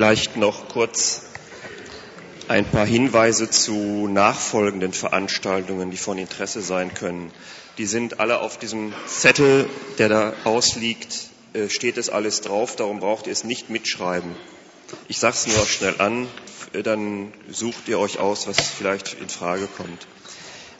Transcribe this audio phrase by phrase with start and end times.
[0.00, 1.24] Vielleicht noch kurz
[2.48, 7.30] ein paar Hinweise zu nachfolgenden Veranstaltungen, die von Interesse sein können.
[7.76, 9.68] Die sind alle auf diesem Zettel,
[9.98, 14.34] der da ausliegt, äh, steht es alles drauf, darum braucht ihr es nicht mitschreiben.
[15.08, 16.28] Ich sage es nur schnell an,
[16.82, 20.06] dann sucht ihr euch aus, was vielleicht in Frage kommt.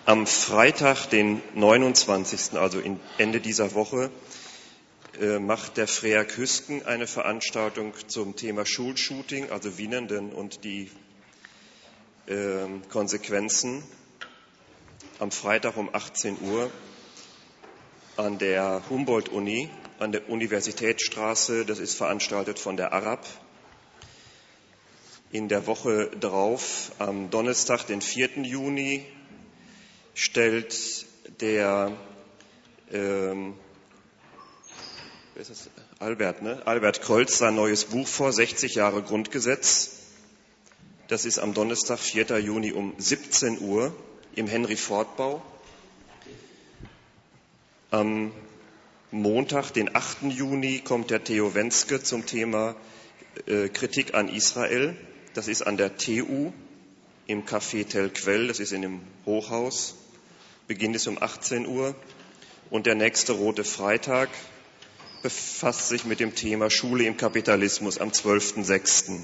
[0.06, 2.80] Am Freitag, den 29., also
[3.18, 4.39] Ende dieser Woche, äh,
[5.40, 10.90] macht der Freak Hüsken eine Veranstaltung zum Thema Schulshooting, also Wienenden und die
[12.26, 13.82] äh, Konsequenzen.
[15.18, 16.70] Am Freitag um 18 Uhr
[18.16, 21.64] an der Humboldt-Uni, an der Universitätsstraße.
[21.64, 23.26] Das ist veranstaltet von der Arab.
[25.32, 28.42] In der Woche darauf, am Donnerstag, den 4.
[28.42, 29.06] Juni,
[30.14, 31.06] stellt
[31.40, 31.92] der
[32.92, 33.54] ähm,
[36.00, 36.60] Albert, ne?
[36.66, 39.92] Albert Kreuz sein neues Buch vor, 60 Jahre Grundgesetz.
[41.08, 42.38] Das ist am Donnerstag, 4.
[42.40, 43.94] Juni um 17 Uhr
[44.34, 45.42] im Henry-Ford-Bau.
[47.90, 48.32] Am
[49.10, 50.24] Montag, den 8.
[50.24, 52.76] Juni, kommt der Theo Wenske zum Thema
[53.46, 54.94] äh, Kritik an Israel.
[55.32, 56.52] Das ist an der TU
[57.26, 59.94] im Café Tel Quell, das ist in dem Hochhaus.
[60.66, 61.94] Beginn ist um 18 Uhr.
[62.68, 64.28] Und der nächste Rote Freitag
[65.22, 69.20] befasst sich mit dem Thema Schule im Kapitalismus am 12.06.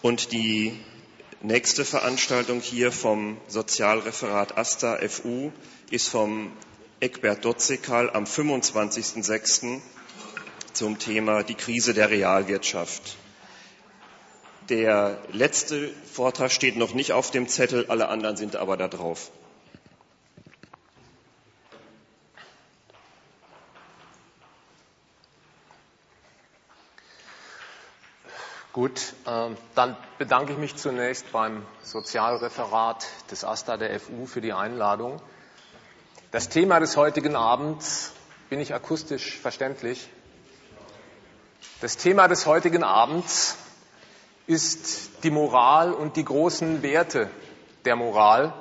[0.00, 0.78] Und die
[1.42, 5.50] nächste Veranstaltung hier vom Sozialreferat ASTA FU
[5.90, 6.52] ist vom
[7.00, 9.80] Eckbert Dotzekal am 25.06.
[10.72, 13.16] zum Thema die Krise der Realwirtschaft.
[14.68, 19.30] Der letzte Vortrag steht noch nicht auf dem Zettel, alle anderen sind aber da drauf.
[28.78, 34.52] Gut, äh, dann bedanke ich mich zunächst beim Sozialreferat des AStA der FU für die
[34.52, 35.20] Einladung.
[36.30, 38.12] Das Thema des heutigen Abends,
[38.50, 40.08] bin ich akustisch verständlich?
[41.80, 43.56] Das Thema des heutigen Abends
[44.46, 47.28] ist die Moral und die großen Werte
[47.84, 48.54] der Moral,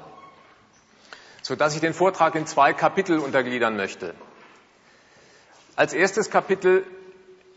[1.43, 4.15] sodass ich den Vortrag in zwei Kapitel untergliedern möchte.
[5.75, 6.87] Als erstes Kapitel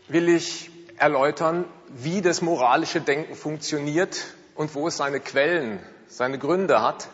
[0.09, 0.70] will ich
[1.01, 4.23] erläutern, wie das moralische Denken funktioniert
[4.53, 7.07] und wo es seine Quellen, seine Gründe hat.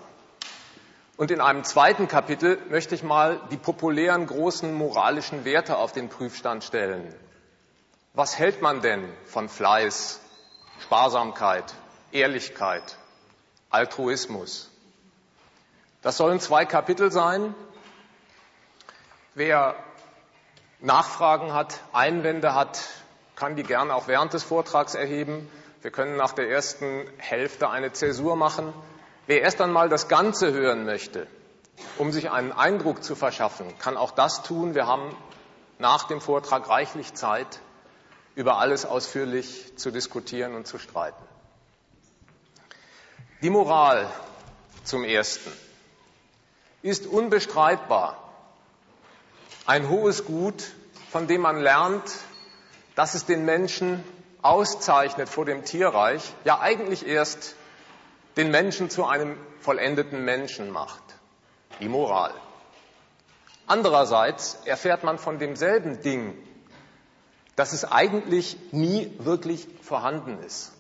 [1.16, 6.10] Und in einem zweiten Kapitel möchte ich mal die populären großen moralischen Werte auf den
[6.10, 7.16] Prüfstand stellen.
[8.14, 10.20] Was hält man denn von Fleiß,
[10.82, 11.74] Sparsamkeit,
[12.12, 12.98] Ehrlichkeit,
[13.70, 14.70] Altruismus?
[16.02, 17.56] Das sollen zwei Kapitel sein.
[19.34, 19.76] Wer
[20.82, 22.80] Nachfragen hat, Einwände hat,
[23.38, 25.48] kann die gerne auch während des Vortrags erheben.
[25.84, 28.74] Wir können nach der ersten Hälfte eine Zäsur machen.
[29.28, 31.28] Wer erst einmal das Ganze hören möchte,
[32.00, 34.74] um sich einen Eindruck zu verschaffen, kann auch das tun.
[34.74, 35.16] Wir haben
[35.78, 37.60] nach dem Vortrag reichlich Zeit,
[38.34, 41.24] über alles ausführlich zu diskutieren und zu streiten.
[43.44, 44.10] Die Moral
[44.84, 45.52] zum Ersten
[46.82, 48.18] ist unbestreitbar
[49.68, 50.64] ein hohes Gut,
[51.12, 52.04] von dem man lernt,
[52.98, 54.04] dass es den Menschen
[54.42, 57.54] auszeichnet vor dem Tierreich, ja eigentlich erst
[58.38, 61.04] den Menschen zu einem vollendeten Menschen macht.
[61.80, 62.34] Die Moral.
[63.68, 66.36] Andererseits erfährt man von demselben Ding,
[67.56, 70.72] dass es eigentlich nie wirklich vorhanden ist.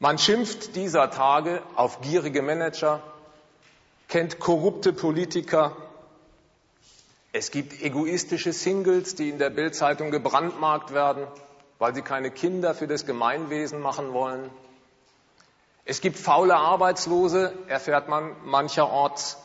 [0.00, 3.02] Man schimpft dieser Tage auf gierige Manager,
[4.08, 5.74] kennt korrupte Politiker,
[7.38, 11.28] es gibt egoistische Singles, die in der Bildzeitung gebrandmarkt werden,
[11.78, 14.50] weil sie keine Kinder für das Gemeinwesen machen wollen.
[15.84, 19.38] Es gibt faule Arbeitslose, erfährt man mancherorts.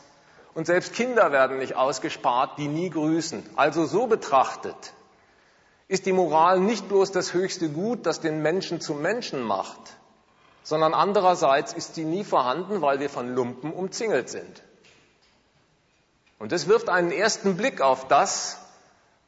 [0.54, 3.48] Und selbst Kinder werden nicht ausgespart, die nie grüßen.
[3.54, 4.92] Also so betrachtet
[5.86, 9.98] ist die Moral nicht bloß das höchste Gut, das den Menschen zum Menschen macht,
[10.64, 14.62] sondern andererseits ist sie nie vorhanden, weil wir von Lumpen umzingelt sind.
[16.38, 18.58] Und das wirft einen ersten Blick auf das,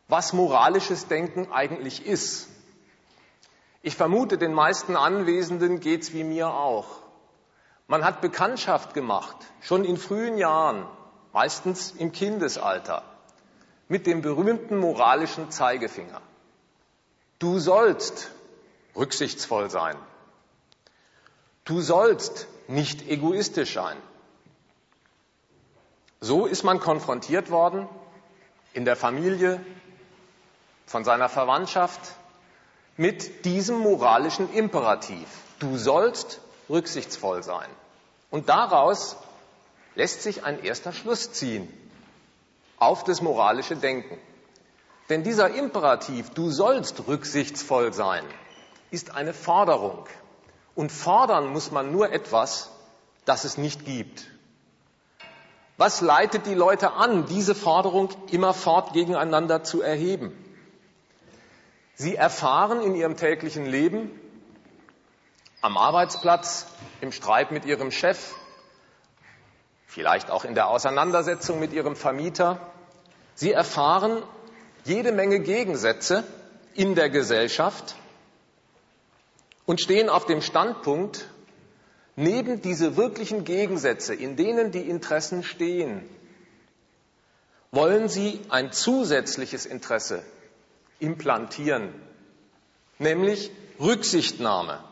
[0.08, 2.49] was moralisches Denken eigentlich ist.
[3.82, 6.87] Ich vermute, den meisten Anwesenden geht's wie mir auch.
[7.88, 10.87] Man hat Bekanntschaft gemacht, schon in frühen Jahren,
[11.32, 13.05] meistens im Kindesalter,
[13.88, 16.20] mit dem berühmten moralischen Zeigefinger.
[17.38, 18.31] Du sollst
[18.97, 19.97] rücksichtsvoll sein.
[21.64, 23.97] Du sollst nicht egoistisch sein.
[26.26, 27.88] So ist man konfrontiert worden
[28.73, 29.64] in der Familie,
[30.84, 32.00] von seiner Verwandtschaft,
[32.96, 35.28] mit diesem moralischen Imperativ.
[35.61, 37.69] Du sollst rücksichtsvoll sein.
[38.32, 39.17] Und daraus
[39.94, 41.73] lässt sich ein erster Schluss ziehen
[42.76, 44.19] auf das moralische Denken.
[45.08, 48.25] Denn dieser Imperativ, du sollst rücksichtsvoll sein,
[48.90, 50.08] ist eine Forderung.
[50.75, 52.69] Und fordern muss man nur etwas,
[53.26, 54.26] das es nicht gibt.
[55.78, 60.32] Was leitet die Leute an, diese Forderung immerfort gegeneinander zu erheben?
[61.94, 64.11] Sie erfahren in ihrem täglichen Leben,
[65.61, 66.67] am Arbeitsplatz,
[67.00, 68.34] im Streit mit ihrem Chef,
[69.87, 72.58] vielleicht auch in der Auseinandersetzung mit ihrem Vermieter,
[73.34, 74.22] sie erfahren
[74.84, 76.25] jede Menge Gegensätze
[76.75, 77.96] in der Gesellschaft
[79.64, 81.29] und stehen auf dem Standpunkt,
[82.16, 86.02] neben diese wirklichen Gegensätze, in denen die Interessen stehen,
[87.70, 90.22] wollen sie ein zusätzliches Interesse
[90.98, 91.92] implantieren,
[92.98, 94.82] nämlich Rücksichtnahme.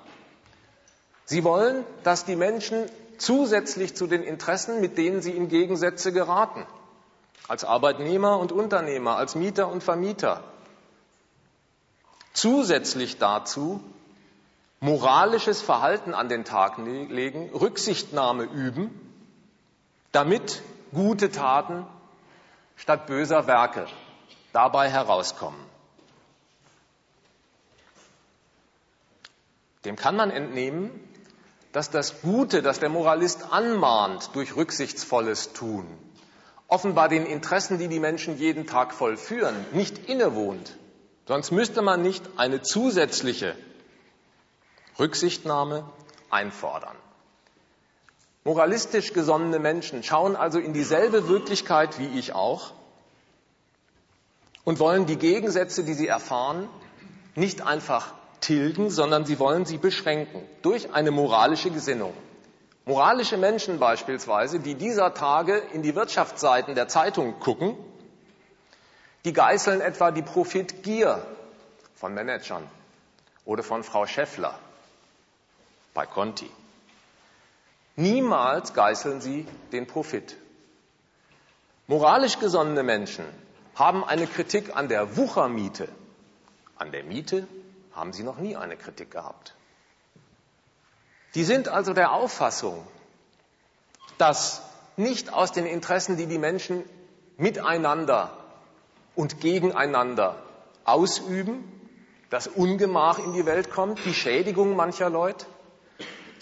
[1.25, 2.85] Sie wollen, dass die Menschen
[3.17, 6.67] zusätzlich zu den Interessen, mit denen sie in Gegensätze geraten,
[7.49, 10.44] als Arbeitnehmer und Unternehmer, als Mieter und Vermieter,
[12.35, 13.81] zusätzlich dazu
[14.81, 18.91] moralisches Verhalten an den Tag legen, Rücksichtnahme üben,
[20.12, 20.62] damit
[20.93, 21.87] gute Taten
[22.76, 23.87] statt böser Werke
[24.53, 25.61] dabei herauskommen.
[29.85, 30.91] Dem kann man entnehmen,
[31.73, 35.87] dass das Gute, das der Moralist anmahnt durch rücksichtsvolles Tun,
[36.69, 40.77] offenbar den Interessen, die die Menschen jeden Tag vollführen, nicht innewohnt.
[41.27, 43.56] Sonst müsste man nicht eine zusätzliche
[44.99, 45.85] Rücksichtnahme
[46.31, 46.96] einfordern.
[48.44, 52.73] Moralistisch gesonnene Menschen schauen also in dieselbe Wirklichkeit wie ich auch
[54.64, 56.69] und wollen die Gegensätze, die sie erfahren,
[57.35, 62.12] nicht einfach tilgen, sondern sie wollen sie beschränken durch eine moralische Gesinnung.
[62.85, 67.76] Moralische Menschen beispielsweise, die dieser Tage in die Wirtschaftsseiten der Zeitung gucken,
[69.25, 71.26] die geißeln etwa die Profitgier
[71.94, 72.69] von Managern
[73.46, 74.58] oder von Frau Schäffler
[75.94, 76.50] bei Conti.
[77.96, 80.37] Niemals geißeln sie den Profit.
[81.87, 83.25] Moralisch gesonnene Menschen
[83.75, 85.88] haben eine Kritik an der Wuchermiete.
[86.76, 87.46] An der Miete
[87.94, 89.55] haben sie noch nie eine Kritik gehabt.
[91.35, 92.87] Die sind also der Auffassung,
[94.19, 94.62] dass
[94.96, 96.85] nicht aus den Interessen, die die Menschen
[97.37, 98.37] miteinander
[99.14, 100.37] und gegeneinander
[100.85, 101.70] ausüben,
[102.31, 105.46] das Ungemach in die Welt kommt, die Schädigung mancher Leute,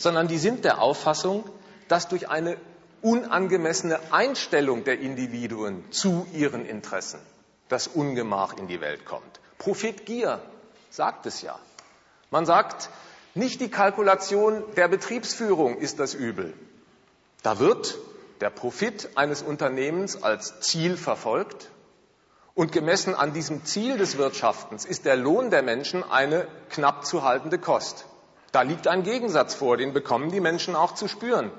[0.02, 1.44] sondern die sind der Auffassung,
[1.86, 2.56] dass durch eine
[3.02, 7.20] unangemessene Einstellung der Individuen zu ihren Interessen
[7.68, 9.40] das Ungemach in die Welt kommt.
[9.58, 10.40] Profitgier
[10.90, 11.56] sagt es ja.
[12.30, 12.90] Man sagt,
[13.34, 16.52] nicht die Kalkulation der Betriebsführung ist das Übel.
[17.44, 17.96] Da wird
[18.40, 21.70] der Profit eines Unternehmens als Ziel verfolgt
[22.54, 27.22] und gemessen an diesem Ziel des Wirtschaftens ist der Lohn der Menschen eine knapp zu
[27.22, 28.06] haltende Kost.
[28.52, 31.50] Da liegt ein Gegensatz vor, den bekommen die Menschen auch zu spüren.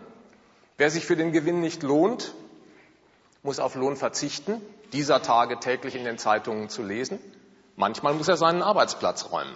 [0.78, 2.34] Wer sich für den Gewinn nicht lohnt,
[3.42, 4.62] muss auf Lohn verzichten,
[4.94, 7.20] dieser Tage täglich in den Zeitungen zu lesen.
[7.76, 9.54] Manchmal muss er seinen Arbeitsplatz räumen.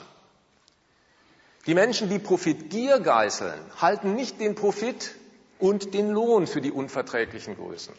[1.67, 5.15] Die Menschen, die Profitgier geißeln, halten nicht den Profit
[5.59, 7.93] und den Lohn für die unverträglichen Größen,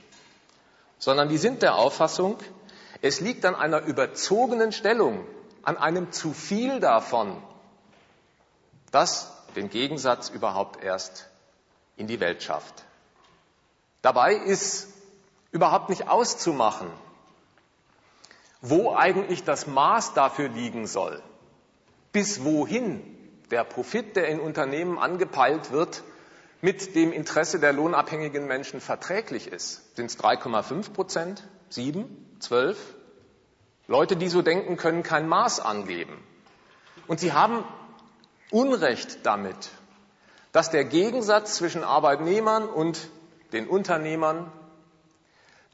[0.99, 2.39] sondern die sind der Auffassung,
[3.03, 5.25] es liegt an einer überzogenen Stellung,
[5.63, 7.37] an einem zu viel davon,
[8.91, 11.29] das den Gegensatz überhaupt erst
[11.97, 12.85] in die Welt schafft.
[14.03, 14.89] Dabei ist
[15.51, 16.89] überhaupt nicht auszumachen,
[18.61, 21.23] wo eigentlich das Maß dafür liegen soll,
[22.13, 23.03] bis wohin
[23.51, 26.03] der Profit, der in Unternehmen angepeilt wird,
[26.61, 29.97] mit dem Interesse der lohnabhängigen Menschen verträglich ist.
[29.97, 32.79] Sind es 3,5 Prozent, 7, 12?
[33.87, 36.23] Leute, die so denken, können kein Maß angeben.
[37.07, 37.65] Und sie haben
[38.51, 39.71] Unrecht damit,
[40.53, 43.09] dass der Gegensatz zwischen Arbeitnehmern und
[43.53, 44.51] den Unternehmern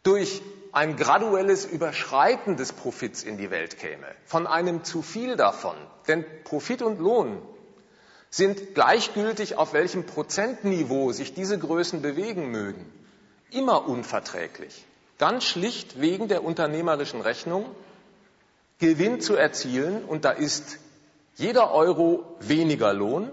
[0.03, 5.77] durch ein graduelles Überschreiten des Profits in die Welt käme, von einem zu viel davon.
[6.09, 7.41] Denn Profit und Lohn
[8.29, 12.85] sind gleichgültig, auf welchem Prozentniveau sich diese Größen bewegen mögen,
[13.51, 14.85] immer unverträglich.
[15.19, 17.67] Ganz schlicht wegen der unternehmerischen Rechnung,
[18.81, 20.81] Gewinn zu erzielen und da ist
[21.37, 23.31] jeder Euro weniger Lohn,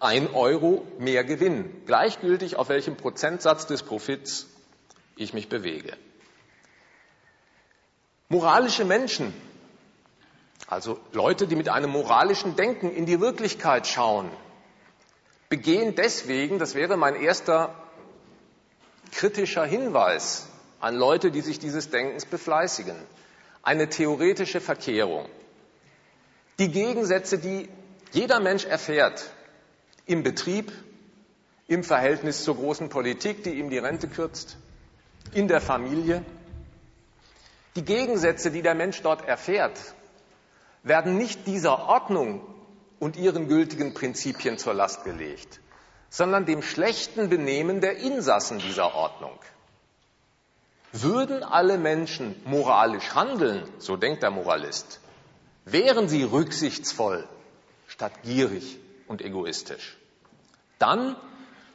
[0.00, 4.46] ein Euro mehr Gewinn, gleichgültig auf welchem Prozentsatz des Profits
[5.16, 5.96] ich mich bewege.
[8.28, 9.32] Moralische Menschen
[10.68, 14.30] also Leute, die mit einem moralischen Denken in die Wirklichkeit schauen,
[15.48, 17.74] begehen deswegen, das wäre mein erster
[19.10, 20.46] kritischer Hinweis
[20.78, 22.96] an Leute, die sich dieses Denkens befleißigen,
[23.62, 25.26] eine theoretische Verkehrung.
[26.58, 27.68] Die Gegensätze, die
[28.12, 29.30] jeder Mensch erfährt
[30.06, 30.72] im Betrieb,
[31.68, 34.56] im Verhältnis zur großen Politik, die ihm die Rente kürzt,
[35.32, 36.24] in der Familie,
[37.76, 39.78] die Gegensätze, die der Mensch dort erfährt,
[40.82, 42.40] werden nicht dieser Ordnung
[42.98, 45.60] und ihren gültigen Prinzipien zur Last gelegt,
[46.10, 49.38] sondern dem schlechten Benehmen der Insassen dieser Ordnung.
[50.92, 55.00] Würden alle Menschen moralisch handeln, so denkt der Moralist,
[55.72, 57.26] wären sie rücksichtsvoll
[57.86, 59.96] statt gierig und egoistisch,
[60.78, 61.16] dann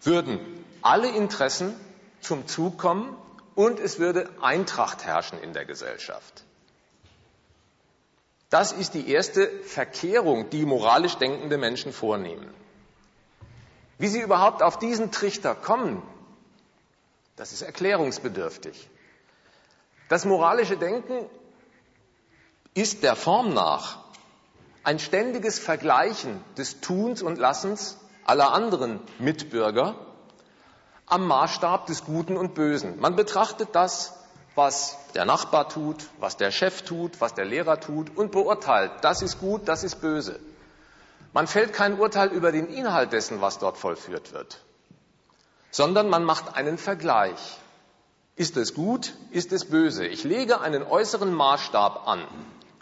[0.02, 0.40] würden
[0.82, 1.74] alle Interessen
[2.22, 3.16] zum Zug kommen
[3.56, 6.44] und es würde Eintracht herrschen in der Gesellschaft.
[8.50, 12.54] Das ist die erste Verkehrung, die moralisch denkende Menschen vornehmen.
[13.98, 16.04] Wie sie überhaupt auf diesen Trichter kommen,
[17.36, 18.90] das ist erklärungsbedürftig.
[20.10, 21.28] Das moralische Denken
[22.74, 24.00] ist der Form nach
[24.84, 29.96] ein ständiges Vergleichen des Tuns und Lassens aller anderen Mitbürger
[31.06, 33.00] am Maßstab des Guten und Bösen.
[33.00, 34.14] Man betrachtet das
[34.56, 39.22] was der Nachbar tut, was der Chef tut, was der Lehrer tut und beurteilt, das
[39.22, 40.40] ist gut, das ist böse.
[41.34, 44.60] Man fällt kein Urteil über den Inhalt dessen, was dort vollführt wird,
[45.72, 47.58] sondern man macht einen Vergleich.
[48.36, 50.06] Ist es gut, ist es böse?
[50.06, 52.28] Ich lege einen äußeren Maßstab an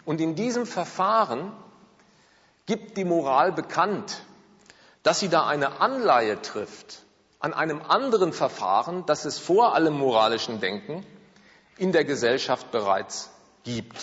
[0.04, 1.52] und in diesem Verfahren
[2.66, 4.22] gibt die Moral bekannt,
[5.02, 7.02] dass sie da eine Anleihe trifft
[7.40, 11.04] an einem anderen Verfahren, das es vor allem moralischen Denken
[11.76, 13.30] in der Gesellschaft bereits
[13.64, 13.96] gibt.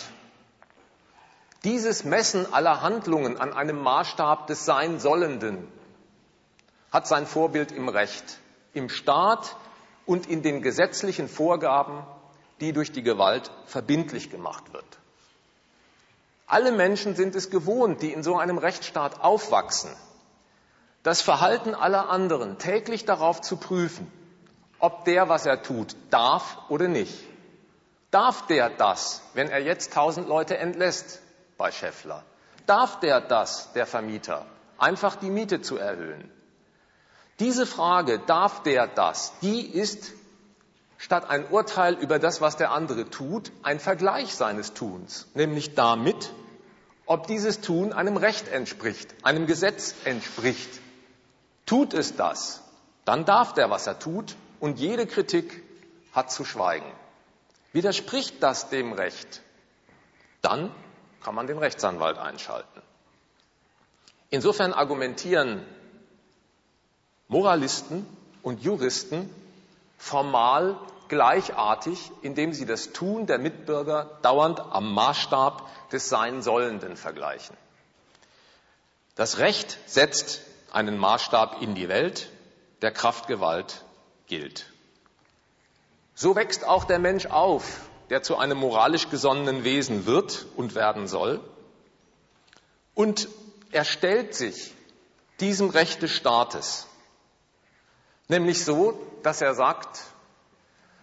[1.64, 5.68] Dieses Messen aller Handlungen an einem Maßstab des Seinsollenden
[6.92, 8.38] hat sein Vorbild im Recht,
[8.74, 9.56] im Staat
[10.04, 12.04] und in den gesetzlichen Vorgaben,
[12.60, 14.99] die durch die Gewalt verbindlich gemacht wird.
[16.50, 19.90] Alle Menschen sind es gewohnt, die in so einem Rechtsstaat aufwachsen,
[21.04, 24.10] das Verhalten aller anderen täglich darauf zu prüfen,
[24.80, 27.14] ob der, was er tut, darf oder nicht.
[28.10, 31.20] Darf der das, wenn er jetzt tausend Leute entlässt
[31.56, 32.24] bei Scheffler?
[32.66, 34.44] Darf der das, der Vermieter,
[34.76, 36.32] einfach die Miete zu erhöhen?
[37.38, 40.12] Diese Frage, darf der das, die ist
[40.98, 46.32] statt ein Urteil über das, was der andere tut, ein Vergleich seines Tuns, nämlich damit,
[47.10, 50.80] ob dieses Tun einem Recht entspricht, einem Gesetz entspricht.
[51.66, 52.62] Tut es das,
[53.04, 55.64] dann darf der, was er tut, und jede Kritik
[56.12, 56.86] hat zu schweigen.
[57.72, 59.42] Widerspricht das dem Recht?
[60.40, 60.72] Dann
[61.20, 62.80] kann man den Rechtsanwalt einschalten.
[64.28, 65.66] Insofern argumentieren
[67.26, 68.06] Moralisten
[68.42, 69.28] und Juristen
[69.98, 70.78] formal
[71.10, 77.54] gleichartig, indem sie das Tun der Mitbürger dauernd am Maßstab des Sein-Sollenden vergleichen.
[79.16, 80.40] Das Recht setzt
[80.72, 82.30] einen Maßstab in die Welt,
[82.80, 83.84] der Kraftgewalt
[84.26, 84.66] gilt.
[86.14, 91.06] So wächst auch der Mensch auf, der zu einem moralisch gesonnenen Wesen wird und werden
[91.06, 91.40] soll.
[92.94, 93.28] Und
[93.72, 94.74] er stellt sich
[95.40, 96.86] diesem Recht des Staates.
[98.28, 100.00] Nämlich so, dass er sagt,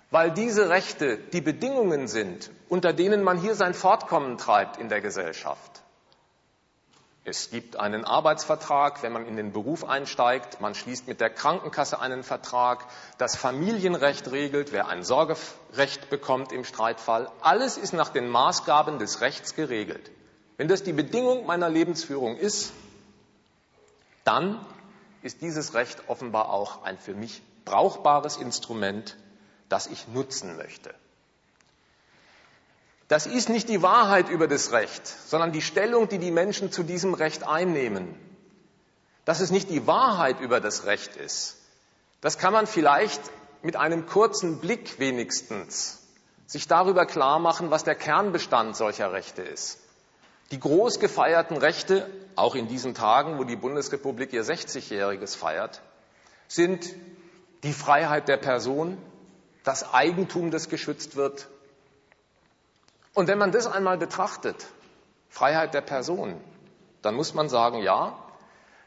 [0.09, 5.01] weil diese Rechte die Bedingungen sind, unter denen man hier sein Fortkommen treibt in der
[5.01, 5.77] Gesellschaft,
[7.29, 10.61] es gibt einen Arbeitsvertrag, wenn man in den Beruf einsteigt.
[10.61, 12.85] Man schließt mit der Krankenkasse einen Vertrag.
[13.17, 17.29] Das Familienrecht regelt, wer ein Sorgerecht bekommt im Streitfall.
[17.41, 20.09] Alles ist nach den Maßgaben des Rechts geregelt.
[20.55, 22.71] Wenn das die Bedingung meiner Lebensführung ist,
[24.23, 24.65] dann
[25.21, 29.17] ist dieses Recht offenbar auch ein für mich brauchbares Instrument,
[29.69, 30.93] das ich nutzen möchte.
[33.07, 36.83] Das ist nicht die Wahrheit über das Recht, sondern die Stellung, die die Menschen zu
[36.83, 38.15] diesem Recht einnehmen.
[39.23, 41.57] Dass es nicht die Wahrheit über das Recht ist,
[42.21, 43.21] das kann man vielleicht
[43.61, 46.03] mit einem kurzen Blick wenigstens
[46.45, 49.79] sich darüber klar machen, was der Kernbestand solcher Rechte ist.
[50.51, 55.81] Die groß gefeierten Rechte, auch in diesen Tagen, wo die Bundesrepublik ihr 60-jähriges feiert,
[56.47, 56.87] sind
[57.63, 58.97] die Freiheit der Person,
[59.67, 61.47] das Eigentum, das geschützt wird,
[63.17, 64.67] und wenn man das einmal betrachtet,
[65.27, 66.39] Freiheit der Person,
[67.01, 68.15] dann muss man sagen, ja,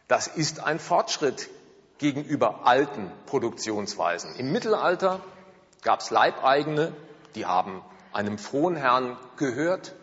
[0.06, 1.50] das ist ein Fortschritt
[1.98, 4.36] gegenüber alten Produktionsweisen.
[4.36, 5.20] Im Mittelalter
[5.82, 6.92] gab es Leibeigene,
[7.34, 7.82] die haben
[8.12, 9.96] einem frohen Herrn gehört.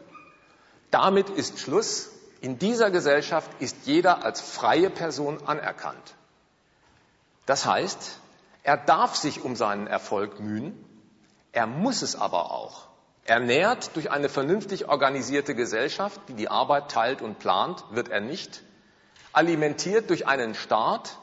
[0.92, 2.10] Damit ist Schluss.
[2.42, 6.16] In dieser Gesellschaft ist jeder als freie Person anerkannt.
[7.46, 8.20] Das heißt,
[8.68, 10.76] er darf sich um seinen Erfolg mühen,
[11.54, 12.90] er muss es aber auch.
[13.24, 18.64] Ernährt durch eine vernünftig organisierte Gesellschaft, die die Arbeit teilt und plant, wird er nicht.
[19.32, 21.18] Alimentiert durch einen Staat,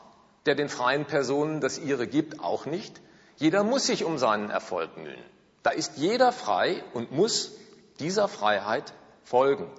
[0.46, 3.02] der den freien Personen das ihre gibt, auch nicht.
[3.36, 5.22] Jeder muss sich um seinen Erfolg mühen.
[5.62, 7.52] Da ist jeder frei und muss
[8.00, 9.70] dieser Freiheit folgen.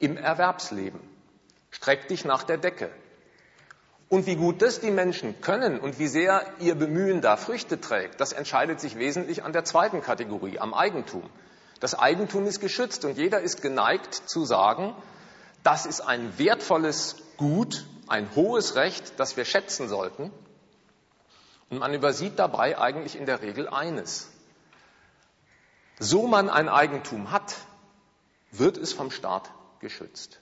[0.00, 1.00] Im Erwerbsleben.
[1.70, 2.90] Streck dich nach der Decke.
[4.12, 8.20] Und wie gut das die Menschen können und wie sehr ihr Bemühen da Früchte trägt,
[8.20, 11.22] das entscheidet sich wesentlich an der zweiten Kategorie, am Eigentum.
[11.80, 14.94] Das Eigentum ist geschützt und jeder ist geneigt zu sagen,
[15.62, 20.30] das ist ein wertvolles Gut, ein hohes Recht, das wir schätzen sollten.
[21.70, 24.30] Und man übersieht dabei eigentlich in der Regel eines.
[25.98, 27.56] So man ein Eigentum hat,
[28.50, 29.50] wird es vom Staat
[29.80, 30.38] geschützt.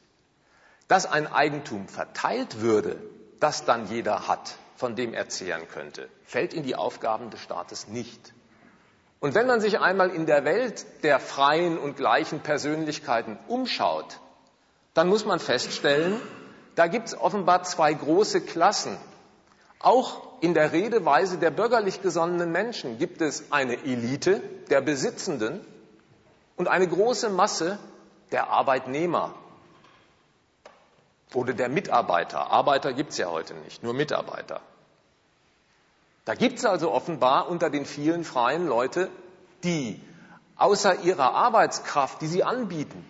[0.89, 3.01] Dass ein Eigentum verteilt würde,
[3.41, 7.89] das dann jeder hat, von dem er zehren könnte, fällt in die Aufgaben des Staates
[7.89, 8.33] nicht.
[9.19, 14.21] Und wenn man sich einmal in der Welt der freien und gleichen Persönlichkeiten umschaut,
[14.95, 16.21] dann muss man feststellen,
[16.75, 18.97] da gibt es offenbar zwei große Klassen.
[19.79, 25.61] Auch in der Redeweise der bürgerlich gesonnenen Menschen gibt es eine Elite der Besitzenden
[26.57, 27.79] und eine große Masse
[28.33, 29.35] der Arbeitnehmer,
[31.35, 32.51] oder der Mitarbeiter.
[32.51, 34.61] Arbeiter gibt es ja heute nicht, nur Mitarbeiter.
[36.25, 39.09] Da gibt es also offenbar unter den vielen freien Leute,
[39.65, 40.01] die
[40.57, 43.05] außer ihrer Arbeitskraft, die sie anbieten,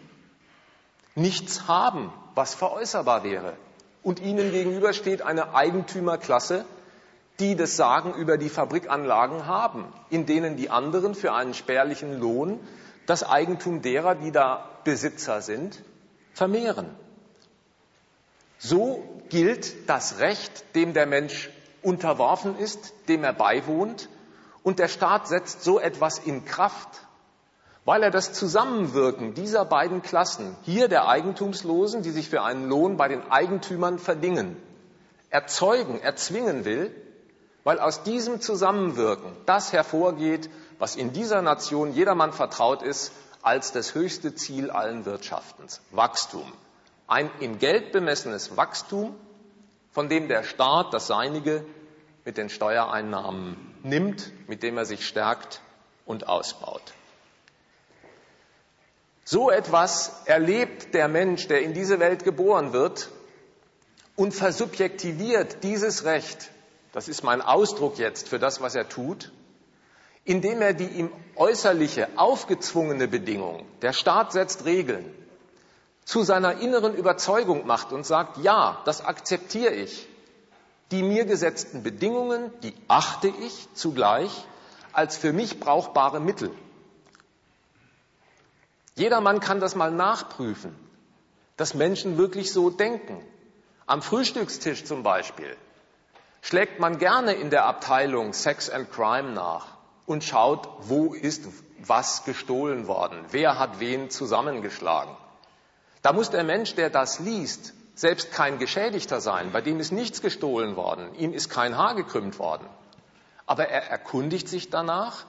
[1.15, 3.55] nichts haben, was veräußerbar wäre.
[4.03, 6.65] Und ihnen gegenüber steht eine Eigentümerklasse,
[7.41, 12.61] die das Sagen über die Fabrikanlagen haben, in denen die anderen für einen spärlichen Lohn
[13.07, 15.83] das Eigentum derer, die da Besitzer sind,
[16.33, 16.95] vermehren.
[18.63, 21.49] So gilt das Recht, dem der Mensch
[21.81, 24.11] unterworfen ist, dem er beiwohnt,
[24.63, 26.89] und der Staat setzt so etwas in Kraft,
[27.87, 32.99] weil er das Zusammenwirken dieser beiden Klassen, hier der Eigentumslosen, die sich für einen Lohn
[32.99, 34.59] bei den Eigentümern verdingen,
[35.31, 36.95] erzeugen, erzwingen will,
[37.65, 43.95] weil aus diesem Zusammenwirken das hervorgeht, was in dieser Nation jedermann vertraut ist, als das
[43.95, 46.53] höchste Ziel allen Wirtschaftens, Wachstum
[47.11, 49.15] ein in Geld bemessenes Wachstum,
[49.91, 51.65] von dem der Staat das Seinige
[52.25, 55.61] mit den Steuereinnahmen nimmt, mit dem er sich stärkt
[56.07, 56.95] und ausbaut.
[59.25, 63.11] So etwas erlebt der Mensch, der in diese Welt geboren wird
[64.15, 66.51] und versubjektiviert dieses Recht,
[66.93, 69.33] das ist mein Ausdruck jetzt für das, was er tut,
[70.25, 75.13] indem er die ihm äußerliche, aufgezwungene Bedingung, der Staat setzt Regeln,
[76.11, 80.09] zu seiner inneren Überzeugung macht und sagt, ja, das akzeptiere ich.
[80.91, 84.33] Die mir gesetzten Bedingungen, die achte ich zugleich
[84.93, 86.51] als für mich brauchbare Mittel.
[88.97, 90.75] Jedermann kann das mal nachprüfen,
[91.57, 93.25] dass Menschen wirklich so denken.
[93.87, 95.57] Am Frühstückstisch zum Beispiel
[96.43, 99.69] schlägt man gerne in der Abteilung Sex and Crime nach
[100.07, 101.45] und schaut, wo ist
[101.79, 105.17] was gestohlen worden, wer hat wen zusammengeschlagen.
[106.03, 110.23] Da muss der Mensch, der das liest, selbst kein Geschädigter sein, bei dem ist nichts
[110.23, 112.67] gestohlen worden, ihm ist kein Haar gekrümmt worden.
[113.47, 115.27] Aber er erkundigt sich danach,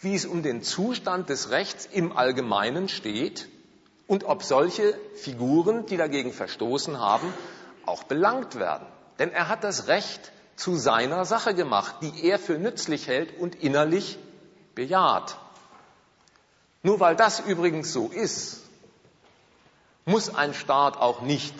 [0.00, 3.48] wie es um den Zustand des Rechts im Allgemeinen steht
[4.06, 7.32] und ob solche Figuren, die dagegen verstoßen haben,
[7.84, 8.86] auch belangt werden.
[9.18, 13.56] Denn er hat das Recht zu seiner Sache gemacht, die er für nützlich hält und
[13.56, 14.18] innerlich
[14.74, 15.36] bejaht.
[16.82, 18.63] Nur weil das übrigens so ist,
[20.04, 21.54] muss ein Staat auch nicht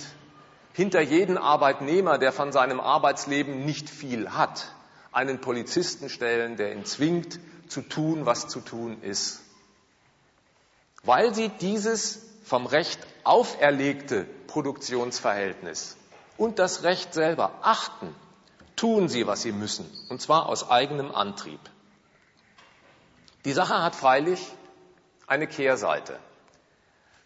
[0.73, 4.73] hinter jeden Arbeitnehmer, der von seinem Arbeitsleben nicht viel hat,
[5.13, 9.41] einen Polizisten stellen, der ihn zwingt zu tun, was zu tun ist.
[11.05, 15.97] Weil sie dieses vom Recht auferlegte Produktionsverhältnis
[16.37, 18.15] und das Recht selber achten,
[18.77, 21.61] tun sie, was sie müssen, und zwar aus eigenem Antrieb.
[23.45, 24.41] Die Sache hat freilich
[25.27, 26.19] eine Kehrseite.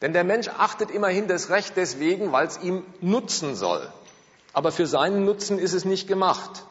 [0.00, 3.92] Denn der Mensch achtet immerhin das Recht deswegen, weil es ihm nutzen soll.
[4.52, 6.64] Aber für seinen Nutzen ist es nicht gemacht.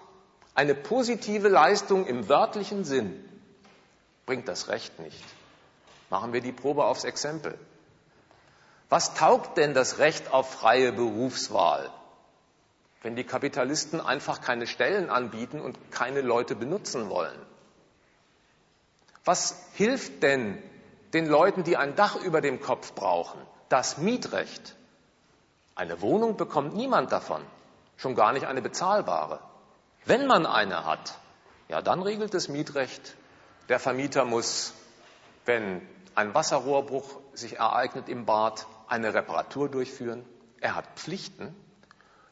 [0.56, 3.24] Eine positive Leistung im wörtlichen Sinn
[4.26, 5.24] bringt das Recht nicht.
[6.10, 7.58] Machen wir die Probe aufs Exempel.
[8.90, 11.90] Was taugt denn das Recht auf freie Berufswahl,
[13.02, 17.38] wenn die Kapitalisten einfach keine Stellen anbieten und keine Leute benutzen wollen?
[19.26, 20.58] Was hilft denn
[21.18, 24.76] den Leuten, die ein Dach über dem Kopf brauchen, das Mietrecht.
[25.74, 27.42] Eine Wohnung bekommt niemand davon,
[27.96, 29.40] schon gar nicht eine bezahlbare.
[30.06, 31.18] Wenn man eine hat,
[31.70, 33.16] ja, dann regelt das Mietrecht.
[33.68, 34.74] Der Vermieter muss,
[35.46, 35.82] wenn
[36.14, 40.24] ein Wasserrohrbruch sich ereignet im Bad, eine Reparatur durchführen.
[40.62, 41.56] Er hat Pflichten,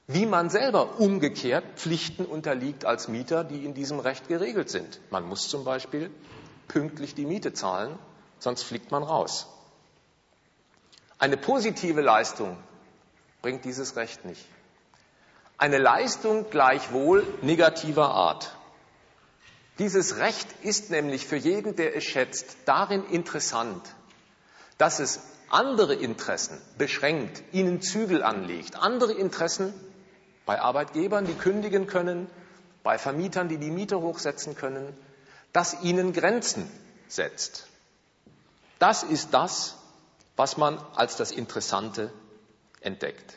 [0.06, 5.02] wie man selber umgekehrt Pflichten unterliegt als Mieter, die in diesem Recht geregelt sind.
[5.10, 6.12] Man muss zum Beispiel
[6.68, 7.98] pünktlich die Miete zahlen,
[8.40, 9.48] sonst fliegt man raus.
[11.18, 12.58] Eine positive Leistung
[13.42, 14.46] bringt dieses Recht nicht.
[15.58, 18.56] Eine Leistung gleichwohl negativer Art.
[19.80, 23.82] Dieses Recht ist nämlich für jeden, der es schätzt, darin interessant,
[24.78, 25.20] dass es
[25.50, 29.74] andere Interessen beschränkt, ihnen Zügel anlegt, andere Interessen
[30.46, 32.28] bei Arbeitgebern, die kündigen können,
[32.84, 34.96] bei Vermietern, die die Miete hochsetzen können,
[35.54, 36.70] das ihnen Grenzen
[37.08, 37.68] setzt.
[38.86, 39.78] Das ist das,
[40.36, 42.14] was man als das Interessante
[42.82, 43.34] entdeckt.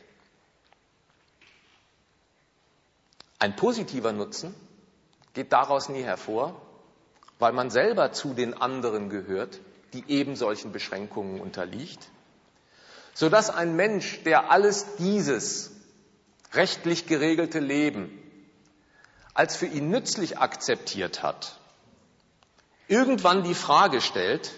[3.38, 4.54] Ein positiver Nutzen
[5.32, 6.61] geht daraus nie hervor,
[7.38, 9.58] weil man selber zu den anderen gehört,
[9.94, 12.11] die eben solchen Beschränkungen unterliegt,
[13.14, 15.70] sodass ein Mensch, der alles dieses
[16.52, 18.11] rechtlich geregelte Leben
[19.32, 21.58] als für ihn nützlich akzeptiert hat,
[22.87, 24.52] irgendwann die Frage stellt,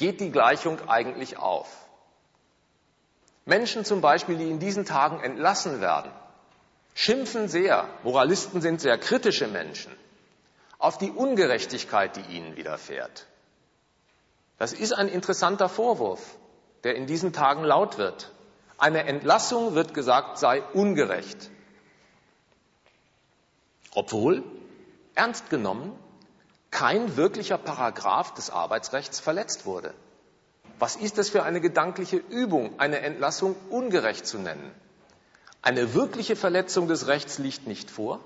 [0.00, 1.68] geht die Gleichung eigentlich auf?
[3.44, 6.10] Menschen zum Beispiel, die in diesen Tagen entlassen werden,
[6.94, 9.92] schimpfen sehr, Moralisten sind sehr kritische Menschen,
[10.78, 13.26] auf die Ungerechtigkeit, die ihnen widerfährt.
[14.58, 16.36] Das ist ein interessanter Vorwurf,
[16.84, 18.32] der in diesen Tagen laut wird.
[18.78, 21.50] Eine Entlassung, wird gesagt, sei ungerecht.
[23.94, 24.44] Obwohl,
[25.14, 25.92] ernst genommen,
[26.70, 29.94] kein wirklicher Paragraph des Arbeitsrechts verletzt wurde.
[30.78, 34.74] Was ist das für eine gedankliche Übung, eine Entlassung ungerecht zu nennen?
[35.62, 38.20] Eine wirkliche Verletzung des Rechts liegt nicht vor,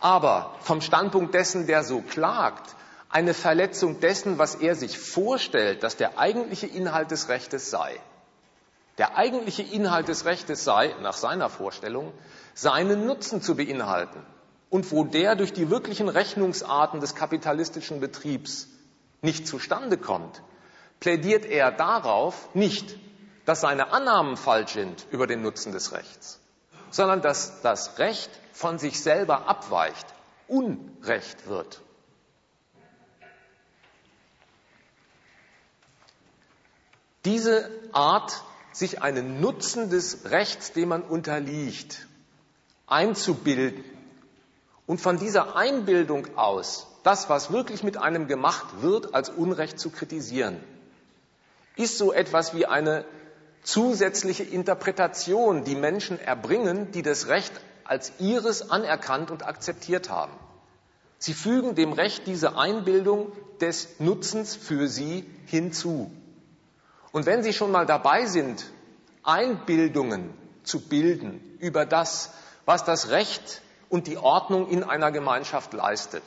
[0.00, 2.74] aber vom Standpunkt dessen, der so klagt,
[3.08, 8.00] eine Verletzung dessen, was er sich vorstellt, dass der eigentliche Inhalt des Rechtes sei.
[8.98, 12.12] Der eigentliche Inhalt des Rechtes sei, nach seiner Vorstellung,
[12.54, 14.24] seinen Nutzen zu beinhalten.
[14.68, 18.68] Und wo der durch die wirklichen Rechnungsarten des kapitalistischen Betriebs
[19.22, 20.42] nicht zustande kommt,
[21.00, 22.96] plädiert er darauf nicht,
[23.44, 26.40] dass seine Annahmen falsch sind über den Nutzen des Rechts,
[26.90, 30.06] sondern dass das Recht von sich selber abweicht,
[30.48, 31.80] Unrecht wird.
[37.24, 42.06] Diese Art sich einen Nutzen des Rechts, dem man unterliegt,
[42.86, 43.84] einzubilden
[44.86, 49.90] und von dieser Einbildung aus das, was wirklich mit einem gemacht wird, als Unrecht zu
[49.90, 50.58] kritisieren,
[51.76, 53.04] ist so etwas wie eine
[53.62, 57.52] zusätzliche Interpretation, die Menschen erbringen, die das Recht
[57.84, 60.32] als ihres anerkannt und akzeptiert haben.
[61.18, 66.10] Sie fügen dem Recht diese Einbildung des Nutzens für sie hinzu.
[67.12, 68.66] Und wenn Sie schon mal dabei sind,
[69.22, 72.32] Einbildungen zu bilden über das,
[72.66, 76.22] was das Recht und die Ordnung in einer Gemeinschaft leistet,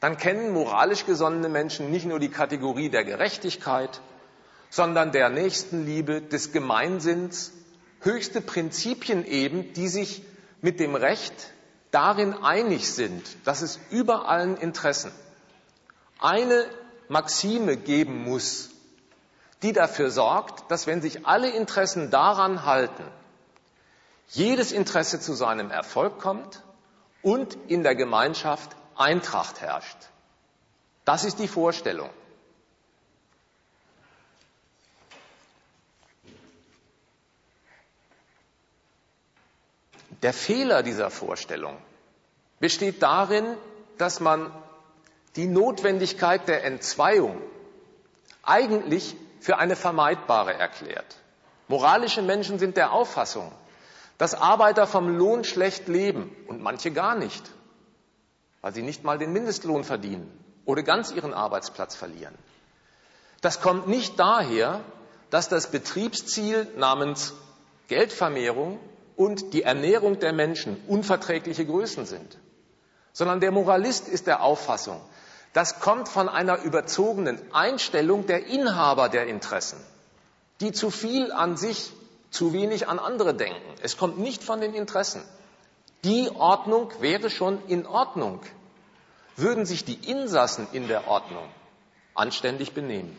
[0.00, 4.00] dann kennen moralisch gesonnene Menschen nicht nur die Kategorie der Gerechtigkeit,
[4.70, 7.52] sondern der Nächstenliebe, des Gemeinsinns,
[8.00, 10.22] höchste Prinzipien eben, die sich
[10.60, 11.32] mit dem Recht
[11.90, 15.12] darin einig sind, dass es über allen Interessen
[16.18, 16.66] eine
[17.08, 18.70] Maxime geben muss,
[19.62, 23.04] die dafür sorgt, dass wenn sich alle Interessen daran halten,
[24.28, 26.62] jedes Interesse zu seinem Erfolg kommt
[27.22, 29.96] und in der Gemeinschaft Eintracht herrscht.
[31.04, 32.10] Das ist die Vorstellung.
[40.22, 41.76] Der Fehler dieser Vorstellung
[42.58, 43.58] besteht darin,
[43.98, 44.50] dass man
[45.36, 47.42] die Notwendigkeit der Entzweiung
[48.42, 51.16] eigentlich für eine vermeidbare erklärt.
[51.68, 53.52] Moralische Menschen sind der Auffassung,
[54.18, 57.50] dass Arbeiter vom Lohn schlecht leben und manche gar nicht,
[58.60, 60.30] weil sie nicht mal den Mindestlohn verdienen
[60.64, 62.34] oder ganz ihren Arbeitsplatz verlieren.
[63.40, 64.80] Das kommt nicht daher,
[65.30, 67.34] dass das Betriebsziel namens
[67.88, 68.78] Geldvermehrung
[69.16, 72.38] und die Ernährung der Menschen unverträgliche Größen sind,
[73.12, 75.00] sondern der Moralist ist der Auffassung,
[75.52, 79.78] das kommt von einer überzogenen Einstellung der Inhaber der Interessen,
[80.60, 81.92] die zu viel an sich,
[82.34, 83.62] zu wenig an andere denken.
[83.80, 85.22] Es kommt nicht von den Interessen.
[86.02, 88.40] Die Ordnung wäre schon in Ordnung,
[89.36, 91.48] würden sich die Insassen in der Ordnung
[92.14, 93.16] anständig benehmen.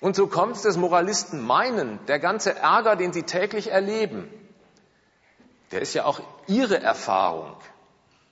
[0.00, 4.28] Und so kommt es, dass Moralisten meinen, der ganze Ärger, den sie täglich erleben,
[5.70, 7.56] der ist ja auch ihre Erfahrung.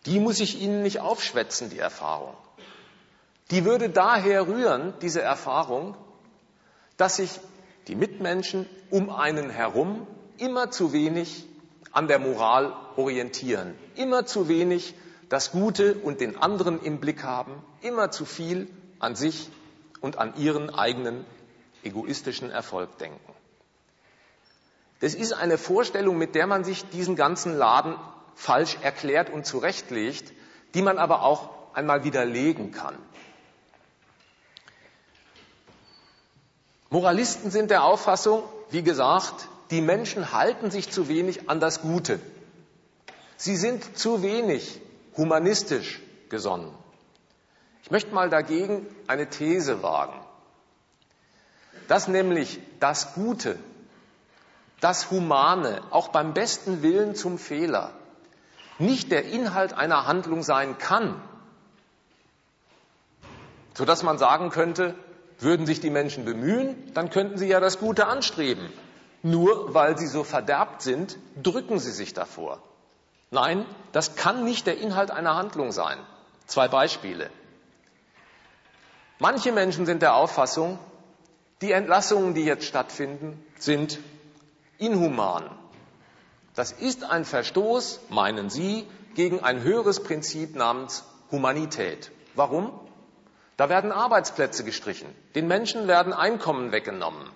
[0.05, 2.35] Die muss ich ihnen nicht aufschwätzen, die Erfahrung.
[3.51, 5.97] Die würde daher rühren, diese Erfahrung,
[6.97, 7.41] dass sich
[7.89, 10.07] die Mitmenschen um einen herum
[10.39, 11.47] immer zu wenig
[11.93, 14.95] an der Moral orientieren, immer zu wenig
[15.29, 19.49] das Gute und den anderen im Blick haben, immer zu viel an sich
[20.01, 21.25] und an ihren eigenen
[21.83, 23.33] egoistischen Erfolg denken.
[25.01, 27.97] Das ist eine Vorstellung, mit der man sich diesen ganzen Laden
[28.35, 30.33] falsch erklärt und zurechtlegt,
[30.75, 32.97] die man aber auch einmal widerlegen kann.
[36.91, 42.21] Moralisten sind der Auffassung, wie gesagt, die Menschen halten sich zu wenig an das Gute.
[43.37, 44.81] Sie sind zu wenig
[45.17, 46.75] humanistisch gesonnen.
[47.83, 50.21] Ich möchte mal dagegen eine These wagen
[51.91, 53.59] dass nämlich das Gute,
[54.81, 57.91] das Humane, auch beim besten Willen zum Fehler,
[58.79, 61.21] nicht der Inhalt einer Handlung sein kann,
[63.75, 64.95] so dass man sagen könnte,
[65.43, 68.73] würden sich die Menschen bemühen, dann könnten sie ja das Gute anstreben.
[69.23, 72.63] Nur weil sie so verderbt sind, drücken sie sich davor.
[73.31, 75.99] Nein, das kann nicht der Inhalt einer Handlung sein.
[76.47, 77.31] Zwei Beispiele.
[79.19, 80.79] Manche Menschen sind der Auffassung,
[81.61, 83.99] die Entlassungen, die jetzt stattfinden, sind
[84.79, 85.45] inhuman.
[86.55, 92.11] Das ist ein Verstoß, meinen Sie, gegen ein höheres Prinzip namens Humanität.
[92.35, 92.73] Warum?
[93.61, 95.15] Da werden Arbeitsplätze gestrichen.
[95.35, 97.29] Den Menschen werden Einkommen weggenommen.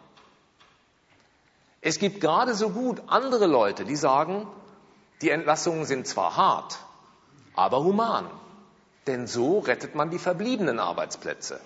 [1.83, 4.47] Es gibt gerade so gut andere Leute, die sagen,
[5.21, 6.79] die Entlassungen sind zwar hart,
[7.55, 8.31] aber human.
[9.07, 11.61] Denn so rettet man die verbliebenen Arbeitsplätze.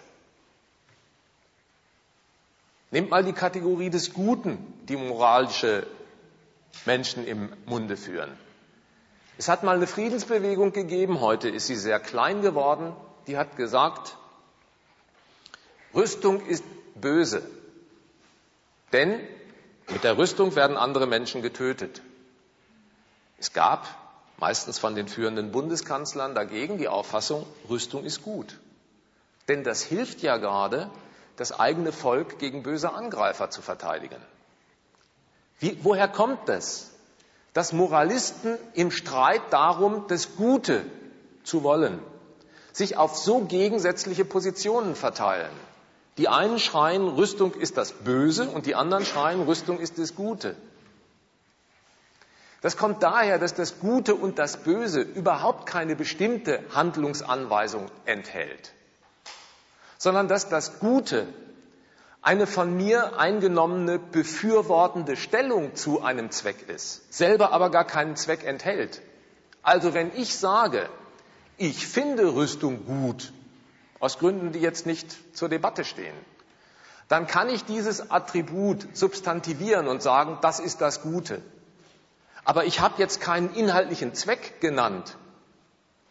[2.90, 5.86] Nehmt mal die Kategorie des Guten, die moralische
[6.84, 8.36] Menschen im Munde führen.
[9.36, 12.92] Es hat mal eine Friedensbewegung gegeben, heute ist sie sehr klein geworden,
[13.28, 14.16] die hat gesagt,
[15.98, 16.62] Rüstung ist
[16.94, 17.42] böse,
[18.92, 19.20] denn
[19.88, 22.02] mit der Rüstung werden andere Menschen getötet.
[23.38, 23.84] Es gab
[24.36, 28.60] meistens von den führenden Bundeskanzlern dagegen die Auffassung, Rüstung ist gut.
[29.48, 30.88] Denn das hilft ja gerade,
[31.34, 34.22] das eigene Volk gegen böse Angreifer zu verteidigen.
[35.58, 36.90] Wie, woher kommt das?
[37.54, 40.84] Dass Moralisten im Streit darum, das Gute
[41.42, 41.98] zu wollen,
[42.72, 45.50] sich auf so gegensätzliche Positionen verteilen.
[46.18, 50.56] Die einen schreien, Rüstung ist das Böse und die anderen schreien, Rüstung ist das Gute.
[52.60, 58.72] Das kommt daher, dass das Gute und das Böse überhaupt keine bestimmte Handlungsanweisung enthält
[59.98, 61.26] sondern dass das Gute
[62.22, 68.44] eine von mir eingenommene befürwortende Stellung zu einem Zweck ist, selber aber gar keinen Zweck
[68.44, 69.02] enthält.
[69.62, 70.88] Also wenn ich sage,
[71.56, 73.32] ich finde Rüstung gut,
[74.00, 76.14] aus Gründen, die jetzt nicht zur Debatte stehen,
[77.08, 81.40] dann kann ich dieses Attribut substantivieren und sagen, das ist das Gute.
[82.44, 85.16] Aber ich habe jetzt keinen inhaltlichen Zweck genannt,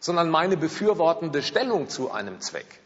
[0.00, 2.80] sondern meine befürwortende Stellung zu einem Zweck.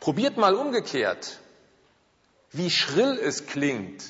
[0.00, 1.40] Probiert mal umgekehrt,
[2.52, 4.04] wie schrill es klingt,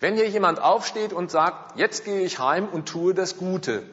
[0.00, 3.84] wenn hier jemand aufsteht und sagt, jetzt gehe ich heim und tue das Gute.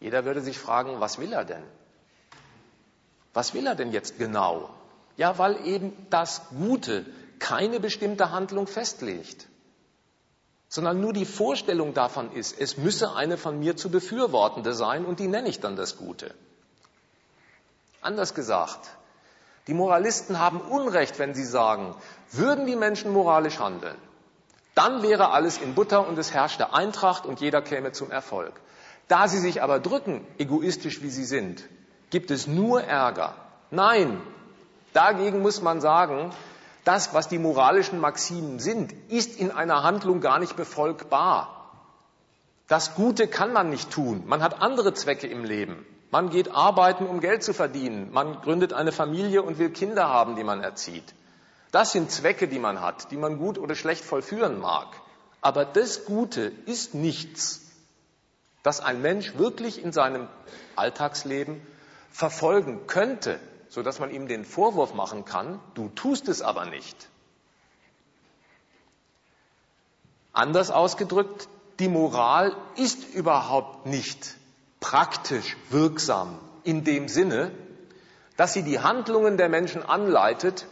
[0.00, 1.62] Jeder würde sich fragen, was will er denn?
[3.34, 4.70] Was will er denn jetzt genau?
[5.16, 7.04] Ja, weil eben das Gute
[7.38, 9.46] keine bestimmte Handlung festlegt,
[10.68, 15.18] sondern nur die Vorstellung davon ist, es müsse eine von mir zu befürwortende sein und
[15.18, 16.34] die nenne ich dann das Gute.
[18.00, 18.90] Anders gesagt,
[19.66, 21.94] die Moralisten haben Unrecht, wenn sie sagen,
[22.30, 23.96] würden die Menschen moralisch handeln,
[24.74, 28.60] dann wäre alles in Butter und es herrschte Eintracht und jeder käme zum Erfolg.
[29.08, 31.64] Da sie sich aber drücken, egoistisch wie sie sind,
[32.10, 33.34] gibt es nur Ärger.
[33.70, 34.20] Nein,
[34.92, 36.32] dagegen muss man sagen,
[36.84, 41.54] das, was die moralischen Maximen sind, ist in einer Handlung gar nicht befolgbar.
[42.66, 44.24] Das Gute kann man nicht tun.
[44.26, 45.84] Man hat andere Zwecke im Leben.
[46.10, 48.10] Man geht arbeiten, um Geld zu verdienen.
[48.12, 51.14] Man gründet eine Familie und will Kinder haben, die man erzieht.
[51.70, 54.86] Das sind Zwecke, die man hat, die man gut oder schlecht vollführen mag.
[55.42, 57.60] Aber das Gute ist nichts,
[58.62, 60.28] das ein Mensch wirklich in seinem
[60.76, 61.60] Alltagsleben
[62.10, 67.08] verfolgen könnte, so dass man ihm den Vorwurf machen kann, du tust es aber nicht.
[70.32, 74.36] Anders ausgedrückt, die Moral ist überhaupt nicht
[74.80, 77.52] praktisch wirksam in dem Sinne,
[78.36, 80.66] dass sie die Handlungen der Menschen anleitet,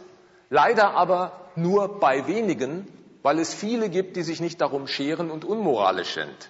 [0.49, 2.87] Leider aber nur bei wenigen,
[3.21, 6.49] weil es viele gibt, die sich nicht darum scheren und unmoralisch sind.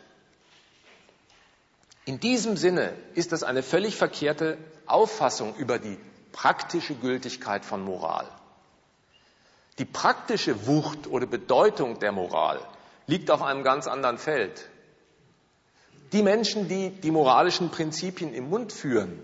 [2.07, 5.97] In diesem Sinne ist das eine völlig verkehrte Auffassung über die
[6.31, 8.25] praktische Gültigkeit von Moral.
[9.77, 12.61] Die praktische Wucht oder Bedeutung der Moral
[13.07, 14.69] liegt auf einem ganz anderen Feld.
[16.13, 19.19] Die Menschen, die die moralischen Prinzipien im Mund führen,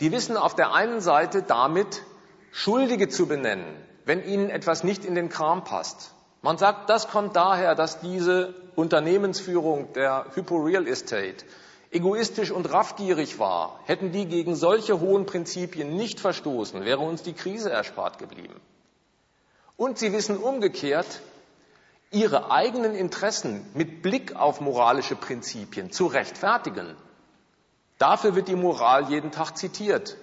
[0.00, 2.02] die wissen auf der einen Seite damit,
[2.50, 3.76] Schuldige zu benennen,
[4.06, 6.14] wenn ihnen etwas nicht in den Kram passt.
[6.42, 11.44] Man sagt, das kommt daher, dass diese Unternehmensführung der Hypo Real Estate
[11.90, 13.80] egoistisch und raffgierig war.
[13.86, 18.60] Hätten die gegen solche hohen Prinzipien nicht verstoßen, wäre uns die Krise erspart geblieben.
[19.76, 21.20] Und sie wissen umgekehrt,
[22.10, 26.96] ihre eigenen Interessen mit Blick auf moralische Prinzipien zu rechtfertigen.
[27.98, 30.16] Dafür wird die Moral jeden Tag zitiert.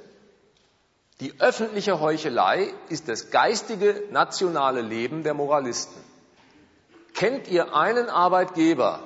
[1.21, 6.04] Die öffentliche Heuchelei ist das geistige nationale Leben der Moralisten.
[7.15, 8.99] Kennt ihr einen Arbeitgeber,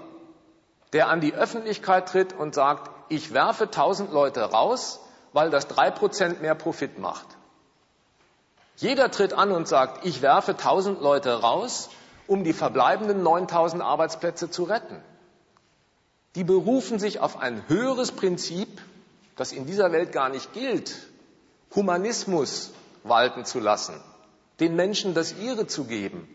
[0.94, 5.00] der an die Öffentlichkeit tritt und sagt, ich werfe tausend Leute raus,
[5.32, 7.28] weil das drei Prozent mehr Profit macht?
[8.78, 11.92] Jeder tritt an und sagt, ich werfe tausend Leute raus,
[12.26, 15.04] um die verbleibenden 9000 Arbeitsplätze zu retten.
[16.34, 18.82] Die berufen sich auf ein höheres Prinzip,
[19.36, 20.96] das in dieser Welt gar nicht gilt,
[21.76, 22.72] Humanismus
[23.04, 24.02] walten zu lassen,
[24.60, 26.28] den Menschen das ihre zu geben,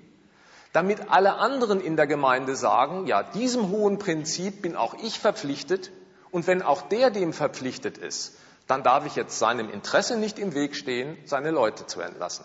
[0.74, 5.92] damit alle anderen in der Gemeinde sagen, ja, diesem hohen Prinzip bin auch ich verpflichtet
[6.32, 10.52] und wenn auch der dem verpflichtet ist, dann darf ich jetzt seinem Interesse nicht im
[10.52, 12.44] Weg stehen, seine Leute zu entlassen.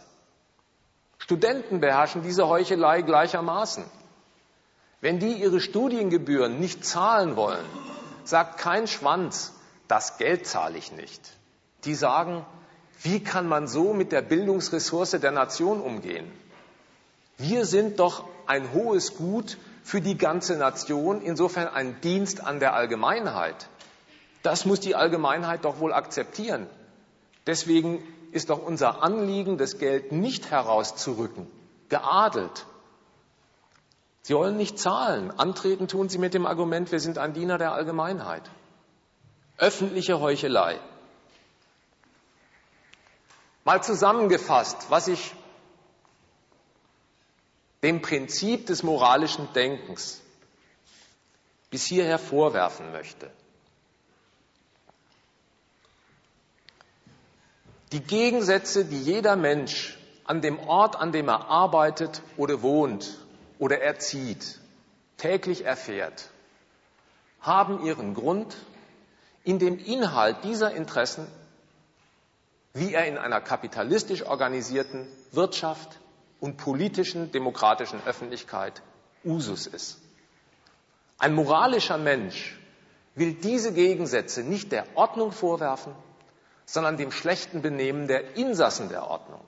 [1.17, 3.83] Studenten beherrschen diese Heuchelei gleichermaßen.
[5.01, 7.65] Wenn die ihre Studiengebühren nicht zahlen wollen,
[8.25, 9.53] sagt kein Schwanz,
[9.87, 11.21] das Geld zahle ich nicht.
[11.83, 12.45] Die sagen,
[13.01, 16.31] wie kann man so mit der Bildungsressource der Nation umgehen?
[17.39, 22.73] Wir sind doch ein hohes Gut für die ganze Nation, insofern ein Dienst an der
[22.73, 23.69] Allgemeinheit.
[24.43, 26.67] Das muss die Allgemeinheit doch wohl akzeptieren.
[27.47, 31.47] Deswegen ist doch unser Anliegen, das Geld nicht herauszurücken,
[31.87, 32.65] geadelt.
[34.21, 35.31] Sie wollen nicht zahlen.
[35.31, 38.43] Antreten tun Sie mit dem Argument, wir sind ein Diener der Allgemeinheit.
[39.57, 40.79] Öffentliche Heuchelei.
[43.63, 45.33] Mal zusammengefasst, was ich
[47.83, 50.21] dem Prinzip des moralischen Denkens
[51.69, 53.29] bis hierher vorwerfen möchte.
[57.91, 63.17] Die Gegensätze, die jeder Mensch an dem Ort, an dem er arbeitet oder wohnt
[63.57, 64.59] oder erzieht,
[65.17, 66.29] täglich erfährt,
[67.41, 68.55] haben ihren Grund
[69.43, 71.27] in dem Inhalt dieser Interessen,
[72.73, 75.98] wie er in einer kapitalistisch organisierten Wirtschaft
[76.39, 78.81] und politischen demokratischen Öffentlichkeit
[79.23, 79.99] Usus ist.
[81.17, 82.57] Ein moralischer Mensch
[83.15, 85.93] will diese Gegensätze nicht der Ordnung vorwerfen,
[86.65, 89.43] sondern dem schlechten Benehmen der Insassen der Ordnung.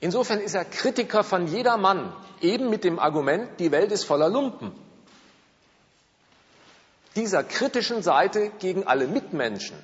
[0.00, 4.72] Insofern ist er Kritiker von jedermann, eben mit dem Argument, die Welt ist voller Lumpen.
[7.16, 9.76] Dieser kritischen Seite gegen alle Mitmenschen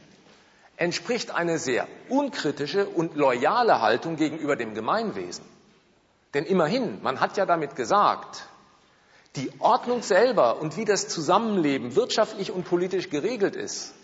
[0.77, 5.45] entspricht eine sehr unkritische und loyale Haltung gegenüber dem Gemeinwesen.
[6.35, 8.49] Denn immerhin, man hat ja damit gesagt,
[9.37, 13.95] die Ordnung selber und wie das Zusammenleben wirtschaftlich und politisch geregelt ist,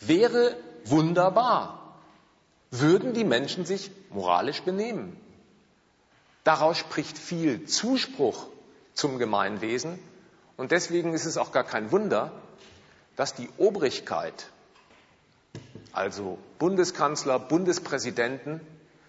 [0.00, 1.96] wäre wunderbar,
[2.70, 5.18] würden die Menschen sich moralisch benehmen.
[6.44, 8.46] Daraus spricht viel Zuspruch
[8.94, 9.98] zum Gemeinwesen
[10.56, 12.32] und deswegen ist es auch gar kein Wunder,
[13.16, 14.50] dass die Obrigkeit,
[15.94, 18.60] also Bundeskanzler, Bundespräsidenten,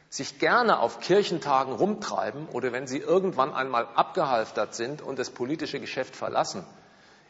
[0.09, 5.79] sich gerne auf Kirchentagen rumtreiben oder wenn sie irgendwann einmal abgehalftert sind und das politische
[5.79, 6.63] Geschäft verlassen,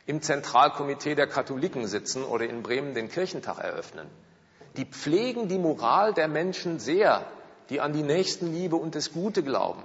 [0.06, 4.08] im Zentralkomitee der Katholiken sitzen oder in Bremen den Kirchentag eröffnen.
[4.78, 7.26] Die pflegen die Moral der Menschen sehr,
[7.70, 9.82] die an die Nächstenliebe und das Gute glauben,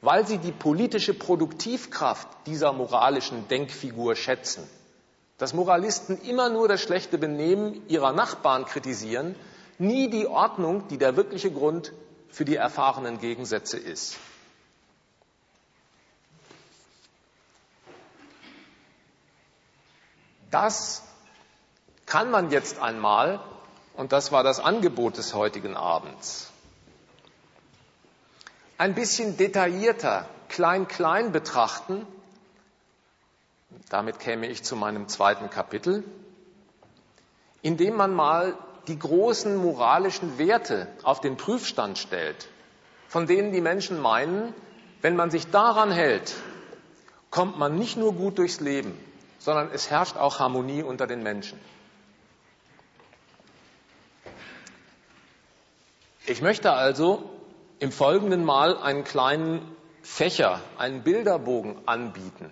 [0.00, 4.66] weil sie die politische Produktivkraft dieser moralischen Denkfigur schätzen.
[5.40, 9.34] Dass Moralisten immer nur das schlechte Benehmen ihrer Nachbarn kritisieren,
[9.78, 11.94] nie die Ordnung, die der wirkliche Grund
[12.28, 14.18] für die erfahrenen Gegensätze ist.
[20.50, 21.02] Das
[22.04, 23.40] kann man jetzt einmal,
[23.94, 26.50] und das war das Angebot des heutigen Abends,
[28.76, 32.06] ein bisschen detaillierter, klein-klein betrachten.
[33.88, 36.04] Damit käme ich zu meinem zweiten Kapitel,
[37.62, 38.56] indem man mal
[38.86, 42.48] die großen moralischen Werte auf den Prüfstand stellt,
[43.08, 44.54] von denen die Menschen meinen,
[45.02, 46.34] wenn man sich daran hält,
[47.30, 48.98] kommt man nicht nur gut durchs Leben,
[49.38, 51.58] sondern es herrscht auch Harmonie unter den Menschen.
[56.26, 57.28] Ich möchte also
[57.80, 59.62] im Folgenden mal einen kleinen
[60.02, 62.50] Fächer, einen Bilderbogen anbieten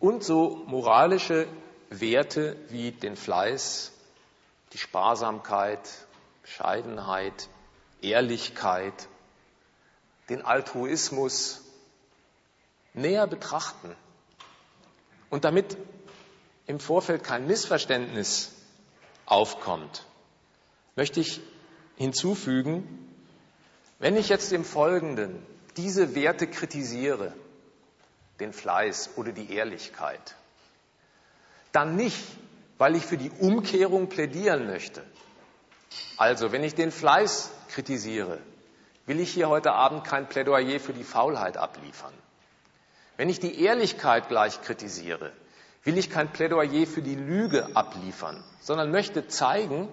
[0.00, 1.46] und so moralische
[1.90, 3.92] Werte wie den Fleiß,
[4.72, 5.88] die Sparsamkeit,
[6.42, 7.48] Bescheidenheit,
[8.00, 9.08] Ehrlichkeit,
[10.28, 11.62] den Altruismus
[12.94, 13.94] näher betrachten.
[15.28, 15.76] Und damit
[16.66, 18.52] im Vorfeld kein Missverständnis
[19.26, 20.04] aufkommt,
[20.96, 21.40] möchte ich
[21.96, 23.06] hinzufügen,
[23.98, 25.44] wenn ich jetzt im Folgenden
[25.76, 27.34] diese Werte kritisiere,
[28.40, 30.34] den Fleiß oder die Ehrlichkeit,
[31.72, 32.24] dann nicht,
[32.78, 35.02] weil ich für die Umkehrung plädieren möchte.
[36.16, 38.38] Also, wenn ich den Fleiß kritisiere,
[39.06, 42.14] will ich hier heute Abend kein Plädoyer für die Faulheit abliefern.
[43.16, 45.32] Wenn ich die Ehrlichkeit gleich kritisiere,
[45.84, 49.88] will ich kein Plädoyer für die Lüge abliefern, sondern möchte zeigen,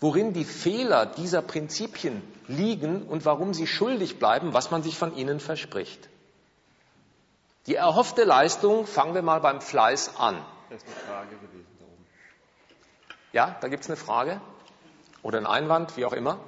[0.00, 5.14] worin die Fehler dieser Prinzipien liegen und warum sie schuldig bleiben, was man sich von
[5.16, 6.08] ihnen verspricht.
[7.66, 10.44] Die erhoffte Leistung, fangen wir mal beim Fleiß an.
[10.70, 12.06] Das ist eine Frage gewesen da oben.
[13.32, 14.40] Ja, da gibt es eine Frage
[15.22, 16.38] oder einen Einwand, wie auch immer.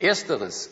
[0.00, 0.70] Ersteres.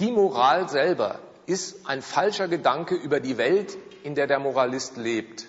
[0.00, 5.46] Die Moral selber ist ein falscher Gedanke über die Welt, in der der Moralist lebt.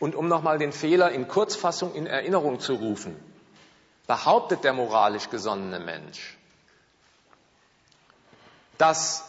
[0.00, 3.16] Und um nochmal den Fehler in Kurzfassung in Erinnerung zu rufen,
[4.06, 6.36] behauptet der moralisch gesonnene Mensch,
[8.78, 9.24] dass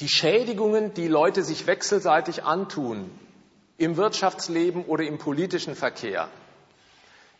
[0.00, 3.10] die Schädigungen, die Leute sich wechselseitig antun,
[3.76, 6.28] im Wirtschaftsleben oder im politischen Verkehr,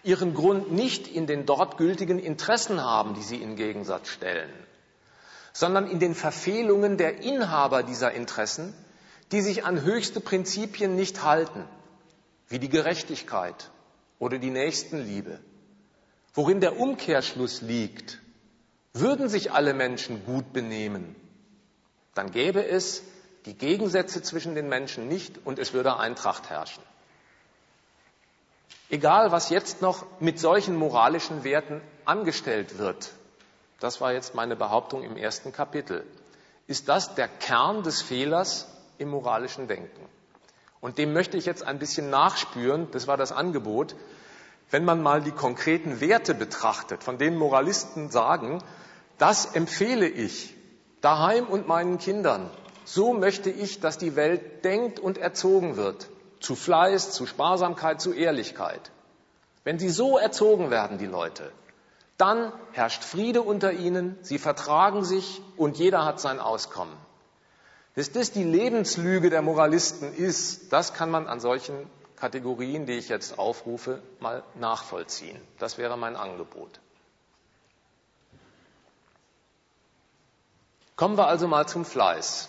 [0.03, 4.51] ihren Grund nicht in den dort gültigen Interessen haben, die sie in Gegensatz stellen,
[5.53, 8.75] sondern in den Verfehlungen der Inhaber dieser Interessen,
[9.31, 11.65] die sich an höchste Prinzipien nicht halten,
[12.49, 13.71] wie die Gerechtigkeit
[14.19, 15.39] oder die Nächstenliebe.
[16.35, 18.21] Worin der Umkehrschluss liegt,
[18.95, 21.17] würden sich alle Menschen gut benehmen,
[22.15, 23.03] dann gäbe es
[23.47, 26.83] die Gegensätze zwischen den Menschen nicht und es würde Eintracht herrschen.
[28.93, 33.11] Egal, was jetzt noch mit solchen moralischen Werten angestellt wird,
[33.81, 36.05] das war jetzt meine Behauptung im ersten Kapitel,
[36.67, 38.69] ist das der Kern des Fehlers
[38.99, 40.07] im moralischen Denken.
[40.81, 43.97] Und dem möchte ich jetzt ein bisschen nachspüren, das war das Angebot,
[44.71, 48.63] wenn man mal die konkreten Werte betrachtet, von denen Moralisten sagen,
[49.17, 50.55] das empfehle ich
[51.01, 52.51] daheim und meinen Kindern.
[52.85, 56.09] So möchte ich, dass die Welt denkt und erzogen wird
[56.43, 58.91] zu Fleiß, zu Sparsamkeit, zu Ehrlichkeit.
[59.65, 61.53] Wenn sie so erzogen werden, die Leute,
[62.19, 66.97] dann herrscht Friede unter ihnen, sie vertragen sich und jeder hat sein Auskommen.
[67.95, 71.75] Dass das die Lebenslüge der Moralisten ist, das kann man an solchen
[72.17, 75.41] Kategorien, die ich jetzt aufrufe, mal nachvollziehen.
[75.59, 76.81] Das wäre mein Angebot.
[80.97, 82.49] Kommen wir also mal zum Fleiß.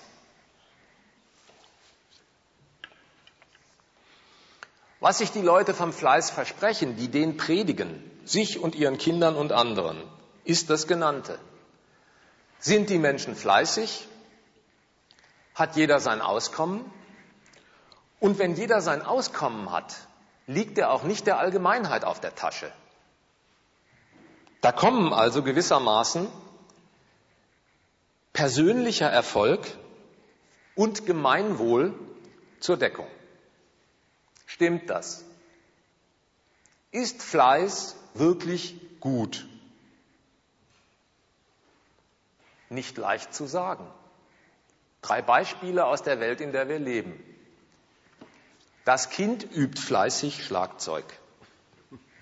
[5.04, 9.52] Was sich die Leute vom Fleiß versprechen, die den predigen, sich und ihren Kindern und
[9.52, 10.02] anderen,
[10.46, 11.38] ist das genannte.
[12.60, 14.08] Sind die Menschen fleißig?
[15.56, 16.86] Hat jeder sein Auskommen?
[18.22, 19.94] Und wenn jeder sein Auskommen hat,
[20.48, 22.72] liegt er auch nicht der Allgemeinheit auf der Tasche.
[24.62, 26.30] Da kommen also gewissermaßen
[28.32, 29.68] persönlicher Erfolg
[30.76, 31.94] und Gemeinwohl
[32.62, 33.08] zur Deckung.
[34.54, 35.26] Stimmt das?
[36.92, 39.48] Ist Fleiß wirklich gut?
[42.70, 43.88] Nicht leicht zu sagen.
[45.02, 47.20] Drei Beispiele aus der Welt, in der wir leben.
[48.86, 51.06] Das Kind übt fleißig Schlagzeug.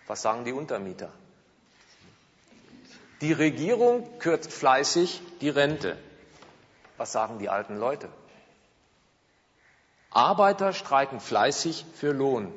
[0.07, 1.11] Was sagen die Untermieter?
[3.19, 5.97] Die Regierung kürzt fleißig die Rente.
[6.95, 8.07] Was sagen die alten Leute?
[10.11, 12.53] Arbeiter streiken fleißig für Lohn.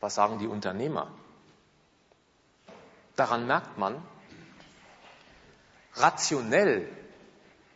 [0.00, 1.10] Was sagen die Unternehmer?
[3.16, 4.00] Daran merkt man,
[5.94, 6.88] rationell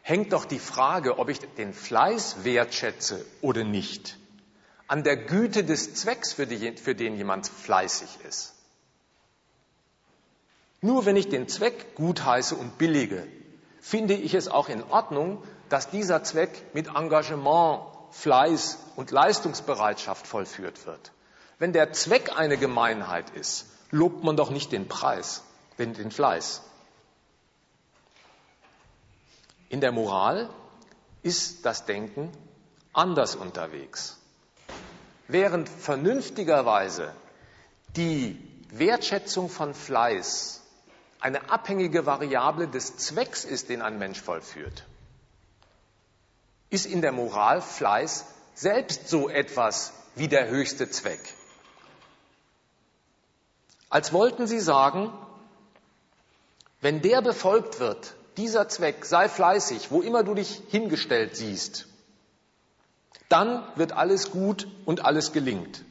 [0.02, 4.18] hängt doch die Frage, ob ich den Fleiß wertschätze oder nicht,
[4.86, 8.54] an der Güte des Zwecks, für, die, für den jemand fleißig ist.
[10.80, 13.26] Nur wenn ich den Zweck gutheiße und billige,
[13.80, 20.86] finde ich es auch in Ordnung, dass dieser Zweck mit Engagement, Fleiß und Leistungsbereitschaft vollführt
[20.86, 21.12] wird.
[21.58, 25.42] Wenn der Zweck eine Gemeinheit ist, lobt man doch nicht den Preis,
[25.78, 26.62] den, den Fleiß.
[29.68, 30.50] In der Moral
[31.22, 32.30] ist das Denken
[32.92, 34.18] anders unterwegs.
[35.28, 37.12] Während vernünftigerweise
[37.96, 38.38] die
[38.70, 40.62] Wertschätzung von Fleiß
[41.20, 44.84] eine abhängige Variable des Zwecks ist, den ein Mensch vollführt,
[46.72, 51.20] ist in der Moral Fleiß selbst so etwas wie der höchste Zweck.
[53.90, 55.12] Als wollten sie sagen,
[56.80, 61.88] wenn der befolgt wird, dieser Zweck, sei fleißig, wo immer du dich hingestellt siehst,
[63.28, 65.84] dann wird alles gut und alles gelingt.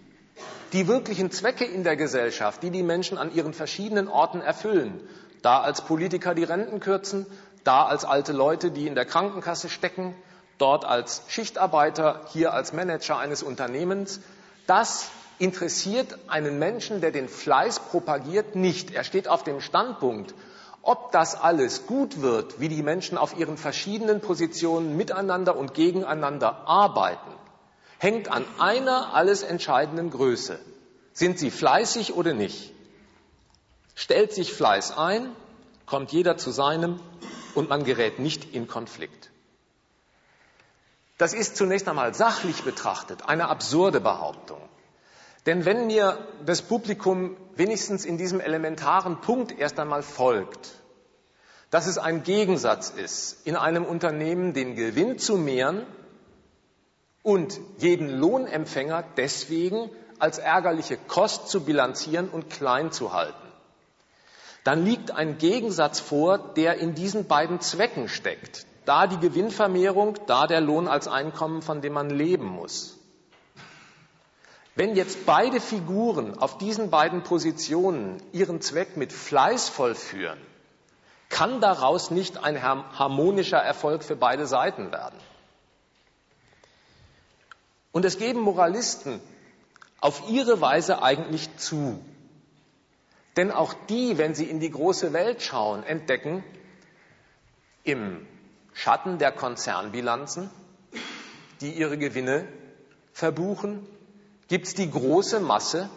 [0.74, 5.00] Die wirklichen Zwecke in der Gesellschaft, die die Menschen an ihren verschiedenen Orten erfüllen,
[5.44, 7.28] da als Politiker die Renten kürzen,
[7.64, 10.16] da als alte Leute, die in der Krankenkasse stecken,
[10.62, 14.22] dort als Schichtarbeiter, hier als Manager eines Unternehmens,
[14.68, 15.10] das
[15.40, 18.92] interessiert einen Menschen, der den Fleiß propagiert, nicht.
[18.92, 20.36] Er steht auf dem Standpunkt,
[20.84, 26.68] ob das alles gut wird, wie die Menschen auf ihren verschiedenen Positionen miteinander und gegeneinander
[26.68, 27.32] arbeiten,
[27.98, 30.60] hängt an einer alles entscheidenden Größe.
[31.14, 32.72] Sind sie fleißig oder nicht?
[33.96, 35.36] Stellt sich Fleiß ein,
[35.86, 37.00] kommt jeder zu seinem
[37.56, 39.31] und man gerät nicht in Konflikt.
[41.22, 44.58] Das ist zunächst einmal sachlich betrachtet eine absurde Behauptung.
[45.46, 46.18] Denn wenn mir
[46.48, 50.72] das Publikum wenigstens in diesem elementaren Punkt erst einmal folgt,
[51.70, 55.86] dass es ein Gegensatz ist, in einem Unternehmen den Gewinn zu mehren
[57.22, 63.48] und jeden Lohnempfänger deswegen als ärgerliche Kost zu bilanzieren und klein zu halten,
[64.64, 68.66] dann liegt ein Gegensatz vor, der in diesen beiden Zwecken steckt.
[68.86, 72.98] Da die Gewinnvermehrung, da der Lohn als Einkommen, von dem man leben muss.
[74.76, 80.40] Wenn jetzt beide Figuren auf diesen beiden Positionen ihren Zweck mit Fleiß vollführen,
[81.30, 85.20] kann daraus nicht ein harmonischer Erfolg für beide Seiten werden.
[87.92, 89.20] Und es geben Moralisten
[90.00, 92.04] auf ihre Weise eigentlich zu.
[93.38, 96.44] Denn auch die, wenn sie in die große Welt schauen, entdecken
[97.84, 98.26] im
[98.84, 100.50] Schatten der Konzernbilanzen,
[101.62, 102.48] die ihre Gewinne
[103.14, 103.86] verbuchen,
[104.48, 105.88] gibt es die große Masse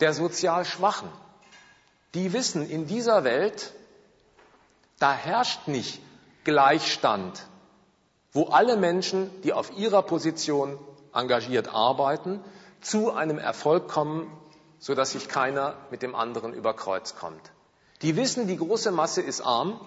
[0.00, 1.08] der sozial Schwachen.
[2.14, 3.72] Die wissen, in dieser Welt,
[4.98, 6.00] da herrscht nicht
[6.42, 7.46] Gleichstand,
[8.32, 10.80] wo alle Menschen, die auf ihrer Position
[11.14, 12.42] engagiert arbeiten,
[12.80, 14.28] zu einem Erfolg kommen,
[14.80, 17.52] sodass sich keiner mit dem anderen über Kreuz kommt.
[18.02, 19.80] Die wissen, die große Masse ist arm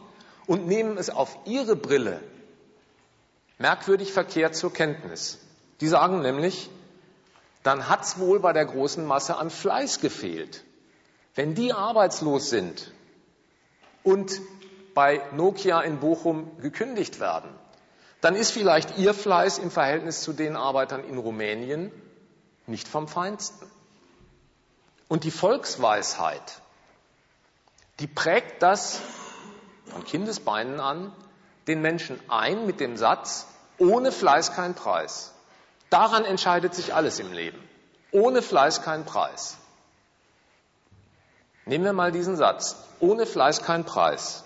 [0.47, 2.21] und nehmen es auf ihre Brille
[3.57, 5.39] merkwürdig verkehrt zur Kenntnis.
[5.81, 6.69] Die sagen nämlich,
[7.63, 10.63] dann hat es wohl bei der großen Masse an Fleiß gefehlt.
[11.35, 12.91] Wenn die arbeitslos sind
[14.03, 14.41] und
[14.93, 17.49] bei Nokia in Bochum gekündigt werden,
[18.21, 21.91] dann ist vielleicht ihr Fleiß im Verhältnis zu den Arbeitern in Rumänien
[22.67, 23.69] nicht vom Feinsten.
[25.07, 26.61] Und die Volksweisheit,
[27.99, 29.01] die prägt das
[29.89, 31.11] von Kindesbeinen an
[31.67, 33.45] den Menschen ein mit dem Satz,
[33.77, 35.33] ohne Fleiß kein Preis.
[35.89, 37.61] Daran entscheidet sich alles im Leben.
[38.11, 39.57] Ohne Fleiß kein Preis.
[41.65, 42.75] Nehmen wir mal diesen Satz.
[42.99, 44.43] Ohne Fleiß kein Preis.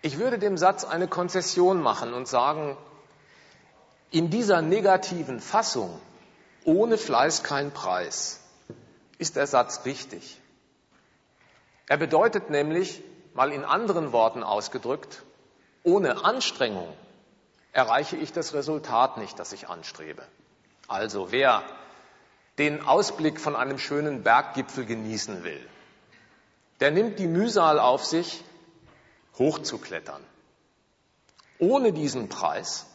[0.00, 2.76] Ich würde dem Satz eine Konzession machen und sagen,
[4.10, 6.00] in dieser negativen Fassung,
[6.64, 8.40] ohne Fleiß kein Preis,
[9.18, 10.41] ist der Satz richtig.
[11.88, 13.02] Er bedeutet nämlich,
[13.34, 15.22] mal in anderen Worten ausgedrückt,
[15.82, 16.94] ohne Anstrengung
[17.72, 20.22] erreiche ich das Resultat nicht, das ich anstrebe.
[20.88, 21.62] Also wer
[22.58, 25.66] den Ausblick von einem schönen Berggipfel genießen will,
[26.80, 28.44] der nimmt die Mühsal auf sich,
[29.38, 30.22] hochzuklettern.
[31.58, 32.86] Ohne diesen Preis,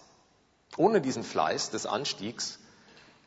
[0.75, 2.59] ohne diesen Fleiß des Anstiegs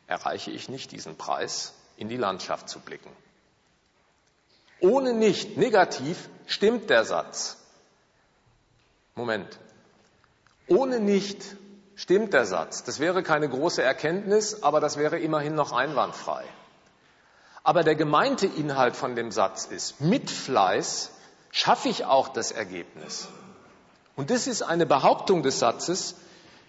[0.06, 3.10] erreiche ich nicht diesen Preis, in die Landschaft zu blicken.
[4.80, 7.56] Ohne nicht negativ stimmt der Satz.
[9.14, 9.58] Moment,
[10.66, 11.42] ohne nicht
[11.94, 12.84] stimmt der Satz.
[12.84, 16.44] Das wäre keine große Erkenntnis, aber das wäre immerhin noch einwandfrei.
[17.62, 21.10] Aber der gemeinte Inhalt von dem Satz ist, mit Fleiß
[21.50, 23.28] schaffe ich auch das Ergebnis.
[24.16, 26.14] Und das ist eine Behauptung des Satzes,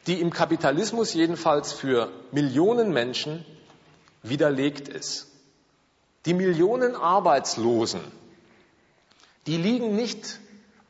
[0.08, 3.46] die im Kapitalismus jedenfalls für Millionen Menschen
[4.24, 5.31] widerlegt ist.
[6.26, 8.02] Die Millionen Arbeitslosen,
[9.48, 10.40] die liegen nicht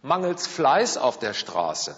[0.01, 1.95] mangels Fleiß auf der Straße.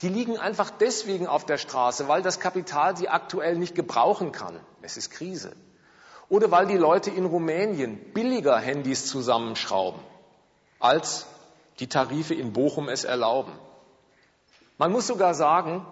[0.00, 4.58] Die liegen einfach deswegen auf der Straße, weil das Kapital sie aktuell nicht gebrauchen kann.
[4.82, 5.52] Es ist Krise.
[6.28, 10.00] Oder weil die Leute in Rumänien billiger Handys zusammenschrauben,
[10.80, 11.26] als
[11.78, 13.52] die Tarife in Bochum es erlauben.
[14.78, 15.86] Man muss sogar sagen,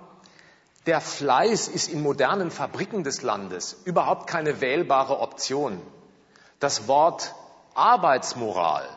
[0.86, 5.80] der Fleiß ist in modernen Fabriken des Landes überhaupt keine wählbare Option.
[6.58, 7.34] Das Wort
[7.74, 8.88] Arbeitsmoral,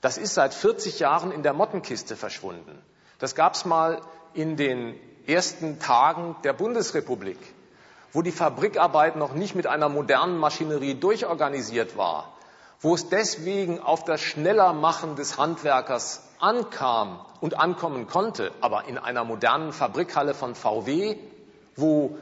[0.00, 2.82] das ist seit 40 Jahren in der Mottenkiste verschwunden.
[3.18, 4.00] Das gab es mal
[4.34, 7.38] in den ersten Tagen der Bundesrepublik,
[8.12, 12.32] wo die Fabrikarbeit noch nicht mit einer modernen Maschinerie durchorganisiert war,
[12.80, 19.24] wo es deswegen auf das Schnellermachen des Handwerkers ankam und ankommen konnte, aber in einer
[19.24, 21.16] modernen Fabrikhalle von VW,
[21.76, 22.16] wo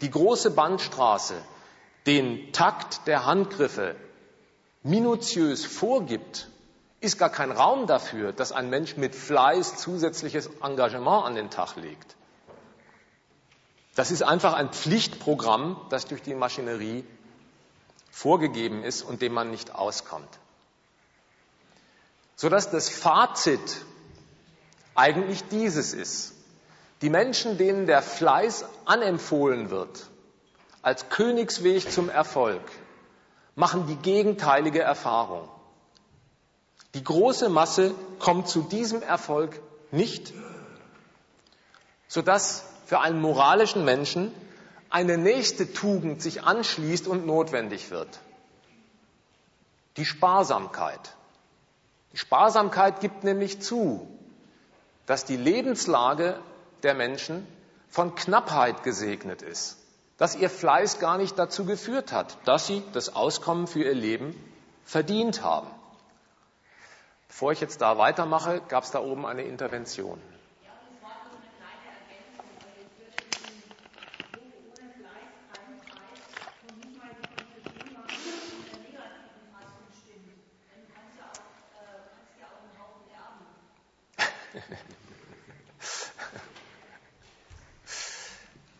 [0.00, 1.34] die große Bandstraße
[2.06, 3.96] den Takt der Handgriffe
[4.82, 6.48] minutiös vorgibt,
[7.00, 11.76] ist gar kein Raum dafür, dass ein Mensch mit Fleiß zusätzliches Engagement an den Tag
[11.76, 12.16] legt.
[13.94, 17.04] Das ist einfach ein Pflichtprogramm, das durch die Maschinerie
[18.10, 20.28] vorgegeben ist und dem man nicht auskommt.
[22.36, 23.84] Sodass das Fazit
[24.94, 26.34] eigentlich dieses ist.
[27.02, 30.06] Die Menschen, denen der Fleiß anempfohlen wird,
[30.82, 32.62] als Königsweg zum Erfolg,
[33.54, 35.48] machen die gegenteilige Erfahrung.
[36.94, 40.32] Die große Masse kommt zu diesem Erfolg nicht,
[42.08, 44.32] sodass für einen moralischen Menschen
[44.90, 48.08] eine nächste Tugend sich anschließt und notwendig wird.
[49.96, 51.14] Die Sparsamkeit.
[52.12, 54.08] Die Sparsamkeit gibt nämlich zu,
[55.06, 56.38] dass die Lebenslage
[56.82, 57.46] der Menschen
[57.88, 59.78] von Knappheit gesegnet ist,
[60.16, 64.34] dass ihr Fleiß gar nicht dazu geführt hat, dass sie das Auskommen für ihr Leben
[64.84, 65.68] verdient haben.
[67.28, 70.20] Bevor ich jetzt da weitermache, gab es da oben eine Intervention.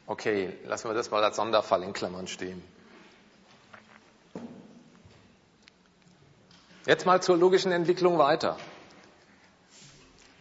[0.08, 2.62] Okay, lassen wir das mal als Sonderfall in Klammern stehen.
[6.86, 8.56] Jetzt mal zur logischen Entwicklung weiter.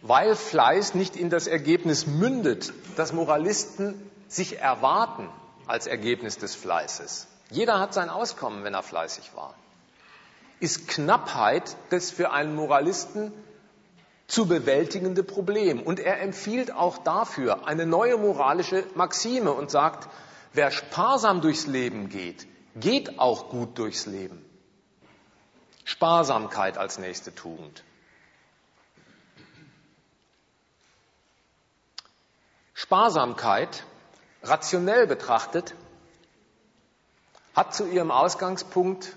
[0.00, 5.28] Weil Fleiß nicht in das Ergebnis mündet, das Moralisten sich erwarten
[5.66, 7.26] als Ergebnis des Fleißes.
[7.50, 9.54] Jeder hat sein Auskommen, wenn er fleißig war.
[10.60, 13.34] Ist Knappheit das für einen Moralisten
[14.28, 15.82] zu bewältigende Problem.
[15.82, 20.08] Und er empfiehlt auch dafür eine neue moralische Maxime und sagt,
[20.52, 24.44] wer sparsam durchs Leben geht, geht auch gut durchs Leben.
[25.84, 27.82] Sparsamkeit als nächste Tugend.
[32.74, 33.84] Sparsamkeit,
[34.42, 35.74] rationell betrachtet,
[37.56, 39.16] hat zu ihrem Ausgangspunkt,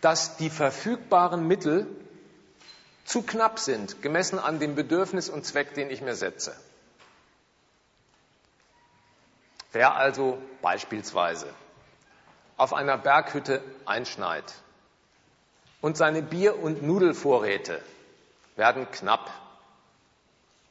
[0.00, 1.86] dass die verfügbaren Mittel
[3.06, 6.54] zu knapp sind, gemessen an dem Bedürfnis und Zweck, den ich mir setze.
[9.72, 11.46] Wer also beispielsweise
[12.56, 14.54] auf einer Berghütte einschneit
[15.80, 17.80] und seine Bier- und Nudelvorräte
[18.56, 19.30] werden knapp,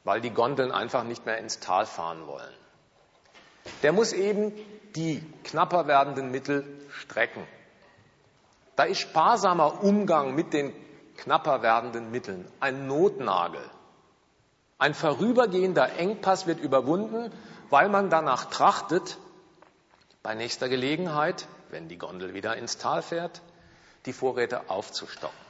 [0.04, 2.54] weil die Gondeln einfach nicht mehr ins Tal fahren wollen.
[3.82, 4.52] Der muss eben
[4.94, 7.46] die knapper werdenden Mittel strecken.
[8.74, 10.72] Da ist sparsamer Umgang mit den
[11.16, 13.62] knapper werdenden Mitteln ein Notnagel.
[14.78, 17.32] Ein vorübergehender Engpass wird überwunden,
[17.70, 19.18] weil man danach trachtet,
[20.22, 23.42] bei nächster Gelegenheit, wenn die Gondel wieder ins Tal fährt,
[24.06, 25.46] die Vorräte aufzustocken.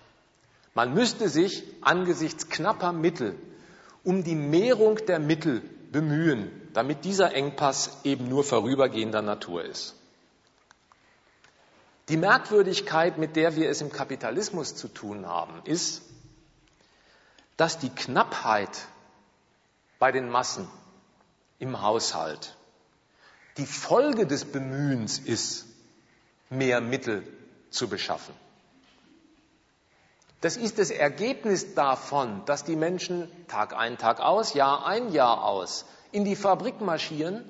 [0.75, 3.35] Man müsste sich angesichts knapper Mittel
[4.05, 9.96] um die Mehrung der Mittel bemühen, damit dieser Engpass eben nur vorübergehender Natur ist.
[12.09, 16.03] Die Merkwürdigkeit, mit der wir es im Kapitalismus zu tun haben, ist,
[17.57, 18.71] dass die Knappheit
[19.99, 20.69] bei den Massen
[21.59, 22.57] im Haushalt
[23.57, 25.67] die Folge des Bemühens ist,
[26.51, 27.27] mehr Mittel
[27.71, 28.35] zu beschaffen.
[30.43, 35.43] Das ist das Ergebnis davon, dass die Menschen Tag ein, Tag aus, Jahr ein, Jahr
[35.45, 37.45] aus in die Fabrik marschieren,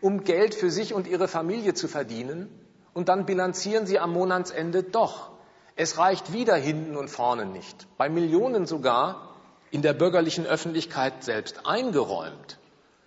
[0.00, 2.48] um Geld für sich und ihre Familie zu verdienen,
[2.96, 5.28] und dann bilanzieren sie am Monatsende doch.
[5.76, 7.86] Es reicht wieder hinten und vorne nicht.
[7.98, 9.34] Bei Millionen sogar
[9.70, 12.58] in der bürgerlichen Öffentlichkeit selbst eingeräumt.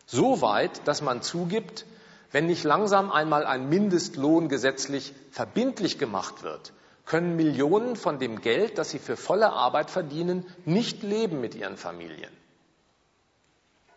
[0.06, 1.88] So weit, dass man zugibt,
[2.32, 6.72] wenn nicht langsam einmal ein Mindestlohn gesetzlich verbindlich gemacht wird,
[7.08, 11.78] können Millionen von dem Geld, das sie für volle Arbeit verdienen, nicht leben mit ihren
[11.78, 12.32] Familien.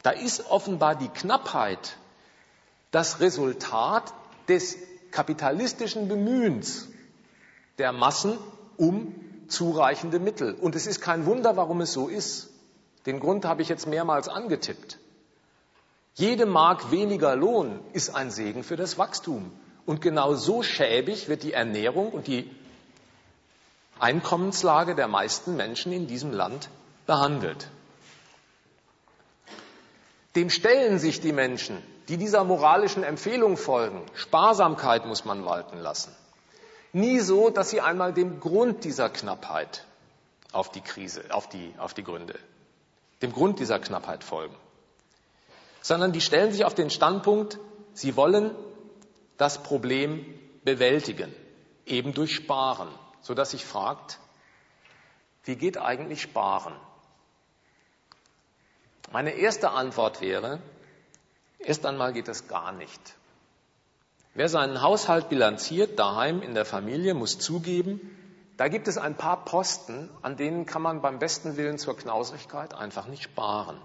[0.02, 1.98] Da ist offenbar die Knappheit
[2.92, 4.14] das Resultat
[4.48, 4.78] des
[5.12, 6.88] kapitalistischen Bemühens
[7.78, 8.38] der Massen
[8.76, 9.14] um
[9.48, 10.54] zureichende Mittel.
[10.54, 12.50] Und es ist kein Wunder, warum es so ist.
[13.06, 14.98] Den Grund habe ich jetzt mehrmals angetippt.
[16.14, 19.50] Jede Mark weniger Lohn ist ein Segen für das Wachstum.
[19.86, 22.50] Und genau so schäbig wird die Ernährung und die
[23.98, 26.68] Einkommenslage der meisten Menschen in diesem Land
[27.06, 27.68] behandelt.
[30.34, 31.78] Dem stellen sich die Menschen,
[32.08, 34.02] die dieser moralischen Empfehlung folgen.
[34.14, 36.14] Sparsamkeit muss man walten lassen.
[36.92, 39.84] Nie so, dass sie einmal dem Grund dieser Knappheit
[40.52, 42.38] auf die Krise, auf die, auf die Gründe,
[43.22, 44.54] dem Grund dieser Knappheit folgen.
[45.80, 47.58] Sondern die stellen sich auf den Standpunkt,
[47.94, 48.54] sie wollen
[49.38, 50.24] das Problem
[50.64, 51.34] bewältigen,
[51.86, 52.88] eben durch Sparen,
[53.20, 54.18] sodass sich fragt,
[55.44, 56.74] wie geht eigentlich Sparen?
[59.10, 60.60] Meine erste Antwort wäre,
[61.64, 63.00] erst einmal geht es gar nicht.
[64.34, 68.00] Wer seinen Haushalt bilanziert, daheim in der Familie, muss zugeben,
[68.56, 72.74] da gibt es ein paar Posten, an denen kann man beim besten Willen zur Knausigkeit
[72.74, 73.76] einfach nicht sparen.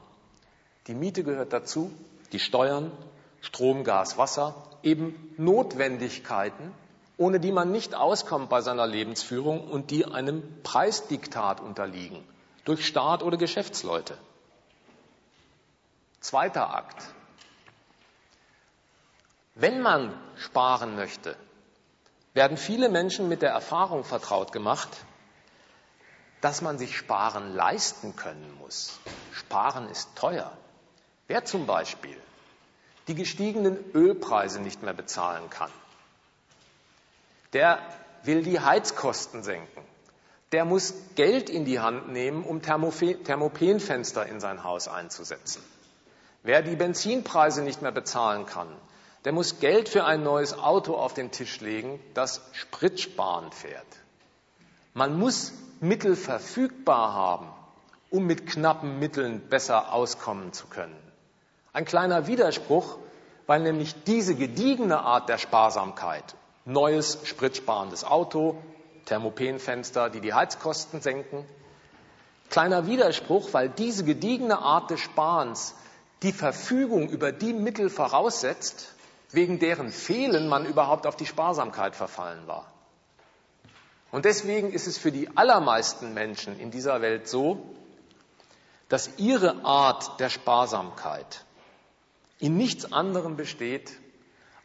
[0.88, 1.92] Die Miete gehört dazu,
[2.32, 2.92] die Steuern,
[3.42, 6.72] Strom, Gas, Wasser, eben Notwendigkeiten,
[7.18, 12.24] ohne die man nicht auskommt bei seiner Lebensführung und die einem Preisdiktat unterliegen,
[12.64, 14.18] durch Staat oder Geschäftsleute.
[16.20, 17.04] Zweiter Akt.
[19.60, 21.36] Wenn man sparen möchte,
[22.36, 24.90] werden viele Menschen mit der Erfahrung vertraut gemacht,
[26.42, 29.00] dass man sich Sparen leisten können muss.
[29.32, 30.56] Sparen ist teuer.
[31.26, 32.16] Wer zum Beispiel
[33.08, 35.72] die gestiegenen Ölpreise nicht mehr bezahlen kann,
[37.54, 37.80] der
[38.22, 39.84] will die Heizkosten senken.
[40.52, 45.64] Der muss Geld in die Hand nehmen, um Thermopenfenster in sein Haus einzusetzen.
[46.44, 48.70] Wer die Benzinpreise nicht mehr bezahlen kann,
[49.28, 53.86] der muss Geld für ein neues Auto auf den Tisch legen, das spritsparend fährt.
[54.94, 55.52] Man muss
[55.82, 57.50] Mittel verfügbar haben,
[58.10, 60.96] um mit knappen Mitteln besser auskommen zu können.
[61.74, 63.00] Ein kleiner Widerspruch,
[63.48, 68.56] weil nämlich diese gediegene Art der Sparsamkeit, neues spritsparendes Auto,
[69.08, 71.44] Thermopenfenster, die die Heizkosten senken,
[72.50, 75.76] kleiner Widerspruch, weil diese gediegene Art des Sparens
[76.24, 78.94] die Verfügung über die Mittel voraussetzt,
[79.32, 82.72] wegen deren Fehlen man überhaupt auf die Sparsamkeit verfallen war.
[84.12, 87.76] Und deswegen ist es für die allermeisten Menschen in dieser Welt so,
[88.90, 91.44] dass ihre Art der Sparsamkeit
[92.40, 93.92] in nichts anderem besteht,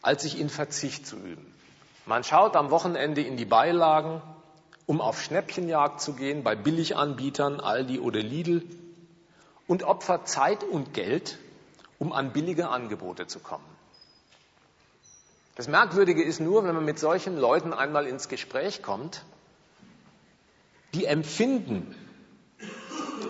[0.01, 1.53] als sich in Verzicht zu üben.
[2.07, 4.23] Man schaut am Wochenende in die Beilagen,
[4.87, 8.63] um auf Schnäppchenjagd zu gehen bei Billiganbietern, Aldi oder Lidl
[9.67, 11.39] und opfert Zeit und Geld,
[11.99, 13.72] um an billige Angebote zu kommen.
[15.55, 19.23] Das Merkwürdige ist nur, wenn man mit solchen Leuten einmal ins Gespräch kommt,
[20.95, 21.95] die empfinden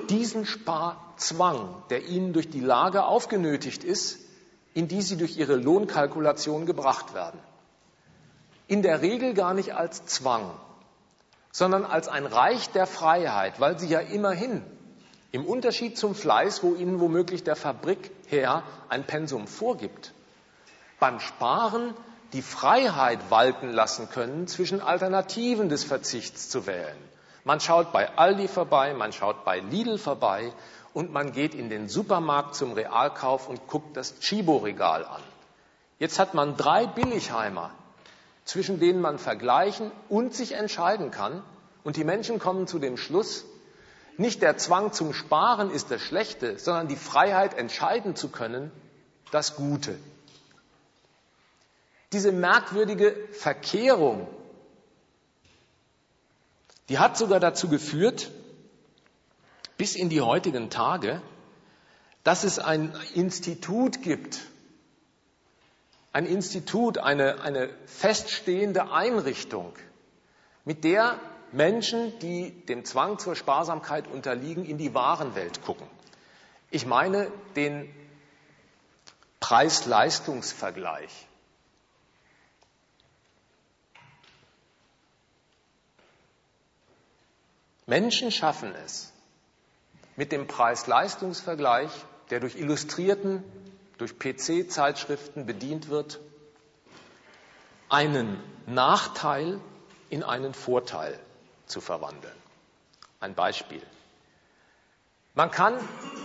[0.09, 4.21] diesen Sparzwang, der ihnen durch die Lage aufgenötigt ist,
[4.75, 7.41] in die sie durch ihre Lohnkalkulation gebracht werden.
[8.69, 10.51] In der Regel gar nicht als Zwang,
[11.51, 14.63] sondern als ein Reich der Freiheit, weil sie ja immerhin
[15.33, 20.13] im Unterschied zum Fleiß, wo ihnen womöglich der Fabrikherr ein Pensum vorgibt,
[21.01, 21.95] beim Sparen
[22.33, 26.97] die Freiheit walten lassen können, zwischen Alternativen des Verzichts zu wählen.
[27.45, 30.53] Man schaut bei Aldi vorbei, man schaut bei Lidl vorbei
[30.95, 35.23] und man geht in den Supermarkt zum Realkauf und guckt das Chibo-Regal an.
[35.99, 37.71] Jetzt hat man drei Billigheimer,
[38.45, 41.43] zwischen denen man vergleichen und sich entscheiden kann.
[41.85, 43.45] Und die Menschen kommen zu dem Schluss,
[44.19, 48.71] nicht der Zwang zum Sparen ist das Schlechte, sondern die Freiheit entscheiden zu können,
[49.31, 49.97] das Gute.
[52.13, 54.29] Diese merkwürdige Verkehrung,
[56.89, 58.31] die hat sogar dazu geführt,
[59.79, 61.23] bis in die heutigen Tage,
[62.23, 64.41] dass es ein Institut gibt,
[66.13, 69.75] ein Institut, eine, eine feststehende Einrichtung,
[70.65, 71.19] mit der
[71.51, 75.87] Menschen, die dem Zwang zur Sparsamkeit unterliegen, in die Warenwelt gucken.
[76.71, 77.93] Ich meine den
[79.41, 81.11] Preis-Leistungs-Vergleich.
[87.87, 89.13] Menschen schaffen es,
[90.17, 91.91] mit dem Preis-Leistungs-Vergleich,
[92.31, 93.43] der durch Illustrierten
[93.99, 96.19] durch PC-Zeitschriften bedient wird,
[97.89, 99.61] einen Nachteil
[100.11, 101.19] in einen Vorteil
[101.67, 102.35] zu verwandeln.
[103.21, 103.83] Ein Beispiel.
[105.35, 105.79] Man kann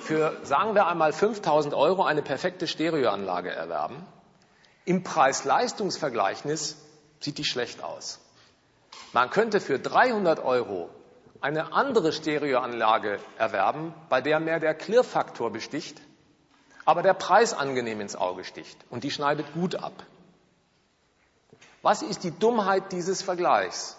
[0.03, 4.05] für, sagen wir einmal, 5000 Euro eine perfekte Stereoanlage erwerben.
[4.85, 6.77] Im Preis-Leistungs-Vergleichnis
[7.19, 8.19] sieht die schlecht aus.
[9.13, 10.89] Man könnte für 300 Euro
[11.41, 16.01] eine andere Stereoanlage erwerben, bei der mehr der Klirrfaktor besticht,
[16.85, 19.93] aber der Preis angenehm ins Auge sticht und die schneidet gut ab.
[21.81, 23.97] Was ist die Dummheit dieses Vergleichs?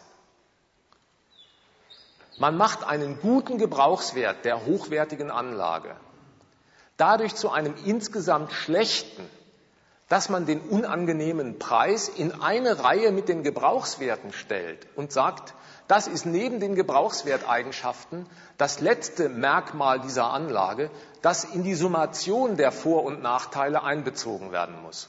[2.39, 5.97] Man macht einen guten Gebrauchswert der hochwertigen Anlage
[6.99, 9.25] dadurch zu einem insgesamt schlechten,
[10.09, 15.55] dass man den unangenehmen Preis in eine Reihe mit den Gebrauchswerten stellt und sagt,
[15.89, 18.27] das ist neben den Gebrauchswerteigenschaften
[18.59, 20.91] das letzte Merkmal dieser Anlage,
[21.23, 25.09] das in die Summation der Vor- und Nachteile einbezogen werden muss.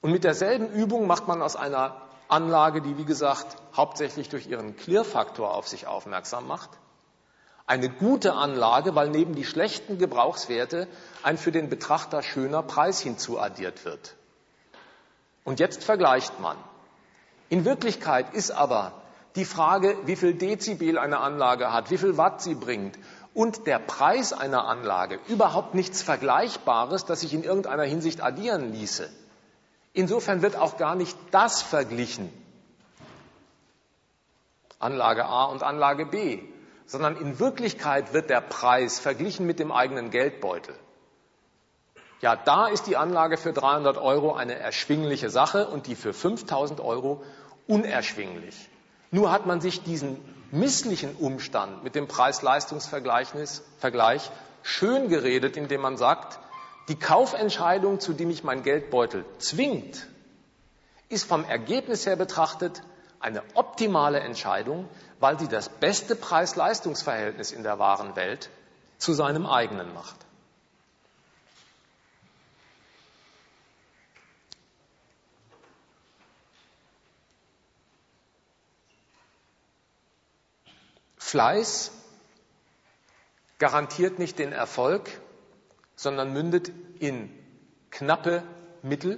[0.00, 4.76] Und mit derselben Übung macht man aus einer Anlage, die wie gesagt hauptsächlich durch ihren
[4.76, 6.70] Clear-Faktor auf sich aufmerksam macht,
[7.66, 10.88] eine gute Anlage, weil neben die schlechten Gebrauchswerte
[11.22, 14.14] ein für den Betrachter schöner Preis hinzuaddiert wird.
[15.44, 16.56] Und jetzt vergleicht man.
[17.48, 18.99] In Wirklichkeit ist aber
[19.36, 22.98] die Frage, wie viel Dezibel eine Anlage hat, wie viel Watt sie bringt
[23.34, 29.08] und der Preis einer Anlage überhaupt nichts Vergleichbares, das sich in irgendeiner Hinsicht addieren ließe.
[29.92, 32.32] Insofern wird auch gar nicht das verglichen,
[34.78, 36.40] Anlage A und Anlage B,
[36.86, 40.74] sondern in Wirklichkeit wird der Preis verglichen mit dem eigenen Geldbeutel.
[42.22, 46.80] Ja, da ist die Anlage für 300 Euro eine erschwingliche Sache und die für 5000
[46.80, 47.22] Euro
[47.66, 48.69] unerschwinglich.
[49.10, 50.18] Nur hat man sich diesen
[50.52, 54.30] misslichen Umstand mit dem Preis-Leistungs-Vergleich
[54.62, 56.38] schön geredet, indem man sagt,
[56.88, 60.06] die Kaufentscheidung, zu dem mich mein Geldbeutel zwingt,
[61.08, 62.82] ist vom Ergebnis her betrachtet
[63.20, 64.88] eine optimale Entscheidung,
[65.18, 68.50] weil sie das beste Preis-Leistungs-Verhältnis in der wahren Welt
[68.98, 70.16] zu seinem eigenen macht.
[81.30, 81.92] Fleiß
[83.60, 85.08] garantiert nicht den Erfolg,
[85.94, 87.30] sondern mündet in
[87.92, 88.42] knappe
[88.82, 89.16] Mittel.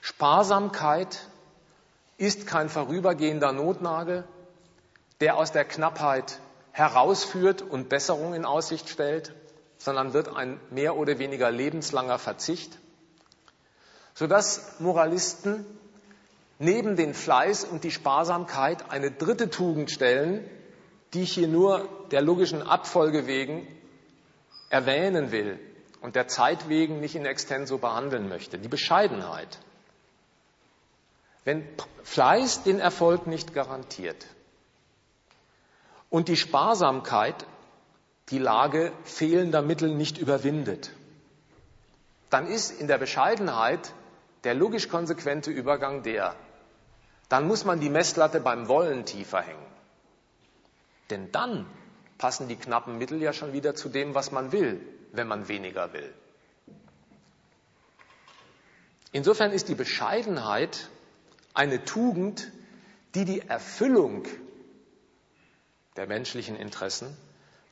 [0.00, 1.20] Sparsamkeit
[2.16, 4.24] ist kein vorübergehender Notnagel,
[5.20, 6.40] der aus der Knappheit
[6.72, 9.32] herausführt und Besserung in Aussicht stellt,
[9.78, 12.76] sondern wird ein mehr oder weniger lebenslanger Verzicht,
[14.14, 15.64] sodass Moralisten
[16.58, 20.44] neben den Fleiß und die Sparsamkeit eine dritte Tugend stellen,
[21.14, 23.66] die ich hier nur der logischen Abfolge wegen
[24.70, 25.58] erwähnen will
[26.00, 29.58] und der Zeit wegen nicht in extenso behandeln möchte, die Bescheidenheit.
[31.44, 31.66] Wenn
[32.02, 34.26] Fleiß den Erfolg nicht garantiert
[36.08, 37.46] und die Sparsamkeit
[38.30, 40.92] die Lage fehlender Mittel nicht überwindet,
[42.30, 43.92] dann ist in der Bescheidenheit
[44.44, 46.34] der logisch konsequente Übergang der,
[47.28, 49.71] dann muss man die Messlatte beim Wollen tiefer hängen.
[51.10, 51.66] Denn dann
[52.18, 54.80] passen die knappen Mittel ja schon wieder zu dem, was man will,
[55.12, 56.12] wenn man weniger will.
[59.12, 60.88] Insofern ist die Bescheidenheit
[61.52, 62.50] eine Tugend,
[63.14, 64.26] die die Erfüllung
[65.96, 67.14] der menschlichen Interessen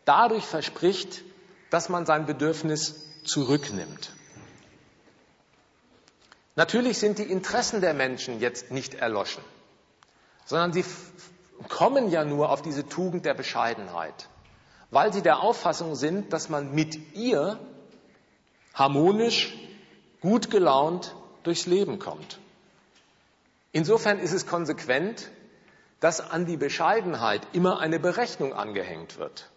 [0.05, 1.22] dadurch verspricht,
[1.70, 4.12] dass man sein Bedürfnis zurücknimmt.
[6.57, 9.43] Natürlich sind die Interessen der Menschen jetzt nicht erloschen,
[10.45, 10.85] sondern sie
[11.68, 14.28] kommen ja nur auf diese Tugend der Bescheidenheit,
[14.90, 17.58] weil sie der Auffassung sind, dass man mit ihr
[18.74, 19.56] harmonisch,
[20.20, 22.38] gut gelaunt durchs Leben kommt.
[23.72, 25.30] Insofern ist es konsequent,
[26.00, 29.50] dass an die Bescheidenheit immer eine Berechnung angehängt wird.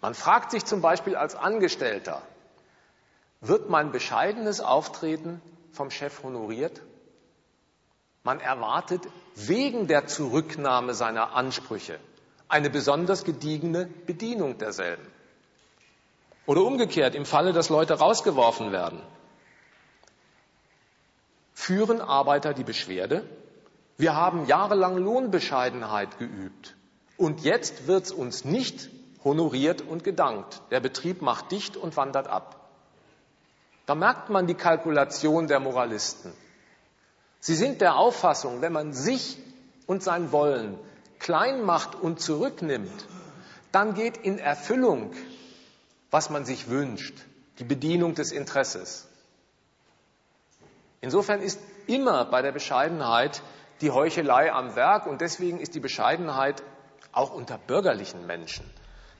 [0.00, 2.22] Man fragt sich zum Beispiel als Angestellter,
[3.40, 5.40] wird mein bescheidenes Auftreten
[5.72, 6.80] vom Chef honoriert?
[8.28, 11.98] Man erwartet wegen der Zurücknahme seiner Ansprüche
[12.46, 15.06] eine besonders gediegene Bedienung derselben.
[16.44, 19.00] Oder umgekehrt, im Falle, dass Leute rausgeworfen werden,
[21.54, 23.26] führen Arbeiter die Beschwerde,
[23.96, 26.76] wir haben jahrelang Lohnbescheidenheit geübt
[27.16, 28.90] und jetzt wird es uns nicht
[29.24, 30.60] honoriert und gedankt.
[30.70, 32.68] Der Betrieb macht dicht und wandert ab.
[33.86, 36.34] Da merkt man die Kalkulation der Moralisten.
[37.40, 39.38] Sie sind der Auffassung, wenn man sich
[39.86, 40.78] und sein Wollen
[41.18, 43.06] klein macht und zurücknimmt,
[43.72, 45.12] dann geht in Erfüllung,
[46.10, 47.14] was man sich wünscht,
[47.58, 49.08] die Bedienung des Interesses.
[51.00, 53.42] Insofern ist immer bei der Bescheidenheit
[53.80, 56.62] die Heuchelei am Werk und deswegen ist die Bescheidenheit
[57.12, 58.68] auch unter bürgerlichen Menschen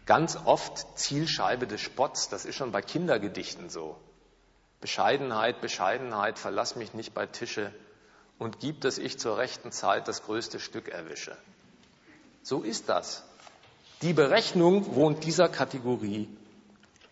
[0.07, 2.31] ganz oft Zielscheibe des Spotts.
[2.31, 3.97] Das ist schon bei Kindergedichten so.
[4.81, 7.73] Bescheidenheit, Bescheidenheit, verlass mich nicht bei Tische
[8.39, 11.37] und gib, dass ich zur rechten Zeit das größte Stück erwische.
[12.43, 13.25] So ist das.
[14.03, 16.29] Die Berechnung wohnt dieser Kategorie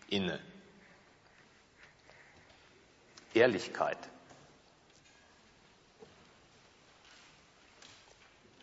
[0.09, 0.39] inne.
[3.33, 3.97] Ehrlichkeit.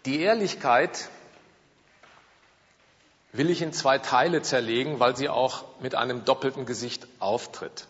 [0.07, 1.09] Die Ehrlichkeit
[3.33, 7.87] will ich in zwei Teile zerlegen, weil sie auch mit einem doppelten Gesicht auftritt.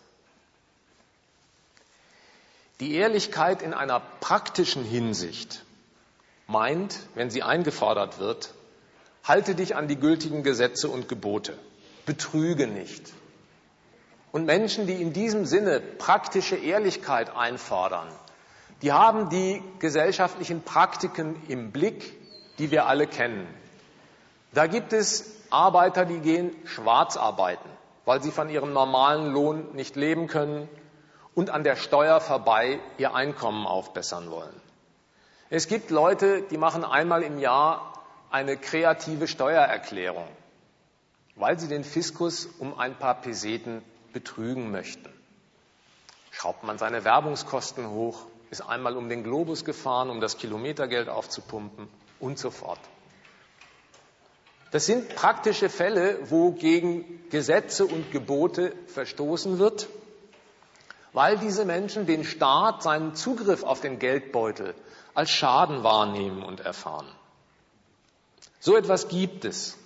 [2.81, 5.63] Die Ehrlichkeit in einer praktischen Hinsicht
[6.45, 8.53] meint, wenn sie eingefordert wird,
[9.23, 11.57] halte dich an die gültigen Gesetze und Gebote,
[12.05, 13.13] betrüge nicht.
[14.33, 18.09] Und Menschen, die in diesem Sinne praktische Ehrlichkeit einfordern,
[18.81, 22.13] die haben die gesellschaftlichen Praktiken im Blick,
[22.59, 23.47] die wir alle kennen.
[24.53, 27.69] Da gibt es Arbeiter, die gehen schwarz arbeiten,
[28.03, 30.67] weil sie von ihrem normalen Lohn nicht leben können
[31.35, 34.61] und an der Steuer vorbei ihr Einkommen aufbessern wollen.
[35.49, 40.27] Es gibt Leute, die machen einmal im Jahr eine kreative Steuererklärung,
[41.35, 43.83] weil sie den Fiskus um ein paar Peseten
[44.13, 45.09] betrügen möchten.
[46.31, 51.89] Schraubt man seine Werbungskosten hoch, ist einmal um den Globus gefahren, um das Kilometergeld aufzupumpen
[52.19, 52.79] und so fort.
[54.71, 59.87] Das sind praktische Fälle, wo gegen Gesetze und Gebote verstoßen wird
[61.15, 64.75] weil diese Menschen den Staat, seinen Zugriff auf den Geldbeutel
[65.13, 67.07] als Schaden wahrnehmen und erfahren.
[68.59, 69.77] So etwas gibt es.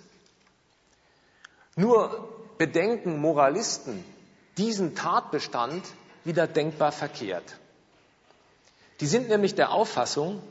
[1.76, 2.28] Nur
[2.58, 4.04] bedenken Moralisten
[4.58, 5.84] diesen Tatbestand
[6.24, 7.56] wieder denkbar verkehrt.
[8.98, 10.42] Die sind nämlich der Auffassung,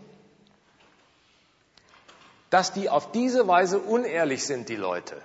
[2.49, 5.21] dass die auf diese Weise unehrlich sind, die Leute.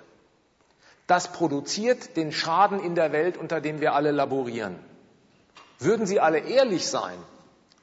[1.07, 4.77] Das produziert den Schaden in der Welt, unter dem wir alle laborieren.
[5.79, 7.17] Würden sie alle ehrlich sein,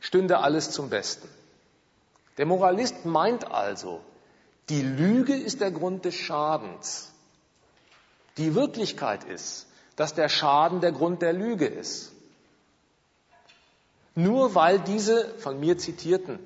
[0.00, 1.28] stünde alles zum Besten.
[2.38, 4.00] Der Moralist meint also,
[4.68, 7.12] die Lüge ist der Grund des Schadens.
[8.38, 9.66] Die Wirklichkeit ist,
[9.96, 12.12] dass der Schaden der Grund der Lüge ist.
[14.14, 16.38] Nur weil diese von mir zitierten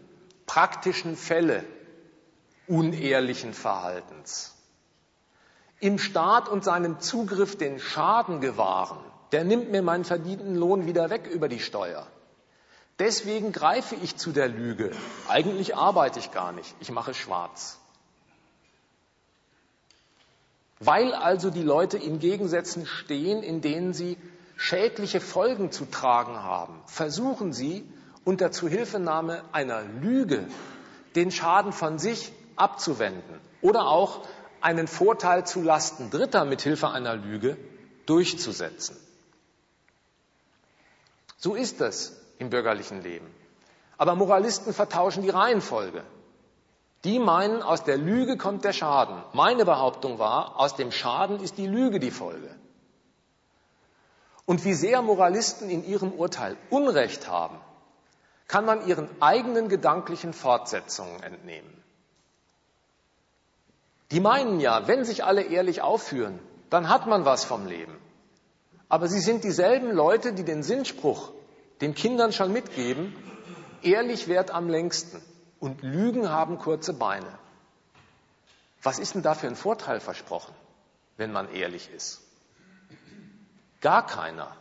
[0.46, 1.64] praktischen Fälle
[2.66, 4.56] unehrlichen Verhaltens
[5.78, 11.10] im Staat und seinem Zugriff den Schaden gewahren, der nimmt mir meinen verdienten Lohn wieder
[11.10, 12.06] weg über die Steuer.
[12.98, 14.90] Deswegen greife ich zu der Lüge.
[15.28, 17.78] Eigentlich arbeite ich gar nicht, ich mache schwarz.
[20.78, 24.16] Weil also die Leute in Gegensätzen stehen, in denen sie
[24.56, 27.84] schädliche Folgen zu tragen haben, versuchen sie
[28.24, 30.46] unter Zuhilfenahme einer Lüge
[31.14, 34.26] den Schaden von sich abzuwenden oder auch
[34.60, 37.56] einen Vorteil zu Lasten Dritter mit Hilfe einer Lüge
[38.06, 38.96] durchzusetzen.
[41.46, 43.32] So ist es im bürgerlichen Leben.
[43.98, 46.02] Aber Moralisten vertauschen die Reihenfolge.
[47.04, 49.22] Die meinen, aus der Lüge kommt der Schaden.
[49.32, 52.52] Meine Behauptung war, aus dem Schaden ist die Lüge die Folge.
[54.44, 57.60] Und wie sehr Moralisten in ihrem Urteil Unrecht haben,
[58.48, 61.84] kann man ihren eigenen gedanklichen Fortsetzungen entnehmen.
[64.10, 66.40] Die meinen ja, wenn sich alle ehrlich aufführen,
[66.70, 67.96] dann hat man was vom Leben.
[68.88, 71.32] Aber sie sind dieselben Leute, die den Sinnspruch
[71.80, 73.14] den Kindern schon mitgeben,
[73.82, 75.20] ehrlich währt am längsten
[75.60, 77.38] und Lügen haben kurze Beine.
[78.82, 80.54] Was ist denn da für ein Vorteil versprochen,
[81.16, 82.22] wenn man ehrlich ist?
[83.80, 84.56] Gar keiner.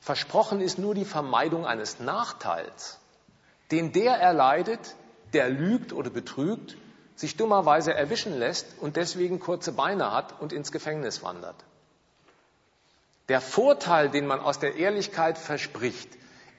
[0.00, 2.98] Versprochen ist nur die Vermeidung eines Nachteils,
[3.70, 4.96] den der erleidet,
[5.34, 6.76] der lügt oder betrügt,
[7.14, 11.56] sich dummerweise erwischen lässt und deswegen kurze Beine hat und ins Gefängnis wandert.
[13.30, 16.08] Der Vorteil, den man aus der Ehrlichkeit verspricht,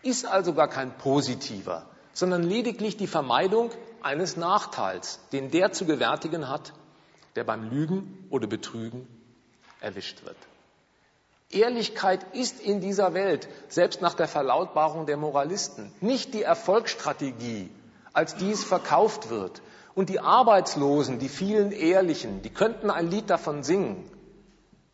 [0.03, 6.47] ist also gar kein positiver, sondern lediglich die Vermeidung eines Nachteils, den der zu gewärtigen
[6.47, 6.71] hat,
[7.35, 9.05] der beim Lügen oder Betrügen
[9.81, 10.37] erwischt wird.
[11.49, 17.69] Ehrlichkeit ist in dieser Welt, selbst nach der Verlautbarung der Moralisten, nicht die Erfolgsstrategie,
[18.13, 19.61] als dies verkauft wird.
[19.93, 24.09] Und die Arbeitslosen, die vielen Ehrlichen, die könnten ein Lied davon singen.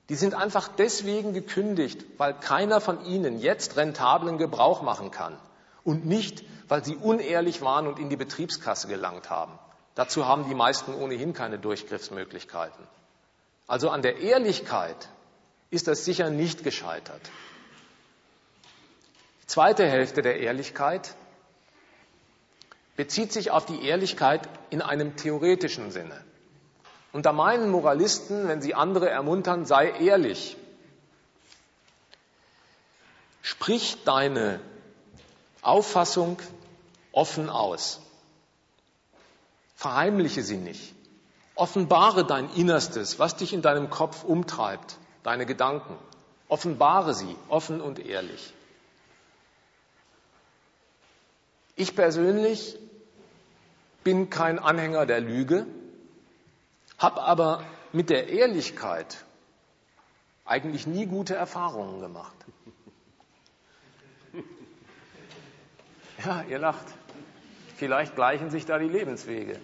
[0.10, 5.38] Die sind einfach deswegen gekündigt, weil keiner von ihnen jetzt rentablen Gebrauch machen kann
[5.84, 9.58] und nicht, weil sie unehrlich waren und in die Betriebskasse gelangt haben.
[9.96, 12.88] Dazu haben die meisten ohnehin keine Durchgriffsmöglichkeiten.
[13.68, 15.10] Also an der Ehrlichkeit
[15.70, 17.22] ist das sicher nicht gescheitert.
[19.42, 21.16] Die zweite Hälfte der Ehrlichkeit
[22.96, 26.24] bezieht sich auf die Ehrlichkeit in einem theoretischen Sinne.
[27.12, 30.58] Und da meinen Moralisten, wenn sie andere ermuntern, sei ehrlich.
[33.42, 34.60] Sprich deine
[35.62, 36.38] Auffassung
[37.12, 38.02] offen aus.
[39.76, 40.94] Verheimliche sie nicht.
[41.56, 45.98] Offenbare dein Innerstes, was dich in deinem Kopf umtreibt, deine Gedanken.
[46.50, 48.54] Offenbare sie offen und ehrlich.
[51.76, 52.78] Ich persönlich
[54.04, 55.68] bin kein Anhänger der Lüge,
[56.98, 59.24] habe aber mit der Ehrlichkeit
[60.46, 62.36] eigentlich nie gute Erfahrungen gemacht.
[66.26, 66.86] Ja, ihr lacht.
[67.76, 69.60] Vielleicht gleichen sich da die Lebenswege.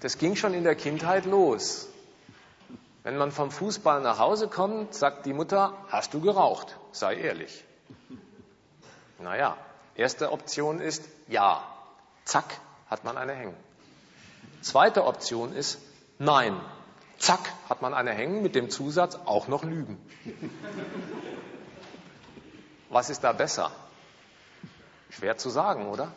[0.00, 1.88] Das ging schon in der Kindheit los.
[3.04, 6.76] Wenn man vom Fußball nach Hause kommt, sagt die Mutter, hast du geraucht?
[6.92, 7.64] Sei ehrlich.
[9.18, 9.56] Naja,
[9.94, 11.64] erste Option ist ja.
[12.26, 12.60] Zack,
[12.90, 13.56] hat man eine hängen.
[14.60, 15.78] Zweite Option ist
[16.18, 16.60] nein.
[17.18, 19.98] Zack, hat man eine hängen mit dem Zusatz auch noch lügen.
[22.90, 23.70] Was ist da besser?
[25.10, 26.12] Schwer zu sagen, oder?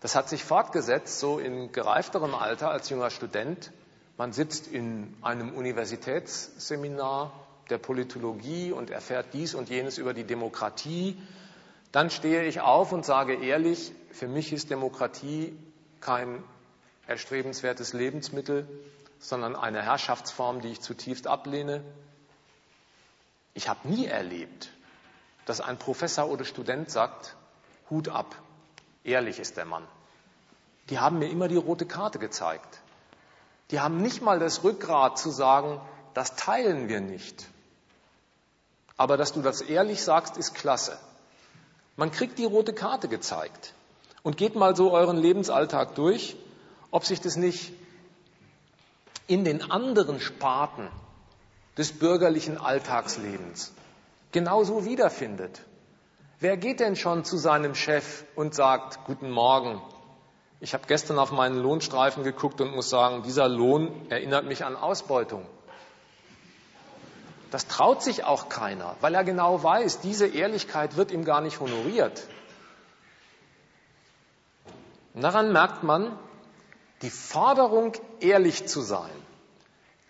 [0.00, 3.70] Das hat sich fortgesetzt, so in gereifterem Alter als junger Student.
[4.16, 7.32] Man sitzt in einem Universitätsseminar
[7.68, 11.20] der Politologie und erfährt dies und jenes über die Demokratie.
[11.92, 15.56] Dann stehe ich auf und sage ehrlich, für mich ist Demokratie
[16.00, 16.42] kein
[17.10, 18.68] erstrebenswertes Lebensmittel,
[19.18, 21.82] sondern eine Herrschaftsform, die ich zutiefst ablehne.
[23.52, 24.70] Ich habe nie erlebt,
[25.44, 27.34] dass ein Professor oder Student sagt,
[27.90, 28.36] Hut ab,
[29.02, 29.86] ehrlich ist der Mann.
[30.88, 32.80] Die haben mir immer die rote Karte gezeigt.
[33.72, 35.80] Die haben nicht mal das Rückgrat zu sagen,
[36.14, 37.48] das teilen wir nicht.
[38.96, 40.96] Aber dass du das ehrlich sagst, ist klasse.
[41.96, 43.74] Man kriegt die rote Karte gezeigt
[44.22, 46.36] und geht mal so euren Lebensalltag durch,
[46.90, 47.72] ob sich das nicht
[49.26, 50.88] in den anderen Sparten
[51.76, 53.72] des bürgerlichen Alltagslebens
[54.32, 55.62] genauso wiederfindet.
[56.38, 59.80] Wer geht denn schon zu seinem Chef und sagt, guten Morgen,
[60.60, 64.76] ich habe gestern auf meinen Lohnstreifen geguckt und muss sagen, dieser Lohn erinnert mich an
[64.76, 65.46] Ausbeutung.
[67.50, 71.60] Das traut sich auch keiner, weil er genau weiß, diese Ehrlichkeit wird ihm gar nicht
[71.60, 72.26] honoriert.
[75.14, 76.16] Und daran merkt man,
[77.02, 79.10] die Forderung, ehrlich zu sein,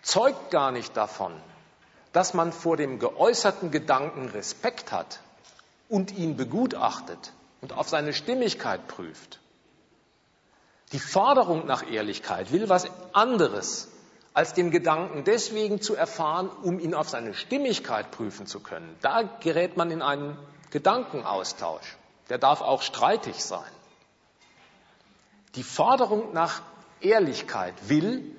[0.02, 1.32] zeugt gar nicht davon,
[2.12, 5.20] dass man vor dem geäußerten Gedanken Respekt hat
[5.88, 9.38] und ihn begutachtet und auf seine Stimmigkeit prüft.
[10.92, 13.88] Die Forderung nach Ehrlichkeit will was anderes,
[14.34, 18.96] als den Gedanken deswegen zu erfahren, um ihn auf seine Stimmigkeit prüfen zu können.
[19.00, 20.36] Da gerät man in einen
[20.70, 21.96] Gedankenaustausch.
[22.28, 23.70] Der darf auch streitig sein.
[25.56, 26.62] Die Forderung nach
[27.02, 28.36] Ehrlichkeit will,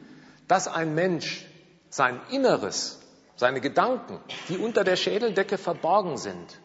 [0.47, 1.45] dass ein Mensch
[1.89, 3.01] sein Inneres
[3.41, 6.59] seine Gedanken, die unter der Schädeldecke verborgen sind,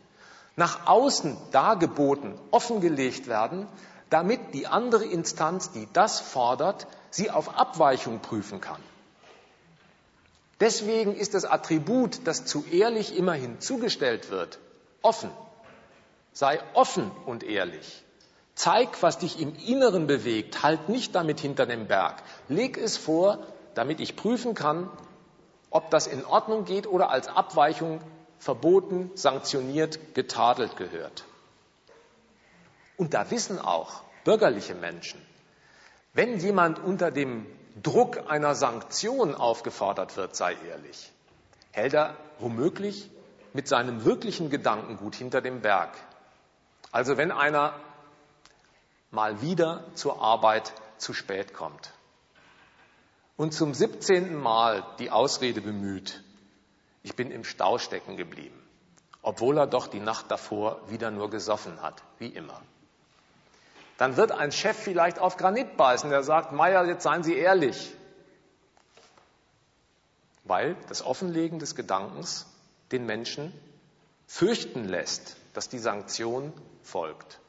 [0.56, 3.66] nach außen dargeboten, offengelegt werden,
[4.10, 8.80] damit die andere Instanz, die das fordert, sie auf Abweichung prüfen kann.
[10.60, 14.58] Deswegen ist das Attribut, das zu ehrlich immer hinzugestellt wird,
[15.00, 15.30] offen.
[16.32, 18.04] Sei offen und ehrlich.
[18.56, 20.62] Zeig, was dich im Inneren bewegt.
[20.62, 22.22] Halt nicht damit hinter dem Berg.
[22.48, 23.38] Leg es vor,
[23.74, 24.90] damit ich prüfen kann,
[25.70, 28.00] ob das in Ordnung geht oder als Abweichung
[28.38, 31.24] verboten, sanktioniert, getadelt gehört.
[32.96, 35.20] Und da wissen auch bürgerliche Menschen,
[36.14, 37.46] wenn jemand unter dem
[37.82, 41.12] Druck einer Sanktion aufgefordert wird, sei ehrlich,
[41.72, 43.10] hält er womöglich
[43.52, 45.90] mit seinem wirklichen Gedankengut hinter dem Berg.
[46.90, 47.74] Also wenn einer
[49.10, 51.92] mal wieder zur Arbeit zu spät kommt
[53.36, 54.34] und zum 17.
[54.34, 56.22] Mal die Ausrede bemüht,
[57.02, 58.60] ich bin im Stau stecken geblieben,
[59.22, 62.60] obwohl er doch die Nacht davor wieder nur gesoffen hat, wie immer.
[63.98, 67.94] Dann wird ein Chef vielleicht auf Granit beißen, der sagt, Meier, jetzt seien Sie ehrlich.
[70.44, 72.46] Weil das Offenlegen des Gedankens
[72.92, 73.52] den Menschen
[74.26, 76.52] fürchten lässt, dass die Sanktion
[76.82, 77.40] folgt.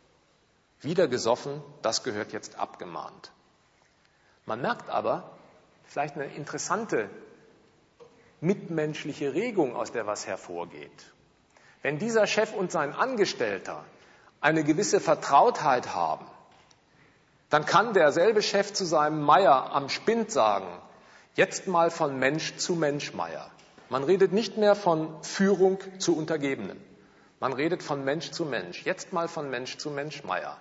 [0.81, 3.31] Wieder gesoffen, das gehört jetzt abgemahnt.
[4.45, 5.31] Man merkt aber,
[5.85, 7.09] vielleicht eine interessante
[8.41, 11.13] mitmenschliche Regung, aus der was hervorgeht.
[11.81, 13.83] Wenn dieser Chef und sein Angestellter
[14.39, 16.25] eine gewisse Vertrautheit haben,
[17.49, 20.67] dann kann derselbe Chef zu seinem Meier am Spind sagen,
[21.35, 23.49] jetzt mal von Mensch zu Mensch Meier.
[23.89, 26.79] Man redet nicht mehr von Führung zu Untergebenen.
[27.39, 28.83] Man redet von Mensch zu Mensch.
[28.83, 30.57] Jetzt mal von Mensch zu Mensch, Meier.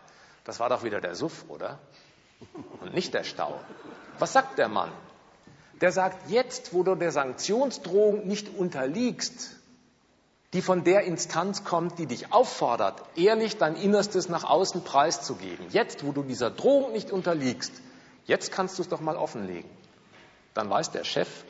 [0.46, 1.80] Das war doch wieder der Suff, oder?
[2.80, 3.60] Und nicht der Stau.
[4.18, 4.92] Was sagt der Mann?
[5.80, 9.50] Der sagt, jetzt, wo du der Sanktionsdrohung nicht unterliegst,
[10.52, 15.66] die von der Instanz kommt, die dich auffordert, ehrlich dein Innerstes nach außen preiszugeben.
[15.70, 17.72] Jetzt, wo du dieser Drohung nicht unterliegst,
[18.24, 19.68] jetzt kannst du es doch mal offenlegen.
[20.54, 21.44] Dann weiß der Chef,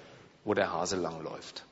[0.45, 1.67] wo der Hase langläuft.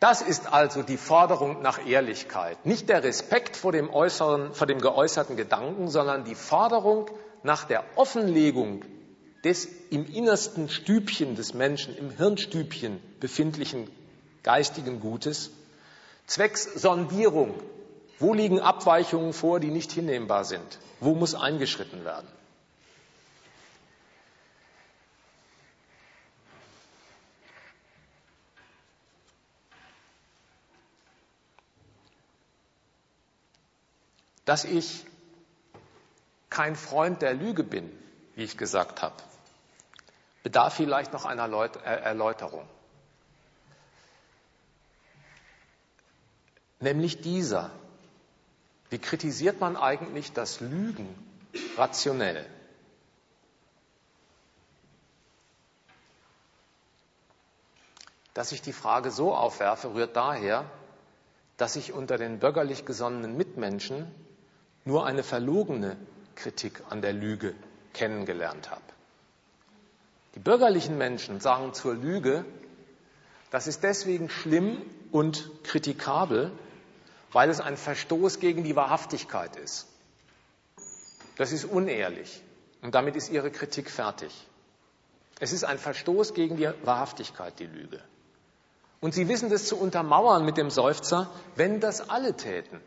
[0.00, 2.64] Das ist also die Forderung nach Ehrlichkeit.
[2.64, 7.10] Nicht der Respekt vor dem, äußeren, vor dem geäußerten Gedanken, sondern die Forderung
[7.42, 8.84] nach der Offenlegung
[9.44, 13.90] des im innersten Stübchen des Menschen, im Hirnstübchen befindlichen
[14.44, 15.50] geistigen Gutes,
[16.26, 17.54] zwecks Sondierung.
[18.20, 20.78] Wo liegen Abweichungen vor, die nicht hinnehmbar sind?
[21.00, 22.26] Wo muss eingeschritten werden?
[34.48, 35.04] Dass ich
[36.48, 37.92] kein Freund der Lüge bin,
[38.34, 39.14] wie ich gesagt habe,
[40.42, 41.42] bedarf vielleicht noch einer
[41.84, 42.66] Erläuterung.
[46.80, 47.70] Nämlich dieser.
[48.88, 51.06] Wie kritisiert man eigentlich das Lügen
[51.76, 52.46] rationell?
[58.32, 60.64] Dass ich die Frage so aufwerfe, rührt daher,
[61.58, 64.10] dass ich unter den bürgerlich gesonnenen Mitmenschen
[64.88, 65.98] nur eine verlogene
[66.34, 67.54] Kritik an der Lüge
[67.92, 68.82] kennengelernt habe.
[70.34, 72.46] Die bürgerlichen Menschen sagen zur Lüge,
[73.50, 74.80] das ist deswegen schlimm
[75.12, 76.52] und kritikabel,
[77.32, 79.86] weil es ein Verstoß gegen die Wahrhaftigkeit ist.
[81.36, 82.42] Das ist unehrlich
[82.80, 84.32] und damit ist Ihre Kritik fertig.
[85.38, 88.00] Es ist ein Verstoß gegen die Wahrhaftigkeit, die Lüge.
[89.00, 92.80] Und Sie wissen das zu untermauern mit dem Seufzer, wenn das alle täten.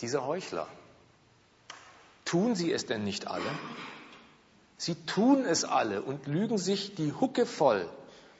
[0.00, 0.66] Diese Heuchler.
[2.24, 3.50] Tun sie es denn nicht alle?
[4.76, 7.88] Sie tun es alle und lügen sich die Hucke voll,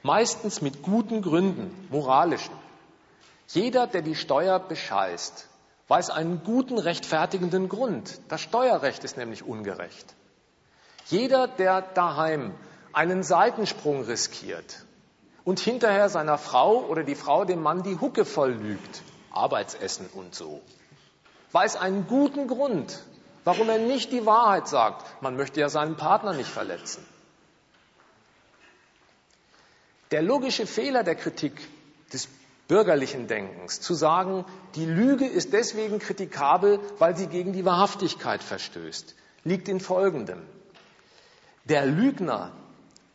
[0.03, 2.53] meistens mit guten Gründen, moralischen.
[3.49, 5.47] Jeder, der die Steuer bescheißt,
[5.89, 8.21] weiß einen guten rechtfertigenden Grund.
[8.29, 10.13] Das Steuerrecht ist nämlich ungerecht.
[11.07, 12.53] Jeder, der daheim
[12.93, 14.85] einen Seitensprung riskiert
[15.43, 20.35] und hinterher seiner Frau oder die Frau dem Mann die Hucke voll lügt, Arbeitsessen und
[20.35, 20.61] so,
[21.51, 23.03] weiß einen guten Grund,
[23.43, 25.05] warum er nicht die Wahrheit sagt.
[25.21, 27.05] Man möchte ja seinen Partner nicht verletzen.
[30.11, 31.67] Der logische Fehler der Kritik
[32.11, 32.27] des
[32.67, 34.45] bürgerlichen Denkens, zu sagen,
[34.75, 40.41] die Lüge ist deswegen kritikabel, weil sie gegen die Wahrhaftigkeit verstößt, liegt in Folgendem.
[41.65, 42.51] Der Lügner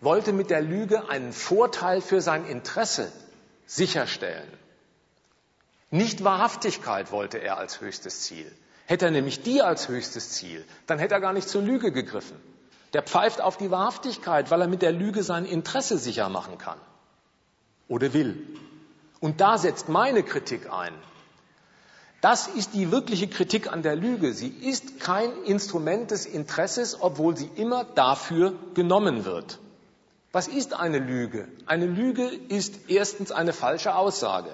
[0.01, 3.11] wollte mit der Lüge einen Vorteil für sein Interesse
[3.66, 4.51] sicherstellen.
[5.94, 8.50] Nicht Wahrhaftigkeit wollte er als höchstes Ziel.
[8.86, 12.36] Hätte er nämlich die als höchstes Ziel, dann hätte er gar nicht zur Lüge gegriffen.
[12.94, 16.78] Der pfeift auf die Wahrhaftigkeit, weil er mit der Lüge sein Interesse sicher machen kann
[17.86, 18.44] oder will.
[19.20, 20.92] Und da setzt meine Kritik ein.
[22.20, 24.32] Das ist die wirkliche Kritik an der Lüge.
[24.32, 29.60] Sie ist kein Instrument des Interesses, obwohl sie immer dafür genommen wird.
[30.32, 31.46] Was ist eine Lüge?
[31.66, 34.50] Eine Lüge ist erstens eine falsche Aussage.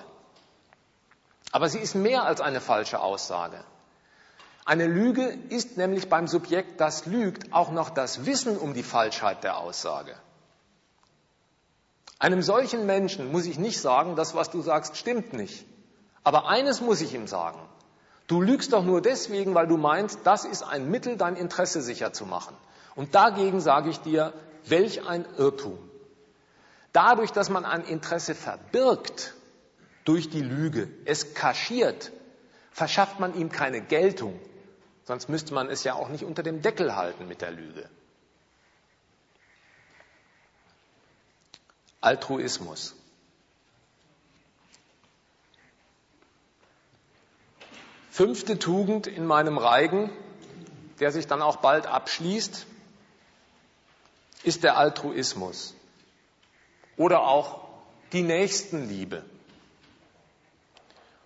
[1.53, 3.63] Aber sie ist mehr als eine falsche Aussage.
[4.65, 9.43] Eine Lüge ist nämlich beim Subjekt, das lügt, auch noch das Wissen um die Falschheit
[9.43, 10.15] der Aussage.
[12.19, 15.67] Einem solchen Menschen muss ich nicht sagen, das, was du sagst, stimmt nicht.
[16.23, 17.59] Aber eines muss ich ihm sagen.
[18.27, 22.13] Du lügst doch nur deswegen, weil du meinst, das ist ein Mittel, dein Interesse sicher
[22.13, 22.55] zu machen.
[22.95, 24.33] Und dagegen sage ich dir,
[24.67, 25.79] welch ein Irrtum.
[26.93, 29.35] Dadurch, dass man ein Interesse verbirgt
[30.05, 32.13] durch die Lüge, es kaschiert,
[32.73, 34.39] verschafft man ihm keine Geltung.
[35.05, 37.89] Sonst müsste man es ja auch nicht unter dem Deckel halten mit der Lüge.
[42.01, 42.95] Altruismus.
[48.11, 50.11] Fünfte Tugend in meinem Reigen,
[50.99, 52.67] der sich dann auch bald abschließt,
[54.43, 55.75] ist der Altruismus
[56.97, 57.67] oder auch
[58.13, 59.25] die Nächstenliebe.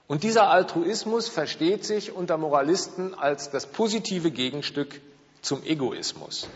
[0.07, 5.01] Und dieser Altruismus versteht sich unter Moralisten als das positive Gegenstück
[5.41, 6.49] zum Egoismus.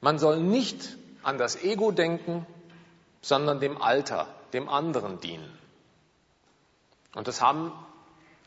[0.00, 2.46] Man soll nicht an das Ego denken,
[3.20, 5.58] sondern dem Alter, dem anderen dienen.
[7.14, 7.72] Und das haben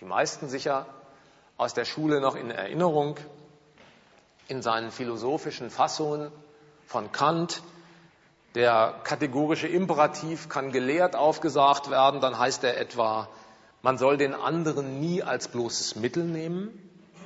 [0.02, 0.88] die meisten sicher
[1.58, 3.18] aus der Schule noch in Erinnerung,
[4.48, 6.32] in seinen philosophischen Fassungen
[6.86, 7.64] von Kant,
[8.56, 13.28] Der kategorische Imperativ kann gelehrt aufgesagt werden, dann heißt er etwa,
[13.82, 16.70] man soll den anderen nie als bloßes Mittel nehmen,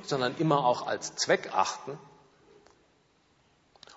[0.02, 1.98] sondern immer auch als Zweck achten.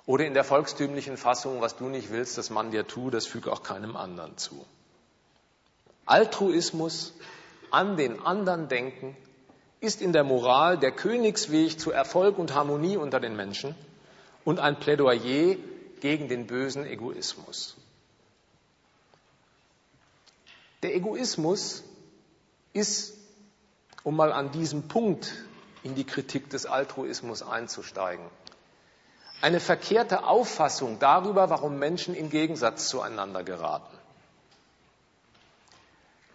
[0.06, 3.52] Oder in der volkstümlichen Fassung, was du nicht willst, dass man dir tut, das füge
[3.52, 4.66] auch keinem anderen zu.
[6.06, 7.14] Altruismus,
[7.72, 9.18] an den anderen denken,
[9.80, 13.76] ist in der Moral der Königsweg zu Erfolg und Harmonie unter den Menschen
[14.46, 15.56] und ein Plädoyer
[16.04, 17.78] gegen den bösen Egoismus.
[20.82, 21.82] Der Egoismus
[22.74, 23.14] ist,
[24.04, 25.32] um mal an diesem Punkt
[25.82, 28.26] in die Kritik des Altruismus einzusteigen,
[29.40, 33.98] eine verkehrte Auffassung darüber, warum Menschen im Gegensatz zueinander geraten.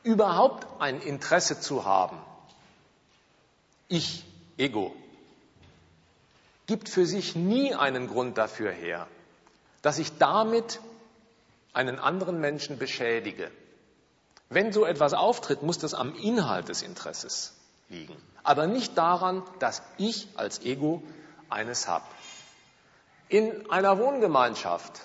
[0.03, 2.17] Überhaupt ein Interesse zu haben,
[3.89, 4.25] ich,
[4.57, 4.97] Ego,
[6.67, 9.07] gibt für sich nie einen Grund dafür her,
[9.83, 10.81] dass ich damit
[11.73, 13.51] einen anderen Menschen beschädige.
[14.49, 17.55] Wenn so etwas auftritt, muss das am Inhalt des Interesses
[17.89, 21.03] liegen, aber nicht daran, dass ich als Ego
[21.51, 22.05] eines habe.
[23.29, 25.01] In einer Wohngemeinschaft,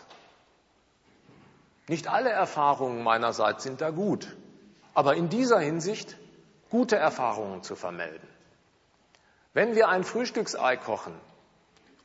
[1.88, 4.34] nicht alle Erfahrungen meinerseits sind da gut,
[4.94, 6.18] aber in dieser Hinsicht
[6.70, 8.28] gute Erfahrungen zu vermelden.
[9.54, 11.14] Wenn wir ein Frühstücksei kochen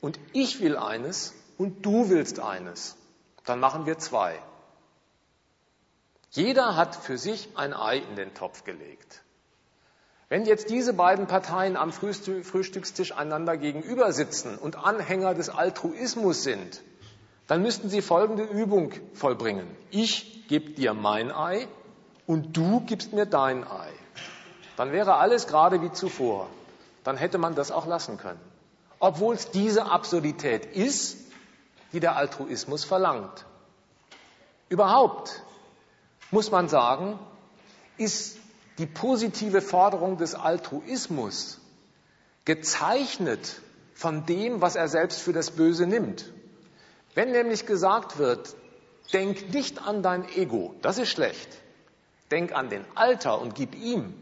[0.01, 2.97] und ich will eines und du willst eines,
[3.45, 4.39] dann machen wir zwei.
[6.31, 9.23] Jeder hat für sich ein Ei in den Topf gelegt.
[10.29, 16.83] Wenn jetzt diese beiden Parteien am Frühstückstisch einander gegenüber sitzen und Anhänger des Altruismus sind,
[17.47, 19.67] dann müssten sie folgende Übung vollbringen.
[19.91, 21.67] Ich gebe dir mein Ei
[22.27, 23.91] und du gibst mir dein Ei.
[24.77, 26.49] Dann wäre alles gerade wie zuvor.
[27.05, 28.41] Dann hätte man das auch lassen können.
[29.01, 31.17] Obwohl es diese Absurdität ist,
[31.93, 33.47] die der Altruismus verlangt.
[34.69, 35.43] Überhaupt
[36.31, 37.19] muss man sagen,
[37.97, 38.39] ist
[38.79, 41.59] die positive Forderung des Altruismus
[42.45, 43.61] gezeichnet
[43.95, 46.33] von dem, was er selbst für das Böse nimmt.
[47.15, 48.55] Wenn nämlich gesagt wird,
[49.13, 51.49] denk nicht an dein Ego, das ist schlecht,
[52.31, 54.15] denk an den Alter und gib ihm,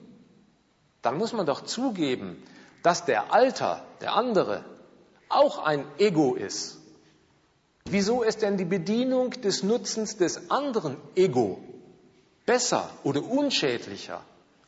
[1.02, 2.42] dann muss man doch zugeben,
[2.82, 4.64] dass der Alter, der andere,
[5.28, 6.78] auch ein Ego ist.
[7.88, 11.60] Wieso ist denn die Bedienung des Nutzens des anderen Ego
[12.46, 14.22] besser oder unschädlicher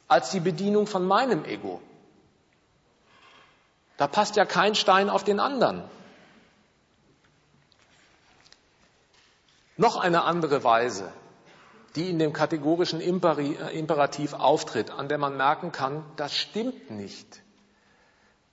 [0.08, 1.80] als die Bedienung von meinem Ego.
[3.96, 5.84] Da passt ja kein Stein auf den anderen.
[9.76, 11.12] Noch eine andere Weise,
[11.94, 17.42] die in dem kategorischen äh, Imperativ auftritt, an der man merken kann, das stimmt nicht.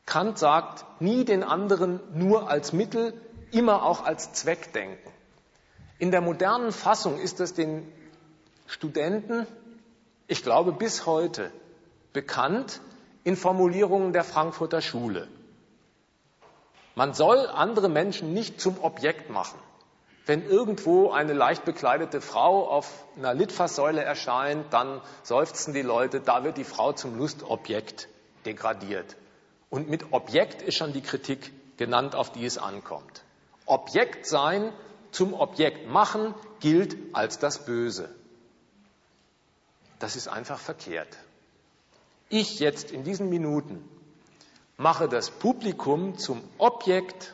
[0.06, 3.14] Kant sagt, nie den anderen nur als Mittel,
[3.56, 5.12] immer auch als Zweck denken.
[5.98, 7.92] In der modernen Fassung ist es den
[8.68, 9.48] Studenten
[10.28, 11.52] ich glaube, bis heute
[12.12, 12.82] bekannt
[13.24, 15.28] in Formulierungen der Frankfurter Schule.
[16.96, 19.60] Man soll andere Menschen nicht zum Objekt machen.
[20.26, 26.44] Wenn irgendwo eine leicht bekleidete Frau auf einer Litfaßsäule erscheint, dann seufzen die Leute, da
[26.44, 28.08] wird die Frau zum Lustobjekt
[28.46, 29.16] degradiert.
[29.70, 33.25] Und mit Objekt ist schon die Kritik genannt, auf die es ankommt.
[33.66, 34.72] Objekt sein,
[35.12, 38.14] zum Objekt machen, gilt als das Böse.
[40.00, 41.18] Das ist einfach verkehrt.
[42.30, 43.88] Ich jetzt in diesen Minuten
[44.78, 47.34] mache das Publikum zum Objekt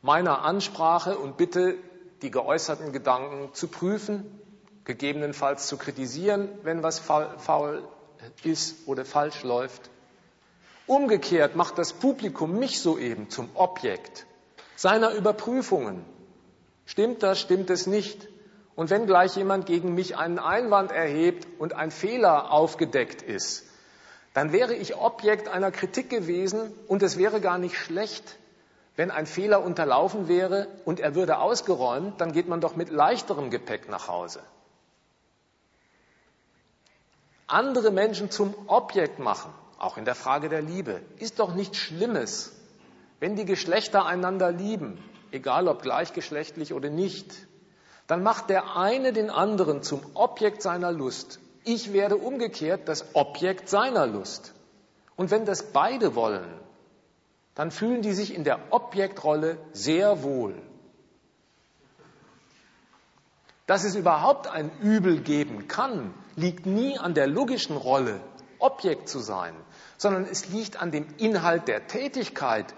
[0.00, 1.76] meiner Ansprache und bitte
[2.22, 4.24] die geäußerten Gedanken zu prüfen,
[4.84, 7.82] gegebenenfalls zu kritisieren, wenn was faul
[8.44, 9.90] ist oder falsch läuft.
[10.86, 14.26] Umgekehrt macht das Publikum mich soeben zum Objekt
[14.76, 16.04] seiner Überprüfungen.
[16.84, 18.28] Stimmt das, stimmt es nicht?
[18.74, 23.64] Und wenn gleich jemand gegen mich einen Einwand erhebt und ein Fehler aufgedeckt ist,
[24.34, 28.38] dann wäre ich Objekt einer Kritik gewesen und es wäre gar nicht schlecht,
[28.96, 33.50] wenn ein Fehler unterlaufen wäre und er würde ausgeräumt, dann geht man doch mit leichterem
[33.50, 34.40] Gepäck nach Hause.
[37.46, 42.52] Andere Menschen zum Objekt machen, auch in der Frage der Liebe, ist doch nichts Schlimmes,
[43.22, 44.98] wenn die Geschlechter einander lieben,
[45.30, 47.32] egal ob gleichgeschlechtlich oder nicht
[48.06, 51.38] dann macht der eine den anderen zum Objekt seiner Lust.
[51.64, 54.52] Ich werde umgekehrt das Objekt seiner Lust.
[55.16, 56.52] Und wenn das beide wollen,
[57.54, 60.60] dann fühlen die sich in der Objektrolle sehr wohl.
[63.66, 68.20] Dass es überhaupt ein Übel geben kann, liegt nie an der logischen Rolle,
[68.58, 69.54] Objekt zu sein,
[69.96, 72.74] sondern es liegt an dem Inhalt der Tätigkeit,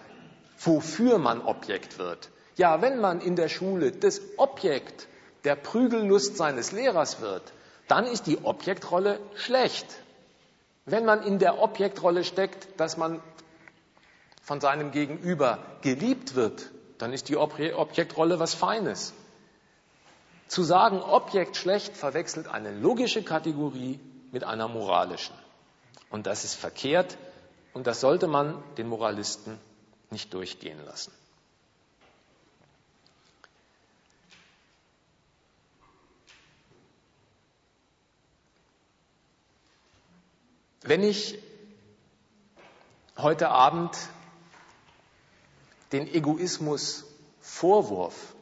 [0.66, 2.30] wofür man Objekt wird.
[2.56, 5.08] Ja, wenn man in der Schule das Objekt
[5.44, 7.42] der Prügellust seines Lehrers wird,
[7.88, 9.86] dann ist die Objektrolle schlecht.
[10.86, 13.20] Wenn man in der Objektrolle steckt, dass man
[14.42, 19.14] von seinem Gegenüber geliebt wird, dann ist die Objektrolle was Feines.
[20.48, 23.98] Zu sagen, Objekt schlecht verwechselt eine logische Kategorie
[24.30, 25.34] mit einer moralischen.
[26.10, 27.16] Und das ist verkehrt
[27.72, 29.58] und das sollte man den Moralisten
[30.14, 31.12] nicht durchgehen lassen.
[40.82, 41.38] Wenn ich
[43.16, 43.96] heute Abend
[45.92, 47.04] den Egoismus
[47.40, 48.34] Vorwurf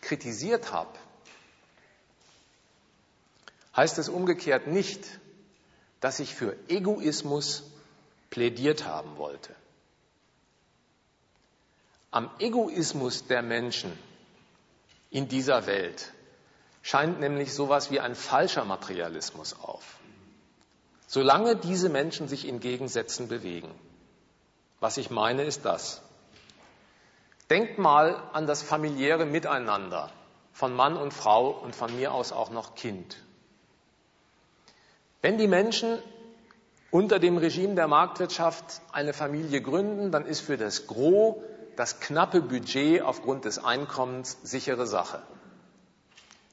[0.00, 0.98] kritisiert habe,
[3.76, 5.20] heißt es umgekehrt nicht,
[6.00, 7.62] dass ich für Egoismus
[8.30, 9.54] plädiert haben wollte.
[12.12, 13.92] Am Egoismus der Menschen
[15.10, 16.12] in dieser Welt
[16.82, 19.98] scheint nämlich sowas wie ein falscher Materialismus auf
[21.12, 23.70] solange diese Menschen sich in Gegensätzen bewegen.
[24.80, 26.00] Was ich meine, ist das.
[27.50, 30.08] Denkt mal an das familiäre Miteinander
[30.54, 33.18] von Mann und Frau und von mir aus auch noch Kind.
[35.20, 35.98] Wenn die Menschen
[36.90, 41.36] unter dem Regime der Marktwirtschaft eine Familie gründen, dann ist für das Gros
[41.82, 45.20] das knappe Budget aufgrund des Einkommens sichere Sache.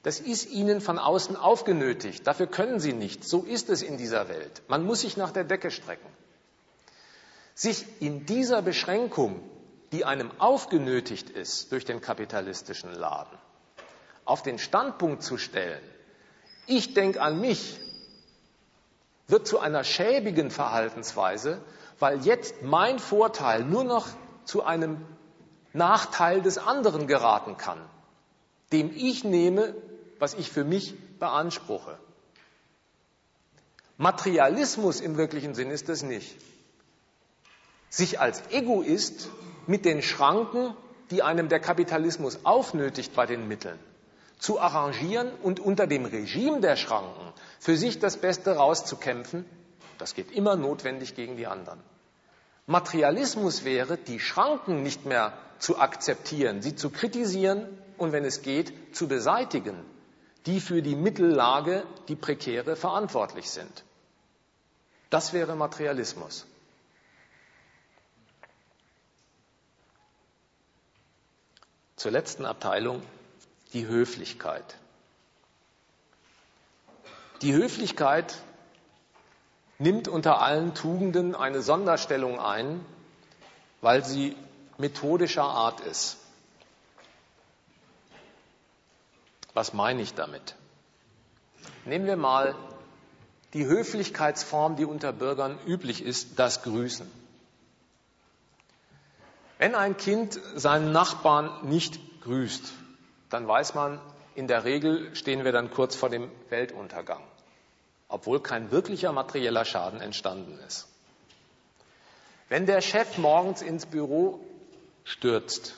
[0.02, 2.26] Das ist ihnen von außen aufgenötigt.
[2.26, 3.22] Dafür können sie nicht.
[3.22, 4.62] So ist es in dieser Welt.
[4.66, 6.08] Man muss sich nach der Decke strecken.
[7.54, 9.40] Sich in dieser Beschränkung,
[9.92, 13.38] die einem aufgenötigt ist durch den kapitalistischen Laden,
[14.24, 15.84] auf den Standpunkt zu stellen,
[16.66, 17.78] ich denke an mich,
[19.28, 21.62] wird zu einer schäbigen Verhaltensweise,
[22.00, 24.08] weil jetzt mein Vorteil nur noch
[24.44, 25.06] zu einem
[25.72, 27.80] Nachteil des anderen geraten kann,
[28.72, 29.74] dem ich nehme,
[30.18, 31.98] was ich für mich beanspruche.
[33.96, 36.34] Materialismus im wirklichen Sinn ist es nicht.
[37.90, 39.28] Sich als Egoist
[39.66, 40.74] mit den Schranken,
[41.10, 43.78] die einem der Kapitalismus aufnötigt bei den Mitteln,
[44.38, 49.44] zu arrangieren und unter dem Regime der Schranken für sich das Beste rauszukämpfen,
[49.98, 51.80] das geht immer notwendig gegen die anderen.
[52.70, 57.66] Materialismus wäre, die Schranken nicht mehr zu akzeptieren, sie zu kritisieren
[57.98, 59.76] und wenn es geht, zu beseitigen
[60.46, 63.84] die für die Mittellage, die prekäre, verantwortlich sind.
[65.10, 66.46] Das wäre Materialismus.
[71.96, 73.02] Zur letzten Abteilung,
[73.74, 74.76] die Höflichkeit.
[77.42, 78.34] Die Höflichkeit
[79.80, 82.84] nimmt unter allen Tugenden eine Sonderstellung ein,
[83.80, 84.36] weil sie
[84.78, 86.18] methodischer Art ist.
[89.54, 90.54] Was meine ich damit?
[91.84, 92.54] Nehmen wir mal
[93.54, 97.10] die Höflichkeitsform, die unter Bürgern üblich ist, das Grüßen.
[99.58, 102.72] Wenn ein Kind seinen Nachbarn nicht grüßt,
[103.28, 104.00] dann weiß man,
[104.34, 107.22] in der Regel stehen wir dann kurz vor dem Weltuntergang,
[108.10, 110.88] obwohl kein wirklicher materieller Schaden entstanden ist.
[112.48, 114.44] Wenn der Chef morgens ins Büro
[115.04, 115.76] stürzt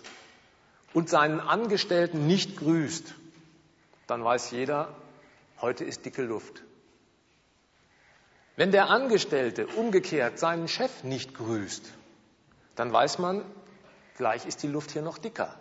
[0.94, 3.14] und seinen Angestellten nicht grüßt,
[4.06, 4.96] dann weiß jeder,
[5.60, 6.62] heute ist dicke Luft.
[8.56, 11.84] Wenn der Angestellte umgekehrt seinen Chef nicht grüßt,
[12.76, 13.44] dann weiß man,
[14.16, 15.54] gleich ist die Luft hier noch dicker.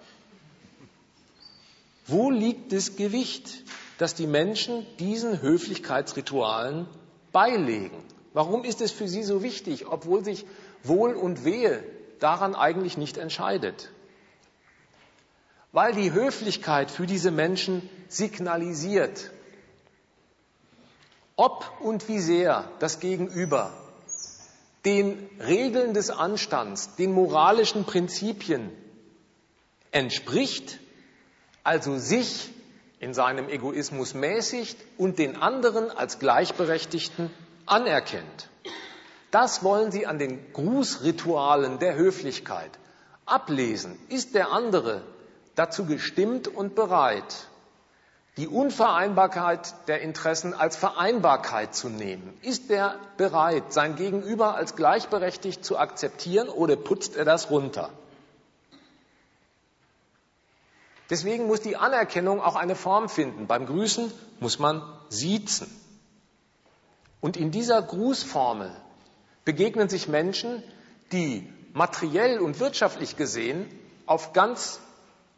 [2.07, 3.63] Wo liegt das Gewicht,
[4.01, 6.87] das die Menschen diesen Höflichkeitsritualen
[7.31, 8.03] beilegen?
[8.33, 10.45] Warum ist es für sie so wichtig, obwohl sich
[10.83, 11.83] Wohl und Wehe
[12.19, 13.91] daran eigentlich nicht entscheidet?
[15.71, 19.31] weil die Höflichkeit für diese Menschen signalisiert,
[21.35, 23.71] ob und wie sehr das Gegenüber
[24.83, 28.69] den Regeln des Anstands, den moralischen Prinzipien
[29.91, 30.79] entspricht,
[31.63, 32.49] also sich
[33.01, 37.31] in seinem Egoismus mäßigt und den anderen als Gleichberechtigten
[37.65, 38.49] anerkennt.
[39.31, 42.69] Das wollen Sie an den Grußritualen der Höflichkeit
[43.25, 43.97] ablesen.
[44.09, 45.01] Ist der andere
[45.55, 47.47] dazu gestimmt und bereit,
[48.37, 52.37] die Unvereinbarkeit der Interessen als Vereinbarkeit zu nehmen?
[52.43, 57.89] Ist er bereit, sein Gegenüber als gleichberechtigt zu akzeptieren oder putzt er das runter?
[61.11, 63.45] Deswegen muss die Anerkennung auch eine Form finden.
[63.45, 65.67] Beim Grüßen muss man siezen.
[67.19, 68.71] Und in dieser Grußformel
[69.43, 70.63] begegnen sich Menschen,
[71.11, 73.67] die materiell und wirtschaftlich gesehen
[74.05, 74.79] auf ganz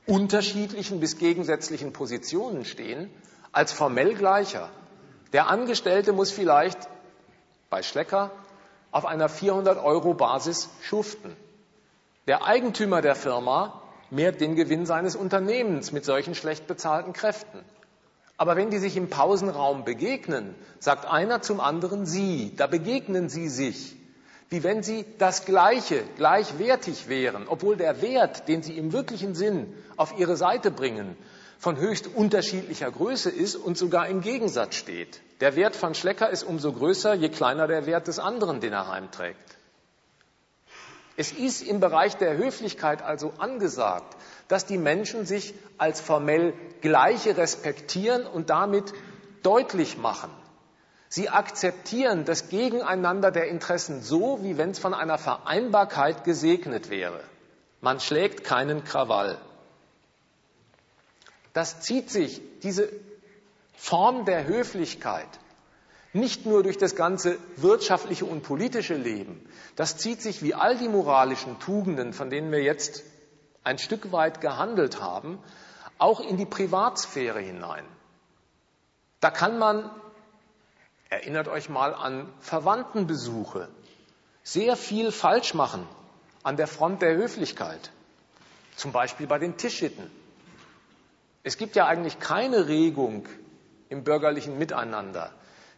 [0.05, 3.09] unterschiedlichen bis gegensätzlichen Positionen stehen,
[3.51, 4.69] als formell gleicher.
[5.33, 6.77] Der Angestellte muss vielleicht
[7.71, 8.29] bei Schlecker
[8.91, 11.35] auf einer 400 Euro Basis schuften.
[12.27, 17.59] Der Eigentümer der Firma mehrt den Gewinn seines Unternehmens mit solchen schlecht bezahlten Kräften.
[18.37, 23.47] Aber wenn die sich im Pausenraum begegnen, sagt einer zum anderen Sie, da begegnen sie
[23.47, 23.95] sich,
[24.49, 29.73] wie wenn sie das Gleiche, gleichwertig wären, obwohl der Wert, den sie im wirklichen Sinn
[29.97, 31.15] auf ihre Seite bringen,
[31.57, 35.21] von höchst unterschiedlicher Größe ist und sogar im Gegensatz steht.
[35.39, 38.91] Der Wert von Schlecker ist umso größer, je kleiner der Wert des anderen, den er
[38.91, 39.52] heimträgt.
[41.15, 44.15] Es ist im Bereich der Höflichkeit also angesagt,
[44.47, 48.93] dass die Menschen sich als formell Gleiche respektieren und damit
[49.43, 50.31] deutlich machen.
[51.09, 57.19] Sie akzeptieren das Gegeneinander der Interessen so, wie wenn es von einer Vereinbarkeit gesegnet wäre.
[57.81, 59.37] Man schlägt keinen Krawall.
[61.53, 62.89] Das zieht sich, diese
[63.75, 65.27] Form der Höflichkeit,
[66.13, 70.87] nicht nur durch das ganze wirtschaftliche und politische Leben, das zieht sich wie all die
[70.87, 73.03] moralischen Tugenden, von denen wir jetzt
[73.63, 75.39] ein Stück weit gehandelt haben,
[75.97, 77.85] auch in die Privatsphäre hinein.
[79.19, 79.89] Da kann man,
[81.09, 83.69] erinnert euch mal an Verwandtenbesuche,
[84.43, 85.87] sehr viel falsch machen
[86.43, 87.91] an der Front der Höflichkeit,
[88.75, 90.11] zum Beispiel bei den Tischitten.
[91.43, 93.27] Es gibt ja eigentlich keine Regung
[93.89, 95.31] im bürgerlichen Miteinander,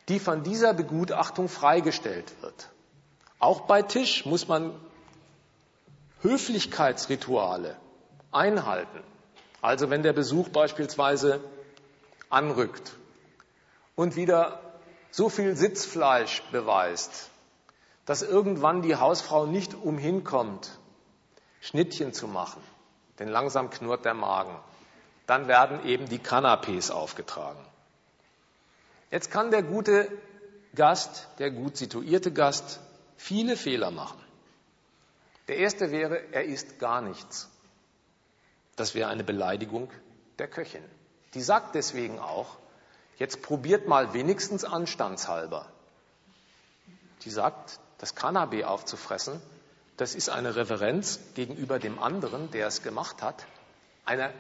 [0.10, 2.70] die von dieser Begutachtung freigestellt wird.
[3.40, 4.74] Auch bei Tisch muss man
[6.22, 7.76] Höflichkeitsrituale
[8.32, 9.04] einhalten.
[9.62, 11.42] Also wenn der Besuch beispielsweise
[12.30, 12.94] anrückt
[13.96, 14.60] und wieder
[15.12, 17.30] so viel Sitzfleisch beweist,
[18.06, 20.78] dass irgendwann die Hausfrau nicht umhinkommt,
[21.62, 22.62] Schnittchen zu machen,
[23.18, 24.56] denn langsam knurrt der Magen.
[25.26, 27.66] Dann werden eben die Kanapés aufgetragen.
[29.12, 30.12] Jetzt kann der gute
[30.74, 32.80] Gast, der gut situierte Gast,
[33.18, 34.22] viele Fehler machen.
[35.48, 37.50] Der erste wäre, er isst gar nichts.
[38.76, 39.90] Das wäre eine Beleidigung
[40.40, 40.84] der Köchin.
[41.34, 42.58] Die sagt deswegen auch,
[43.18, 45.68] jetzt probiert mal wenigstens anstandshalber.
[47.24, 49.42] Die sagt, das Cannabis aufzufressen,
[49.98, 53.46] das ist eine Reverenz gegenüber dem anderen, der es gemacht hat,
[54.04, 54.34] eine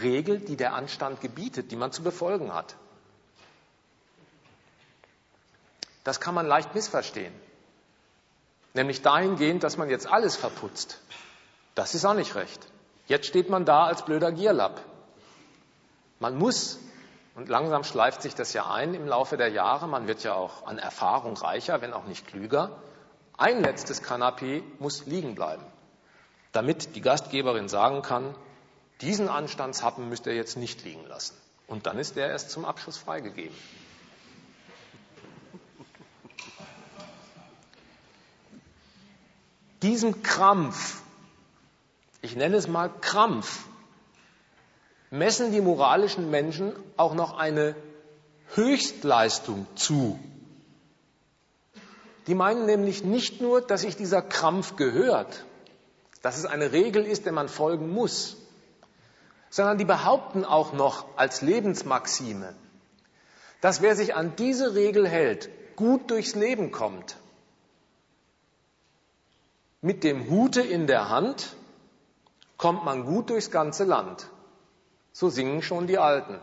[0.00, 2.76] Regel, die der Anstand gebietet, die man zu befolgen hat.
[6.08, 7.34] Das kann man leicht missverstehen.
[8.72, 11.02] Nämlich dahingehend, dass man jetzt alles verputzt.
[11.74, 12.66] Das ist auch nicht recht.
[13.08, 14.80] Jetzt steht man da als blöder Gierlapp.
[16.18, 16.78] Man muss,
[17.34, 20.66] und langsam schleift sich das ja ein im Laufe der Jahre, man wird ja auch
[20.66, 22.70] an Erfahrung reicher, wenn auch nicht klüger,
[23.36, 25.66] ein letztes Kanapee muss liegen bleiben,
[26.52, 28.34] damit die Gastgeberin sagen kann,
[29.02, 31.36] diesen Anstandshappen müsst ihr jetzt nicht liegen lassen.
[31.66, 33.54] Und dann ist der erst zum Abschluss freigegeben.
[39.82, 41.02] Diesem Krampf,
[42.20, 43.64] ich nenne es mal Krampf,
[45.10, 47.76] messen die moralischen Menschen auch noch eine
[48.54, 50.18] Höchstleistung zu.
[52.26, 55.44] Die meinen nämlich nicht nur, dass sich dieser Krampf gehört,
[56.22, 58.36] dass es eine Regel ist, der man folgen muss,
[59.48, 62.54] sondern die behaupten auch noch als Lebensmaxime,
[63.60, 67.16] dass wer sich an diese Regel hält, gut durchs Leben kommt
[69.88, 71.56] mit dem Hute in der Hand
[72.58, 74.28] kommt man gut durchs ganze Land.
[75.14, 76.38] So singen schon die Alten.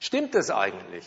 [0.00, 1.06] Stimmt es eigentlich?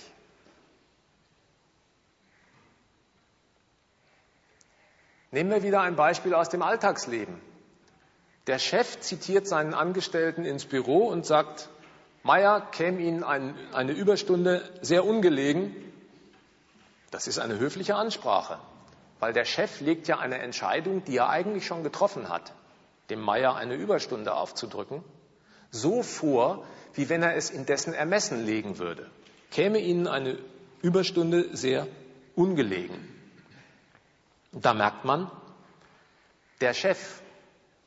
[5.31, 7.41] Nehmen wir wieder ein Beispiel aus dem Alltagsleben.
[8.45, 11.69] Der Chef zitiert seinen Angestellten ins Büro und sagt,
[12.21, 15.75] Meier käme Ihnen ein, eine Überstunde sehr ungelegen.
[17.09, 18.59] Das ist eine höfliche Ansprache.
[19.19, 22.53] Weil der Chef legt ja eine Entscheidung, die er eigentlich schon getroffen hat,
[23.09, 25.03] dem Meier eine Überstunde aufzudrücken,
[25.71, 29.09] so vor, wie wenn er es in dessen Ermessen legen würde.
[29.51, 30.37] Käme Ihnen eine
[30.81, 31.87] Überstunde sehr
[32.35, 33.11] ungelegen.
[34.51, 35.29] da merkt man,
[36.61, 37.21] der Chef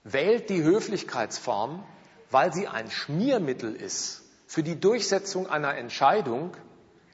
[0.04, 1.84] wählt die Höflichkeitsform,
[2.30, 6.56] weil sie ein Schmiermittel ist für die Durchsetzung einer Entscheidung,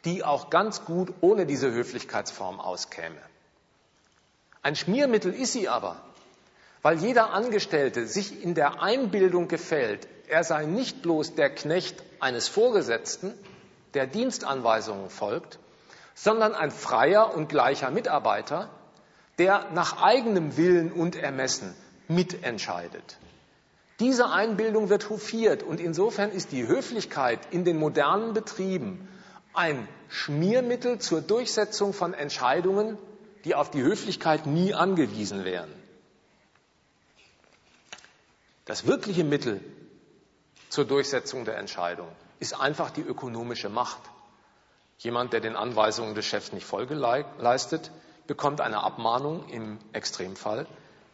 [0.04, 3.20] die auch ganz gut ohne diese Höflichkeitsform auskäme.
[4.64, 6.00] Ein Schmiermittel ist sie aber,
[6.80, 12.48] weil jeder Angestellte sich in der Einbildung gefällt, er sei nicht bloß der Knecht eines
[12.48, 13.34] Vorgesetzten,
[13.92, 15.58] der Dienstanweisungen folgt,
[16.14, 18.70] sondern ein freier und gleicher Mitarbeiter,
[19.36, 21.74] der nach eigenem Willen und Ermessen
[22.08, 23.18] mitentscheidet.
[24.00, 29.08] Diese Einbildung wird hofiert und insofern ist die Höflichkeit in den modernen Betrieben
[29.52, 32.96] ein Schmiermittel zur Durchsetzung von Entscheidungen,
[33.44, 35.70] die auf die Höflichkeit nie angewiesen wären.
[38.64, 39.60] Das wirkliche Mittel
[40.70, 42.08] zur Durchsetzung der Entscheidung
[42.40, 44.00] ist einfach die ökonomische Macht.
[44.98, 47.90] Jemand, der den Anweisungen des Chefs nicht Folge leistet,
[48.26, 50.66] bekommt eine Abmahnung, im Extremfall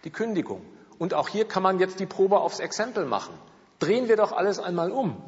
[0.05, 0.65] die Kündigung.
[0.99, 3.35] Und auch hier kann man jetzt die Probe aufs Exempel machen.
[3.81, 5.21] Drehen wir doch alles einmal um.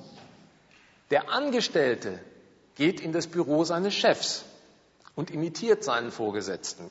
[1.11, 2.21] Der Angestellte
[2.77, 4.45] geht in das Büro seines Chefs
[5.15, 6.91] und imitiert seinen Vorgesetzten.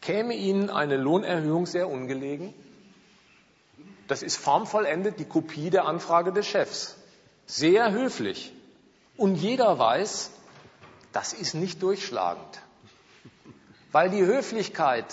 [0.00, 2.54] Käme Ihnen eine Lohnerhöhung sehr ungelegen?
[4.08, 6.96] Das ist formvollendet die Kopie der Anfrage des Chefs.
[7.46, 8.52] Sehr höflich.
[9.16, 10.30] Und jeder weiß,
[11.12, 12.60] das ist nicht durchschlagend.
[13.92, 15.06] Weil die Höflichkeit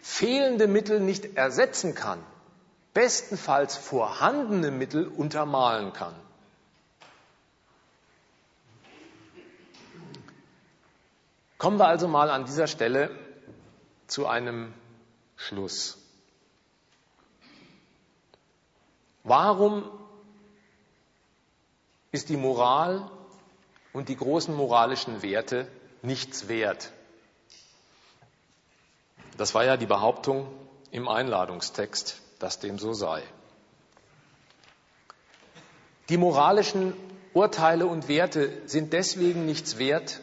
[0.00, 2.18] fehlende Mittel nicht ersetzen kann,
[2.94, 6.14] bestenfalls vorhandene Mittel untermalen kann.
[11.58, 13.10] Kommen wir also mal an dieser Stelle
[14.06, 14.72] zu einem
[15.36, 15.98] Schluss.
[19.24, 19.90] Warum
[22.12, 23.10] ist die Moral
[23.92, 25.66] und die großen moralischen Werte
[26.02, 26.92] nichts wert?
[29.36, 30.46] Das war ja die Behauptung
[30.92, 33.22] im Einladungstext, dass dem so sei.
[36.08, 36.94] Die moralischen
[37.34, 40.20] Urteile und Werte sind deswegen nichts wert,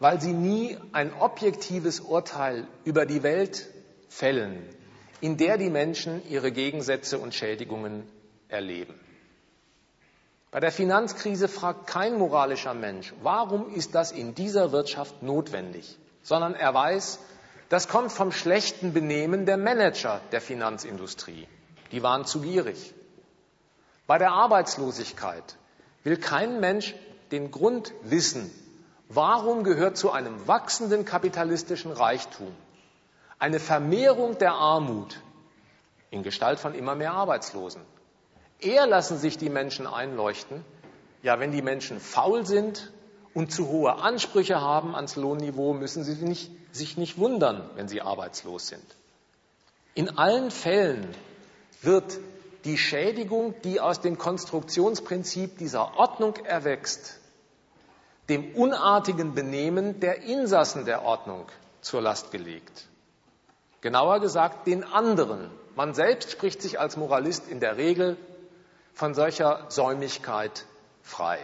[0.00, 3.66] weil sie nie ein objektives Urteil über die Welt
[4.08, 4.62] fällen,
[5.20, 8.04] in der die Menschen ihre Gegensätze und Schädigungen
[8.48, 8.94] erleben.
[10.50, 16.54] Bei der Finanzkrise fragt kein moralischer Mensch, warum ist das in dieser Wirtschaft notwendig, sondern
[16.54, 17.18] er weiß,
[17.68, 21.46] das kommt vom schlechten Benehmen der Manager der Finanzindustrie.
[21.92, 22.94] Die waren zu gierig.
[24.06, 25.56] Bei der Arbeitslosigkeit
[26.02, 26.94] will kein Mensch
[27.30, 28.50] den Grund wissen,
[29.08, 32.54] warum gehört zu einem wachsenden kapitalistischen Reichtum
[33.38, 35.20] eine Vermehrung der Armut
[36.10, 37.82] in Gestalt von immer mehr Arbeitslosen.
[38.60, 40.64] Eher lassen sich die Menschen einleuchten,
[41.22, 42.92] ja, wenn die Menschen faul sind
[43.34, 48.00] und zu hohe Ansprüche haben ans Lohnniveau, müssen sie nicht, sich nicht wundern, wenn sie
[48.00, 48.84] arbeitslos sind.
[49.94, 51.08] In allen Fällen
[51.82, 52.18] wird
[52.64, 57.17] die Schädigung, die aus dem Konstruktionsprinzip dieser Ordnung erwächst,
[58.28, 61.46] dem unartigen Benehmen der Insassen der Ordnung
[61.80, 62.86] zur Last gelegt.
[63.80, 65.50] Genauer gesagt den anderen.
[65.76, 68.16] Man selbst spricht sich als Moralist in der Regel
[68.92, 70.66] von solcher Säumigkeit
[71.02, 71.38] frei.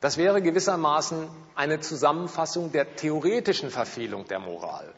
[0.00, 4.92] Das wäre gewissermaßen eine Zusammenfassung der theoretischen Verfehlung der Moral.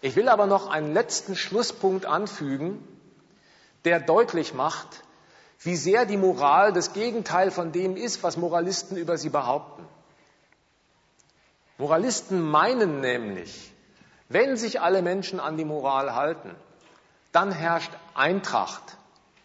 [0.00, 2.82] Ich will aber noch einen letzten Schlusspunkt anfügen,
[3.84, 5.02] der deutlich macht,
[5.60, 9.86] wie sehr die Moral das Gegenteil von dem ist, was Moralisten über sie behaupten.
[11.78, 13.72] Moralisten meinen nämlich,
[14.28, 16.54] wenn sich alle Menschen an die Moral halten,
[17.32, 18.96] dann herrscht Eintracht,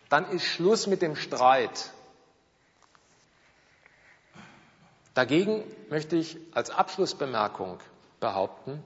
[0.10, 1.92] dann ist Schluss mit dem Streit,
[5.16, 7.80] Dagegen möchte ich als Abschlussbemerkung
[8.20, 8.84] behaupten,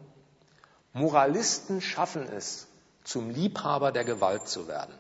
[0.94, 2.68] Moralisten schaffen es,
[3.04, 4.94] zum Liebhaber der Gewalt zu werden.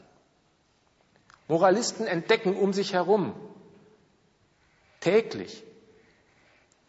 [1.49, 3.34] Moralisten entdecken um sich herum
[5.01, 5.63] täglich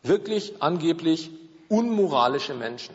[0.02, 1.30] wirklich angeblich
[1.68, 2.94] unmoralische Menschen.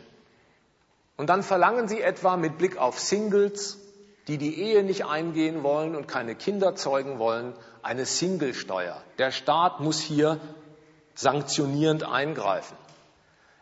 [1.16, 3.78] Und dann verlangen sie etwa mit Blick auf Singles,
[4.28, 9.02] die die Ehe nicht eingehen wollen und keine Kinder zeugen wollen, eine Singlesteuer.
[9.18, 10.40] Der Staat muss hier
[11.14, 12.76] sanktionierend eingreifen.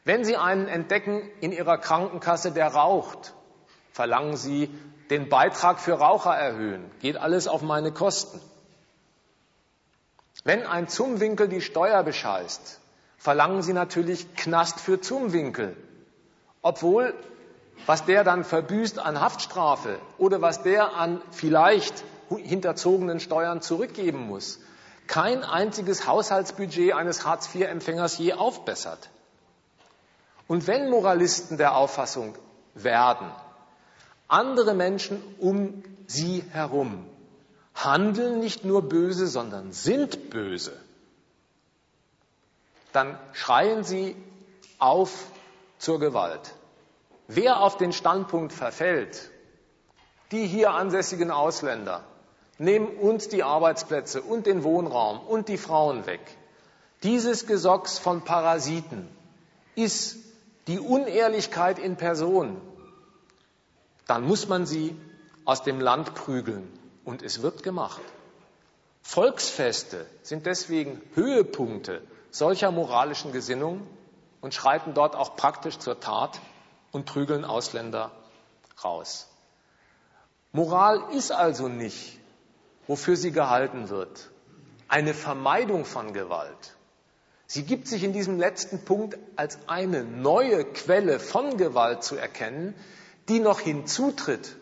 [0.05, 3.35] Wenn Sie einen entdecken in Ihrer Krankenkasse, der raucht,
[3.93, 4.68] verlangen Sie
[5.10, 6.90] den Beitrag für Raucher erhöhen.
[7.01, 8.40] Geht alles auf meine Kosten.
[10.44, 12.81] Wenn ein Zumwinkel die Steuer bescheißt,
[13.16, 15.76] verlangen Sie natürlich Knast für Zumwinkel.
[16.62, 17.14] Obwohl,
[17.86, 24.60] was der dann verbüßt an Haftstrafe oder was der an vielleicht hinterzogenen Steuern zurückgeben muss,
[25.06, 29.10] kein einziges Haushaltsbudget eines Hartz-IV-Empfängers je aufbessert.
[30.47, 32.35] Und wenn Moralisten der Auffassung
[32.74, 33.31] werden,
[34.35, 37.06] andere Menschen um sie herum
[37.74, 40.77] handeln nicht nur böse, sondern sind böse,
[42.93, 44.16] dann schreien sie
[44.78, 45.11] auf
[45.78, 46.55] zur Gewalt.
[47.27, 49.31] Wer auf den Standpunkt verfällt,
[50.31, 52.05] die hier ansässigen Ausländer,
[52.59, 56.20] nehmen uns die Arbeitsplätze und den Wohnraum und die Frauen weg.
[57.02, 59.09] Dieses Gesocks von Parasiten
[59.74, 60.16] ist
[60.69, 62.61] die Unehrlichkeit in Person.
[64.06, 64.97] Dann muss man sie
[65.44, 66.68] aus dem Land prügeln
[67.05, 68.02] und es wird gemacht.
[69.02, 73.86] Volksfeste sind deswegen Höhepunkte solcher moralischen Gesinnung
[74.40, 76.40] und schreiten dort auch praktisch zur Tat
[76.90, 78.10] und prügeln Ausländer
[78.82, 79.28] raus.
[80.52, 82.18] Moral ist also nicht,
[82.86, 84.31] wofür sie gehalten wird,
[84.89, 86.76] eine Vermeidung von Gewalt.
[87.47, 92.74] Sie gibt sich in diesem letzten Punkt als eine neue Quelle von Gewalt zu erkennen,
[93.29, 94.57] die noch hinzutritt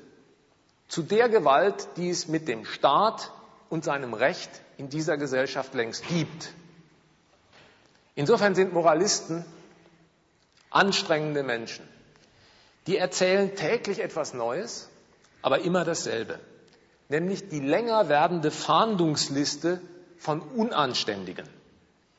[0.88, 3.30] zu der Gewalt, die es mit dem Staat
[3.70, 6.52] und seinem Recht in dieser Gesellschaft längst gibt.
[8.14, 9.44] Insofern sind Moralisten
[10.70, 11.88] anstrengende Menschen.
[12.86, 14.88] Die erzählen täglich etwas Neues,
[15.40, 16.38] aber immer dasselbe,
[17.08, 19.80] nämlich die länger werdende Fahndungsliste
[20.18, 21.48] von Unanständigen.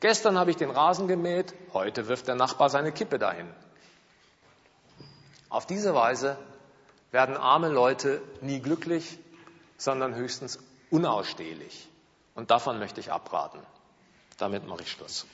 [0.00, 3.46] Gestern habe ich den Rasen gemäht, heute wirft der Nachbar seine Kippe dahin.
[5.54, 6.36] Auf diese Weise
[7.12, 9.20] werden arme Leute nie glücklich,
[9.76, 10.58] sondern höchstens
[10.90, 11.88] unausstehlich.
[12.34, 13.60] Und davon möchte ich abraten.
[14.36, 15.26] Damit mache ich Schluss.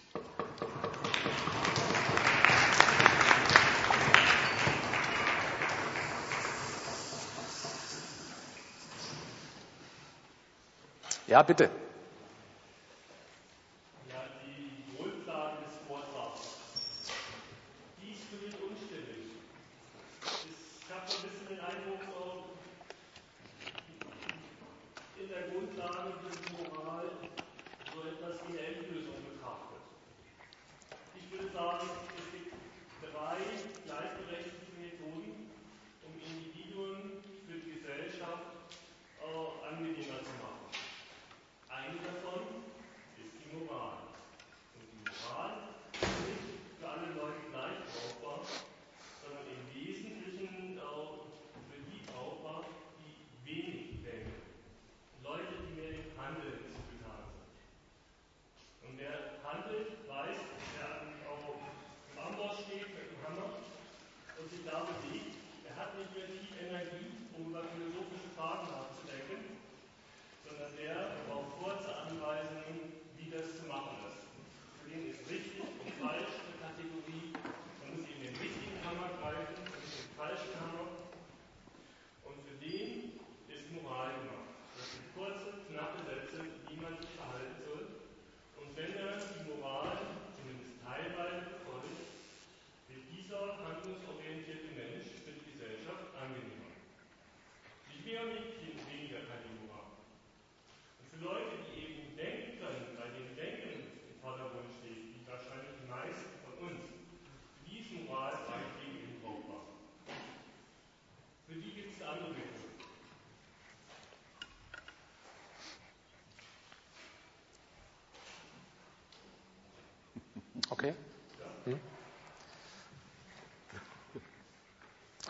[11.28, 11.70] Ja, bitte.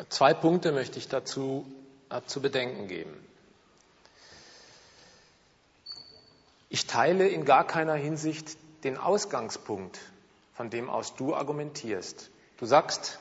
[0.09, 1.67] Zwei Punkte möchte ich dazu
[2.09, 3.15] äh, zu bedenken geben.
[6.69, 9.99] Ich teile in gar keiner Hinsicht den Ausgangspunkt,
[10.55, 12.31] von dem aus du argumentierst.
[12.59, 13.19] Du sagst,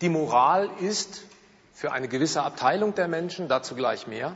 [0.00, 1.22] die Moral ist
[1.74, 4.34] für eine gewisse Abteilung der Menschen, dazu gleich mehr,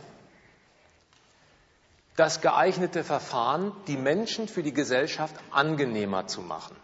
[2.20, 6.76] das geeignete Verfahren, die Menschen für die Gesellschaft angenehmer zu machen.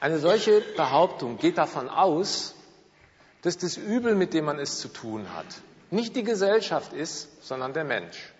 [0.00, 2.54] Eine solche Behauptung geht davon aus,
[3.42, 5.60] dass das Übel, mit dem man es zu tun hat,
[5.90, 8.32] nicht die Gesellschaft ist, sondern der Mensch.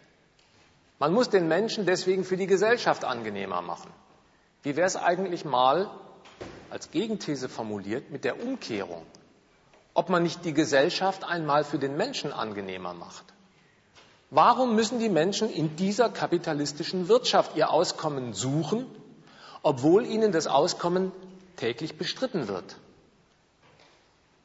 [0.99, 3.93] Man muss den Menschen deswegen für die Gesellschaft angenehmer machen.
[4.63, 5.91] Wie wäre es eigentlich mal
[6.71, 9.05] als Gegenthese formuliert mit der Umkehrung?
[9.93, 13.32] Ob man nicht die Gesellschaft einmal für den Menschen angenehmer macht?
[14.35, 18.87] Warum müssen die Menschen in dieser kapitalistischen Wirtschaft ihr Auskommen suchen,
[19.63, 21.13] obwohl ihnen das Auskommen
[21.57, 22.77] täglich bestritten wird?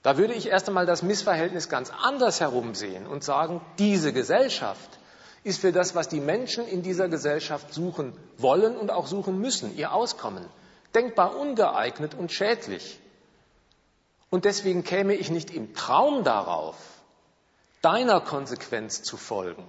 [0.04, 5.00] Da würde ich erst einmal das Missverhältnis ganz anders herum sehen und sagen, diese Gesellschaft
[5.46, 9.78] ist für das, was die Menschen in dieser Gesellschaft suchen wollen und auch suchen müssen,
[9.78, 10.44] ihr Auskommen,
[10.96, 13.00] denkbar ungeeignet und schädlich.
[14.30, 16.76] Und deswegen käme ich nicht im Traum darauf,
[17.82, 19.64] deiner Konsequenz zu folgen,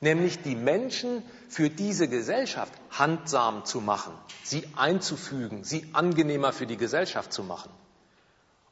[0.00, 4.12] nämlich die Menschen für diese Gesellschaft handsam zu machen,
[4.42, 7.70] sie einzufügen, sie angenehmer für die Gesellschaft zu machen.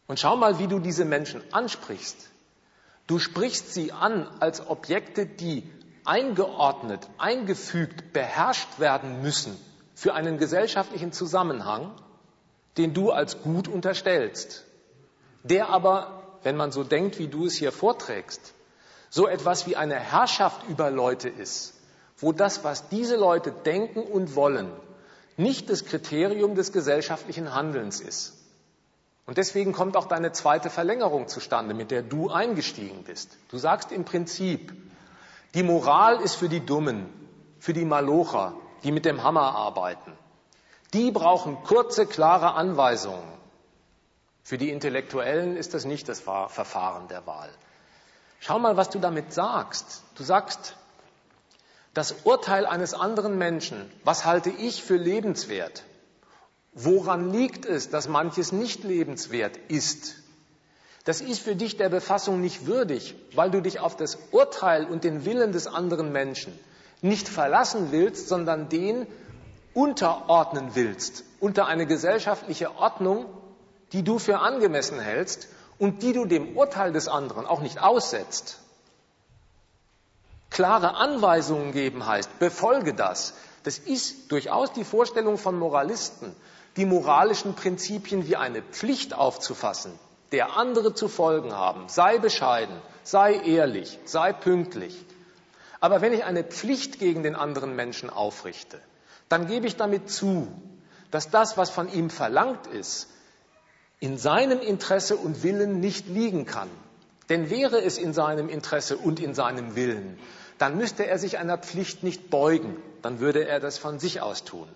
[0.07, 2.31] Und schau mal, wie du diese Menschen ansprichst.
[3.07, 5.69] Du sprichst sie an als Objekte, die
[6.05, 9.57] eingeordnet, eingefügt, beherrscht werden müssen
[9.94, 11.90] für einen gesellschaftlichen Zusammenhang,
[12.77, 14.65] den du als gut unterstellst,
[15.43, 18.55] der aber, wenn man so denkt, wie du es hier vorträgst,
[19.11, 21.74] so etwas wie eine Herrschaft über Leute ist,
[22.19, 24.70] wo das, was diese Leute denken und wollen,
[25.37, 28.35] nicht das Kriterium des gesellschaftlichen Handelns ist.
[29.27, 33.37] Und deswegen kommt auch deine zweite Verlängerung zustande, mit der du eingestiegen bist.
[33.51, 34.73] Du sagst im Prinzip,
[35.55, 37.09] die Moral ist für die Dummen,
[37.59, 38.55] für die Malocher,
[38.85, 40.12] die mit dem Hammer arbeiten.
[40.93, 43.37] Die brauchen kurze, klare Anweisungen.
[44.45, 47.51] Für die Intellektuellen ist das nicht das Verfahren der Wahl.
[48.41, 50.03] Schau mal, was du damit sagst.
[50.17, 50.77] Du sagst,
[51.95, 55.85] das Urteil eines anderen Menschen, was halte ich für lebenswert?
[56.73, 60.17] Woran liegt es, dass manches nicht lebenswert ist?
[61.05, 65.05] Das ist für dich der Befassung nicht würdig, weil du dich auf das Urteil und
[65.05, 66.59] den Willen des anderen Menschen
[67.01, 69.07] nicht verlassen willst, sondern den
[69.73, 73.27] unterordnen willst unter eine gesellschaftliche Ordnung,
[73.93, 78.59] die du für angemessen hältst und die du dem Urteil des anderen auch nicht aussetzt.
[80.51, 83.35] Klare Anweisungen geben heißt, befolge das.
[83.65, 86.35] Das ist durchaus die Vorstellung von Moralisten
[86.77, 89.98] die moralischen Prinzipien wie eine Pflicht aufzufassen,
[90.32, 91.89] der andere zu folgen haben.
[91.89, 95.05] Sei bescheiden, sei ehrlich, sei pünktlich.
[95.81, 98.78] Aber wenn ich eine Pflicht gegen den anderen Menschen aufrichte,
[99.28, 100.48] dann gebe ich damit zu,
[101.11, 103.09] dass das, was von ihm verlangt ist,
[104.01, 106.70] in seinem Interesse und Willen nicht liegen kann.
[107.28, 110.18] Denn wäre es in seinem Interesse und in seinem Willen,
[110.59, 114.44] dann müsste er sich einer Pflicht nicht beugen, dann würde er das von sich aus
[114.44, 114.68] tun.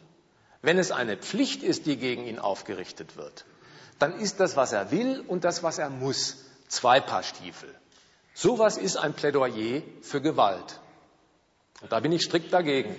[0.63, 3.45] Wenn es eine Pflicht ist, die gegen ihn aufgerichtet wird,
[3.99, 7.69] dann ist das, was er will und das, was er muss, zwei Paar Stiefel.
[8.35, 10.81] Sowas ist ein Plädoyer für Gewalt.
[11.81, 12.95] Und da bin ich strikt dagegen.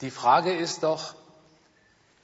[0.00, 1.14] Die Frage ist doch,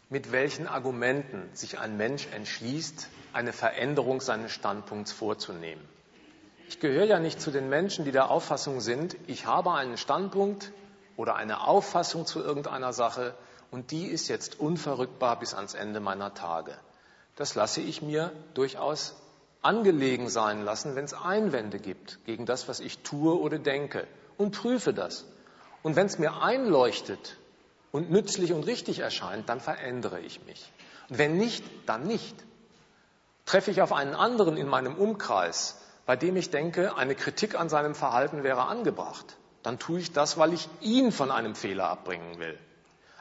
[0.08, 5.86] mit welchen Argumenten sich ein Mensch entschließt, eine Veränderung seines Standpunkts vorzunehmen.
[6.68, 10.72] Ich gehöre ja nicht zu den Menschen, die der Auffassung sind, ich habe einen Standpunkt
[11.16, 13.34] oder eine Auffassung zu irgendeiner Sache
[13.70, 16.76] und die ist jetzt unverrückbar bis ans Ende meiner Tage.
[17.36, 19.14] Das lasse ich mir durchaus
[19.60, 24.06] angelegen sein lassen, wenn es Einwände gibt gegen das, was ich tue oder denke
[24.38, 25.26] und prüfe das.
[25.82, 27.36] Und wenn es mir einleuchtet,
[27.96, 30.70] und nützlich und richtig erscheint, dann verändere ich mich.
[31.08, 32.36] Und wenn nicht, dann nicht.
[33.46, 37.70] Treffe ich auf einen anderen in meinem Umkreis, bei dem ich denke, eine Kritik an
[37.70, 42.38] seinem Verhalten wäre angebracht, dann tue ich das, weil ich ihn von einem Fehler abbringen
[42.38, 42.58] will.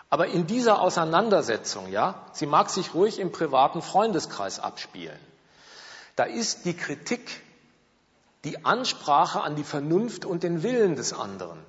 [0.09, 5.19] Aber in dieser Auseinandersetzung, ja, sie mag sich ruhig im privaten Freundeskreis abspielen.
[6.17, 7.41] Da ist die Kritik,
[8.43, 11.59] die Ansprache an die Vernunft und den Willen des anderen,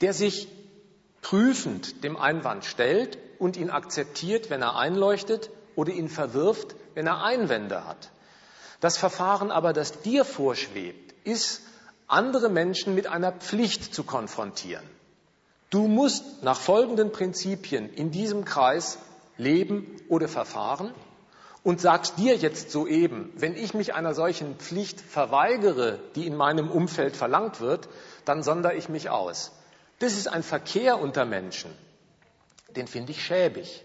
[0.00, 0.48] der sich
[1.26, 7.24] prüfend dem Einwand stellt und ihn akzeptiert, wenn er einleuchtet, oder ihn verwirft, wenn er
[7.24, 8.10] Einwände hat.
[8.80, 11.62] Das Verfahren aber, das dir vorschwebt, ist,
[12.06, 14.84] andere Menschen mit einer Pflicht zu konfrontieren.
[15.68, 18.98] Du musst nach folgenden Prinzipien in diesem Kreis
[19.36, 20.94] leben oder verfahren
[21.64, 26.70] und sagst dir jetzt soeben, wenn ich mich einer solchen Pflicht verweigere, die in meinem
[26.70, 27.88] Umfeld verlangt wird,
[28.24, 29.50] dann sondere ich mich aus.
[29.98, 31.70] Das ist ein Verkehr unter Menschen,
[32.68, 33.84] den finde ich schäbig,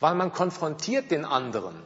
[0.00, 1.80] weil man konfrontiert den anderen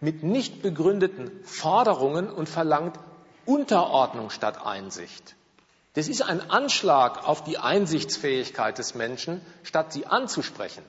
[0.00, 2.98] mit nicht begründeten Forderungen und verlangt
[3.44, 5.34] Unterordnung statt Einsicht.
[5.94, 10.84] Das ist ein Anschlag auf die Einsichtsfähigkeit des Menschen, statt sie anzusprechen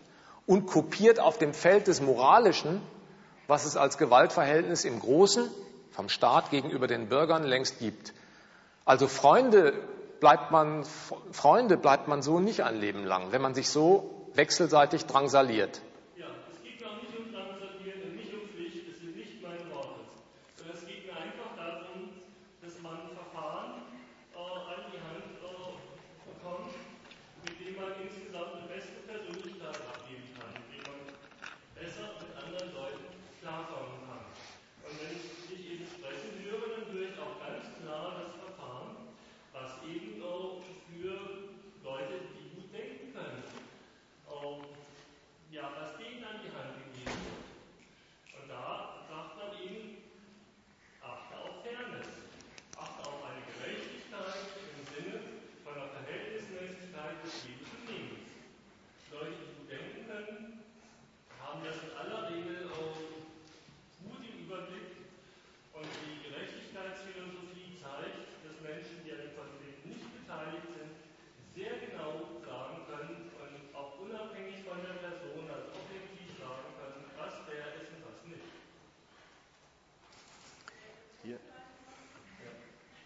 [0.46, 2.82] und kopiert auf dem Feld des Moralischen,
[3.48, 5.50] was es als Gewaltverhältnis im Großen
[5.92, 8.14] vom Staat gegenüber den Bürgern längst gibt.
[8.86, 9.74] Also Freunde
[10.20, 10.84] bleibt man,
[11.32, 15.82] Freunde bleibt man so nicht ein Leben lang, wenn man sich so wechselseitig drangsaliert.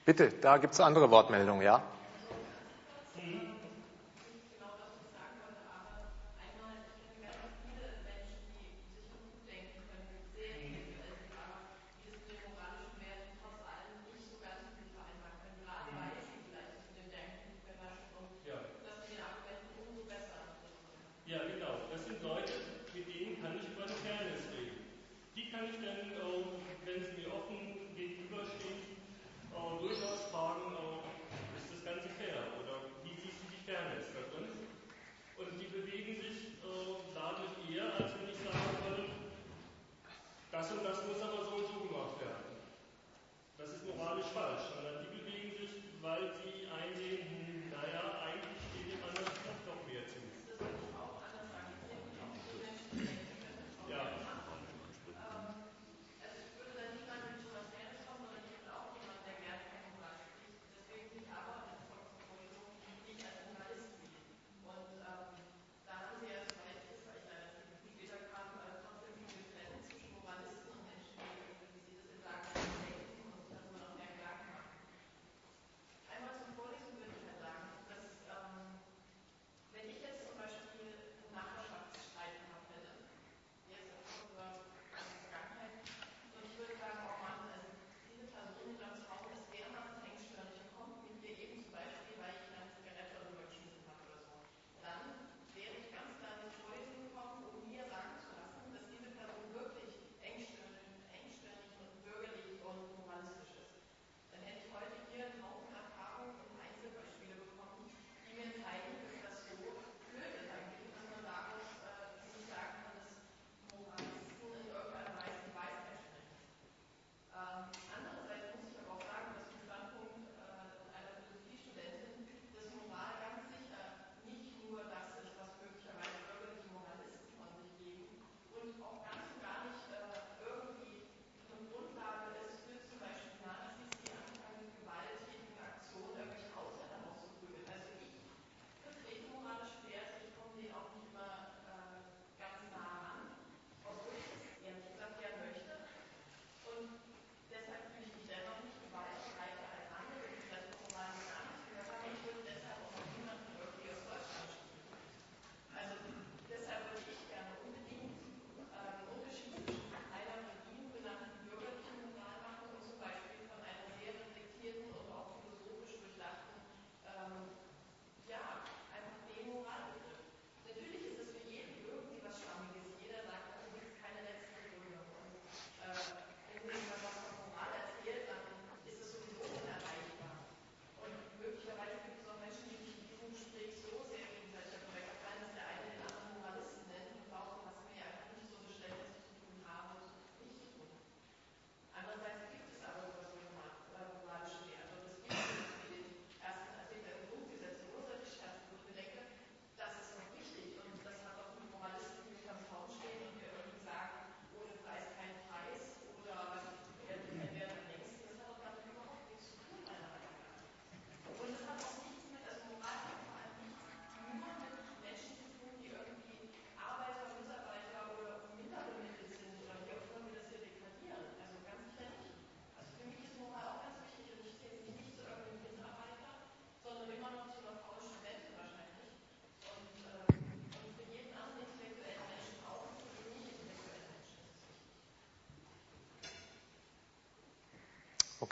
[0.06, 1.82] Bitte, da gibt es andere Wortmeldungen, ja?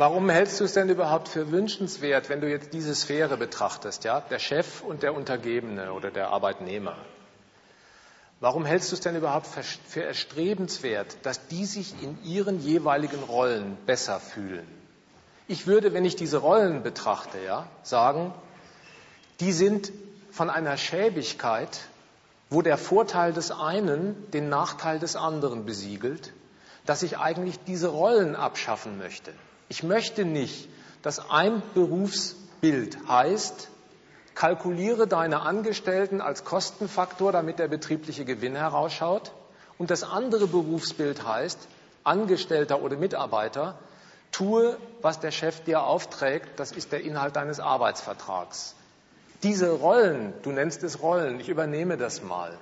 [0.00, 4.22] Warum hältst du es denn überhaupt für wünschenswert, wenn du jetzt diese Sphäre betrachtest, ja,
[4.22, 6.96] der Chef und der Untergebene oder der Arbeitnehmer?
[8.40, 13.76] Warum hältst du es denn überhaupt für erstrebenswert, dass die sich in ihren jeweiligen Rollen
[13.84, 14.66] besser fühlen?
[15.48, 18.32] Ich würde, wenn ich diese Rollen betrachte, ja, sagen,
[19.40, 19.92] die sind
[20.30, 21.78] von einer Schäbigkeit,
[22.48, 26.32] wo der Vorteil des einen den Nachteil des anderen besiegelt,
[26.86, 29.34] dass ich eigentlich diese Rollen abschaffen möchte.
[29.70, 30.68] Ich möchte nicht,
[31.02, 33.68] dass ein Berufsbild heißt,
[34.34, 39.30] kalkuliere deine Angestellten als Kostenfaktor, damit der betriebliche Gewinn herausschaut.
[39.78, 41.68] Und das andere Berufsbild heißt,
[42.02, 43.78] Angestellter oder Mitarbeiter,
[44.32, 48.74] tue, was der Chef dir aufträgt, das ist der Inhalt deines Arbeitsvertrags.
[49.44, 52.58] Diese Rollen, du nennst es Rollen, ich übernehme das mal,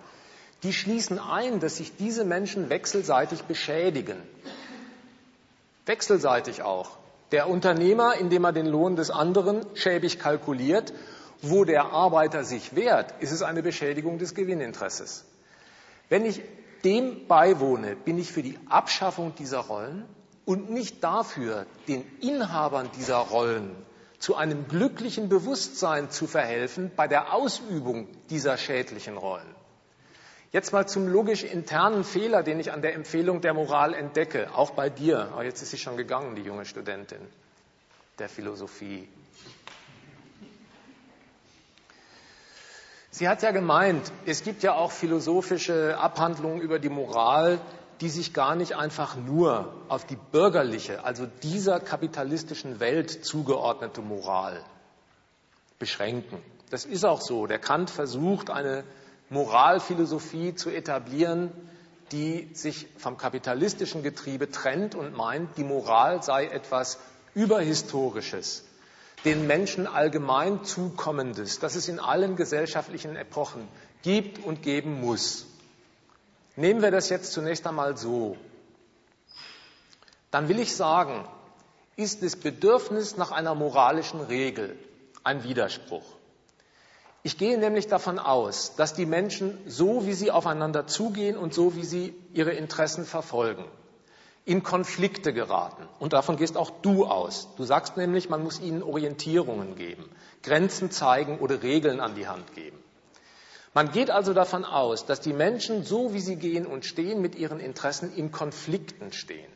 [0.62, 4.22] die schließen ein, dass sich diese Menschen wechselseitig beschädigen.
[5.86, 6.97] Wechselseitig auch.
[7.32, 10.92] Der Unternehmer, indem er den Lohn des anderen schäbig kalkuliert,
[11.42, 15.24] wo der Arbeiter sich wehrt, ist es eine Beschädigung des Gewinninteresses.
[16.08, 16.42] Wenn ich
[16.84, 20.04] dem beiwohne, bin ich für die Abschaffung dieser Rollen
[20.44, 23.76] und nicht dafür, den Inhabern dieser Rollen
[24.18, 29.57] zu einem glücklichen Bewusstsein zu verhelfen bei der Ausübung dieser schädlichen Rollen.
[30.50, 34.70] Jetzt mal zum logisch internen Fehler, den ich an der Empfehlung der Moral entdecke, auch
[34.70, 35.28] bei dir.
[35.32, 37.20] Aber jetzt ist sie schon gegangen, die junge Studentin
[38.18, 39.08] der Philosophie.
[43.10, 47.60] Sie hat ja gemeint, es gibt ja auch philosophische Abhandlungen über die Moral,
[48.00, 54.62] die sich gar nicht einfach nur auf die bürgerliche, also dieser kapitalistischen Welt zugeordnete Moral
[55.78, 56.38] beschränken.
[56.70, 57.46] Das ist auch so.
[57.46, 58.84] Der Kant versucht, eine
[59.30, 61.52] Moralphilosophie zu etablieren,
[62.12, 66.98] die sich vom kapitalistischen Getriebe trennt und meint, die Moral sei etwas
[67.34, 68.64] Überhistorisches,
[69.24, 73.68] den Menschen allgemein Zukommendes, das es in allen gesellschaftlichen Epochen
[74.02, 75.46] gibt und geben muss.
[76.56, 78.36] Nehmen wir das jetzt zunächst einmal so.
[80.30, 81.28] Dann will ich sagen,
[81.96, 84.78] ist das Bedürfnis nach einer moralischen Regel
[85.24, 86.17] ein Widerspruch.
[87.22, 91.74] Ich gehe nämlich davon aus, dass die Menschen so, wie sie aufeinander zugehen und so,
[91.74, 93.64] wie sie ihre Interessen verfolgen,
[94.44, 95.88] in Konflikte geraten.
[95.98, 97.48] Und davon gehst auch du aus.
[97.56, 100.08] Du sagst nämlich, man muss ihnen Orientierungen geben,
[100.42, 102.78] Grenzen zeigen oder Regeln an die Hand geben.
[103.74, 107.34] Man geht also davon aus, dass die Menschen, so wie sie gehen und stehen, mit
[107.34, 109.52] ihren Interessen in Konflikten stehen.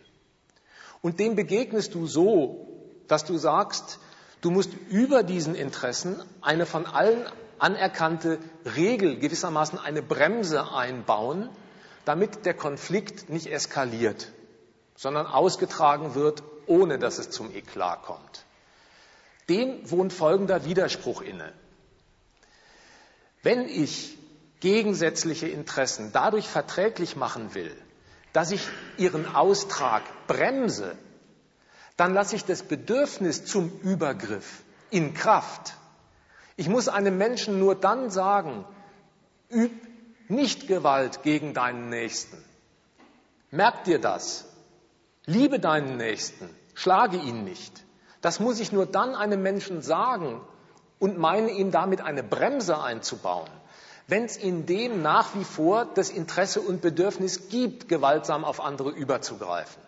[1.01, 2.69] Und dem begegnest du so,
[3.09, 3.99] dass du sagst,
[4.41, 7.25] du musst über diesen Interessen eine von allen
[7.63, 8.39] anerkannte
[8.77, 11.49] Regel, gewissermaßen eine Bremse einbauen,
[12.05, 14.33] damit der Konflikt nicht eskaliert,
[14.97, 18.45] sondern ausgetragen wird, ohne dass es zum Eklat kommt.
[19.49, 21.53] Dem wohnt folgender Widerspruch inne.
[23.43, 24.19] Wenn ich
[24.61, 27.75] gegensätzliche Interessen dadurch verträglich machen will,
[28.33, 28.67] dass ich
[28.97, 30.97] ihren Austrag bremse,
[31.97, 35.75] dann lasse ich das Bedürfnis zum Übergriff in Kraft.
[36.63, 38.65] Ich muss einem Menschen nur dann sagen,
[39.53, 39.73] üb
[40.29, 42.39] nicht Gewalt gegen deinen Nächsten.
[43.51, 44.45] Merk dir das.
[45.27, 46.49] Liebe deinen Nächsten.
[46.75, 47.73] Schlage ihn nicht.
[48.21, 50.41] Das muss ich nur dann einem Menschen sagen,
[51.01, 53.51] und meine ihm damit eine Bremse einzubauen,
[54.07, 58.91] wenn es in dem nach wie vor das Interesse und Bedürfnis gibt, gewaltsam auf andere
[58.91, 59.83] überzugreifen.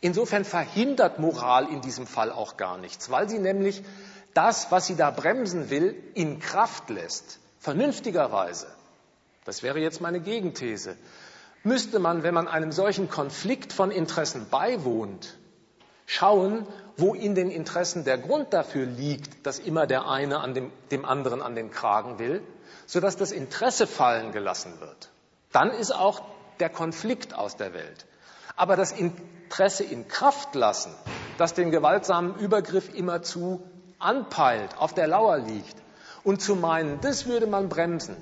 [0.00, 3.84] Insofern verhindert Moral in diesem Fall auch gar nichts, weil sie nämlich
[4.34, 8.66] das, was sie da bremsen will, in Kraft lässt, vernünftigerweise.
[9.44, 10.96] Das wäre jetzt meine Gegenthese.
[11.62, 15.36] Müsste man, wenn man einem solchen Konflikt von Interessen beiwohnt,
[16.06, 16.66] schauen,
[16.96, 21.04] wo in den Interessen der Grund dafür liegt, dass immer der eine an dem, dem
[21.04, 22.42] anderen an den Kragen will,
[22.86, 25.10] sodass das Interesse fallen gelassen wird.
[25.52, 26.22] Dann ist auch
[26.60, 28.06] der Konflikt aus der Welt.
[28.56, 30.94] Aber das Interesse in Kraft lassen,
[31.38, 33.62] das den gewaltsamen Übergriff immerzu
[34.00, 35.76] anpeilt, auf der Lauer liegt,
[36.24, 38.16] und zu meinen, das würde man bremsen,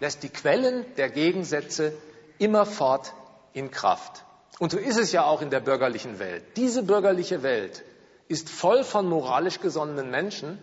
[0.00, 1.92] lässt die Quellen der Gegensätze
[2.38, 3.14] immerfort
[3.52, 4.24] in Kraft.
[4.58, 6.56] Und so ist es ja auch in der bürgerlichen Welt.
[6.56, 7.82] Diese bürgerliche Welt
[8.28, 10.58] ist voll von moralisch gesonnenen Menschen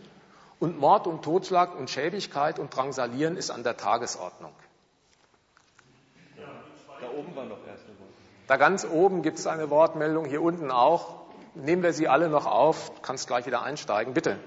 [0.59, 4.53] und Mord und Totschlag und Schäbigkeit und Drangsalieren ist an der Tagesordnung.
[6.37, 8.09] Da oben war noch erste Wort.
[8.47, 11.20] Da ganz oben gibt es eine Wortmeldung, hier unten auch.
[11.53, 14.37] Nehmen wir sie alle noch auf, du kannst gleich wieder einsteigen, bitte.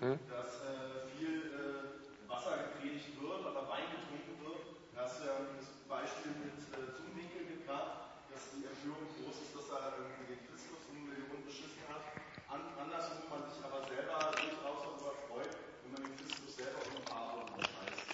[0.00, 0.16] Hm?
[0.32, 4.64] dass äh, viel äh, Wasser gepredigt wird, aber Wein getrunken wird.
[4.96, 9.52] Da hast du ja das Beispiel mit äh, Zumwinkel gebracht, dass die Empörung groß ist,
[9.52, 12.16] dass er irgendwie den Christus um Millionen beschissen hat.
[12.48, 15.52] An, andersrum man sich aber selber durchaus darüber freut,
[15.84, 18.08] wenn man den Christus selber um ein paar Euro bescheißt.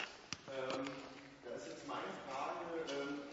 [0.59, 0.91] Ähm,
[1.47, 2.67] da ist jetzt meine Frage,
[2.99, 3.31] ähm,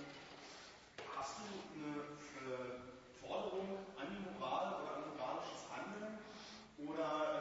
[1.18, 2.86] hast du eine, eine
[3.18, 6.22] Forderung an die Moral oder an moralisches Handeln
[6.78, 7.34] oder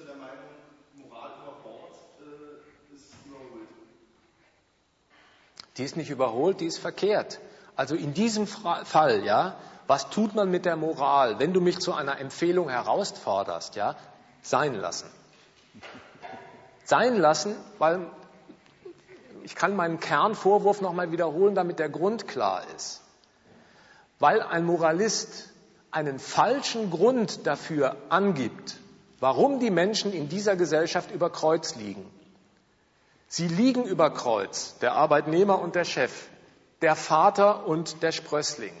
[0.00, 0.56] du der Meinung,
[0.94, 3.68] Moral über Bord äh, ist überholt?
[5.76, 7.40] Die ist nicht überholt, die ist verkehrt.
[7.76, 9.56] Also in diesem Fall, ja,
[9.86, 13.96] was tut man mit der Moral, wenn du mich zu einer Empfehlung herausforderst, ja,
[14.42, 15.08] sein lassen.
[16.84, 18.06] Sein lassen, weil
[19.42, 23.00] ich kann meinen Kernvorwurf nochmal wiederholen, damit der Grund klar ist.
[24.18, 25.48] Weil ein Moralist
[25.90, 28.76] einen falschen Grund dafür angibt,
[29.18, 32.08] warum die Menschen in dieser Gesellschaft über Kreuz liegen,
[33.32, 36.28] Sie liegen über Kreuz, der Arbeitnehmer und der Chef,
[36.82, 38.72] der Vater und der Sprössling,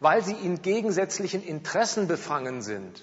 [0.00, 3.02] weil sie in gegensätzlichen Interessen befangen sind.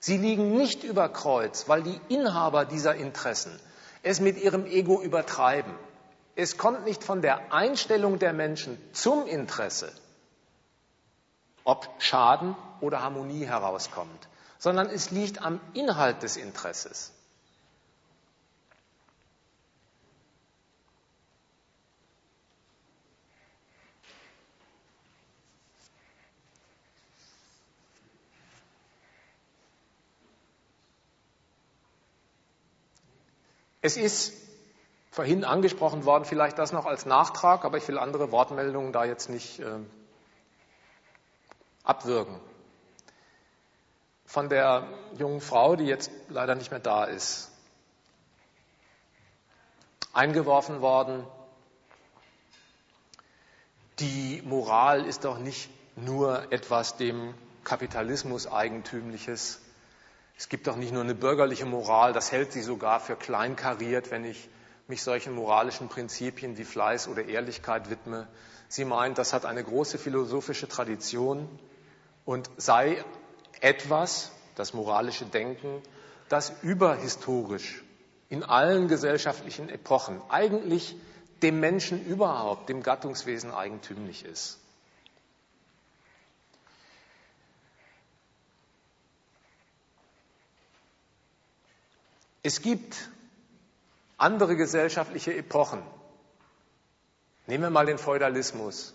[0.00, 3.58] Sie liegen nicht über Kreuz, weil die Inhaber dieser Interessen
[4.02, 5.72] es mit ihrem Ego übertreiben.
[6.36, 9.90] Es kommt nicht von der Einstellung der Menschen zum Interesse,
[11.64, 14.28] ob Schaden oder Harmonie herauskommt,
[14.58, 17.14] sondern es liegt am Inhalt des Interesses.
[33.84, 34.32] Es ist
[35.10, 39.28] vorhin angesprochen worden, vielleicht das noch als Nachtrag, aber ich will andere Wortmeldungen da jetzt
[39.28, 39.76] nicht äh,
[41.82, 42.40] abwürgen.
[44.24, 44.88] Von der
[45.18, 47.50] jungen Frau, die jetzt leider nicht mehr da ist,
[50.14, 51.26] eingeworfen worden,
[53.98, 57.34] die Moral ist doch nicht nur etwas dem
[57.64, 59.60] Kapitalismus eigentümliches,
[60.36, 64.24] es gibt doch nicht nur eine bürgerliche Moral, das hält sie sogar für kleinkariert, wenn
[64.24, 64.48] ich
[64.88, 68.26] mich solchen moralischen Prinzipien wie Fleiß oder Ehrlichkeit widme.
[68.68, 71.48] Sie meint, das hat eine große philosophische Tradition
[72.24, 73.02] und sei
[73.60, 75.82] etwas, das moralische Denken,
[76.28, 77.82] das überhistorisch
[78.28, 80.96] in allen gesellschaftlichen Epochen eigentlich
[81.42, 84.58] dem Menschen überhaupt, dem Gattungswesen eigentümlich ist.
[92.44, 93.08] Es gibt
[94.18, 95.82] andere gesellschaftliche Epochen.
[97.46, 98.92] Nehmen wir mal den Feudalismus,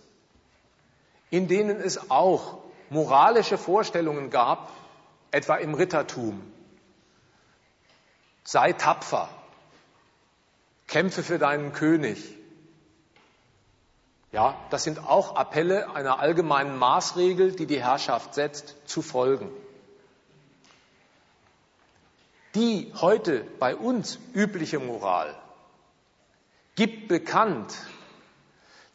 [1.32, 2.60] in denen es auch
[2.92, 4.72] moralische Vorstellungen gab,
[5.32, 6.40] etwa im Rittertum.
[8.44, 9.30] Sei tapfer,
[10.86, 12.36] kämpfe für deinen König.
[14.32, 19.52] Ja, das sind auch Appelle einer allgemeinen Maßregel, die die Herrschaft setzt, zu folgen.
[22.56, 25.36] Die heute bei uns übliche Moral
[26.76, 27.76] gibt bekannt,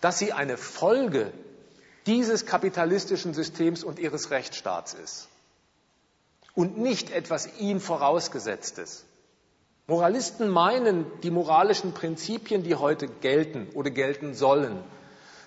[0.01, 1.33] dass sie eine Folge
[2.07, 5.29] dieses kapitalistischen Systems und ihres Rechtsstaats ist
[6.55, 9.05] und nicht etwas ihm vorausgesetztes.
[9.87, 14.83] Moralisten meinen, die moralischen Prinzipien, die heute gelten oder gelten sollen,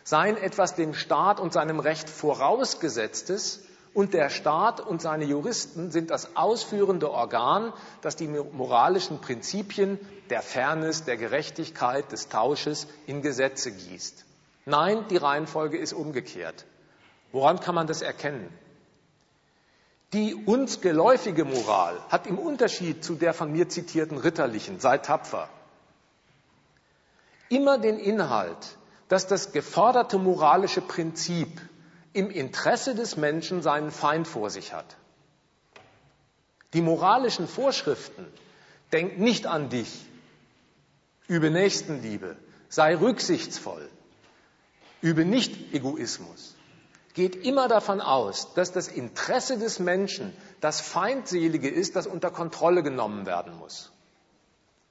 [0.03, 3.66] seien etwas dem Staat und seinem Recht vorausgesetztes,
[3.97, 9.97] und der Staat und seine Juristen sind das ausführende Organ, das die moralischen Prinzipien
[10.29, 14.23] der Fairness, der Gerechtigkeit, des Tausches in Gesetze gießt.
[14.65, 16.65] Nein, die Reihenfolge ist umgekehrt.
[17.31, 18.47] Woran kann man das erkennen?
[20.13, 25.49] Die uns geläufige Moral hat im Unterschied zu der von mir zitierten ritterlichen, sei tapfer,
[27.49, 31.49] immer den Inhalt, dass das geforderte moralische Prinzip
[32.17, 34.97] im Interesse des Menschen seinen Feind vor sich hat.
[36.73, 38.25] Die moralischen Vorschriften,
[38.91, 40.03] denk nicht an dich,
[41.27, 42.35] übe Nächstenliebe,
[42.69, 43.87] sei rücksichtsvoll,
[45.01, 46.55] übe nicht Egoismus,
[47.13, 52.81] geht immer davon aus, dass das Interesse des Menschen das Feindselige ist, das unter Kontrolle
[52.81, 53.91] genommen werden muss.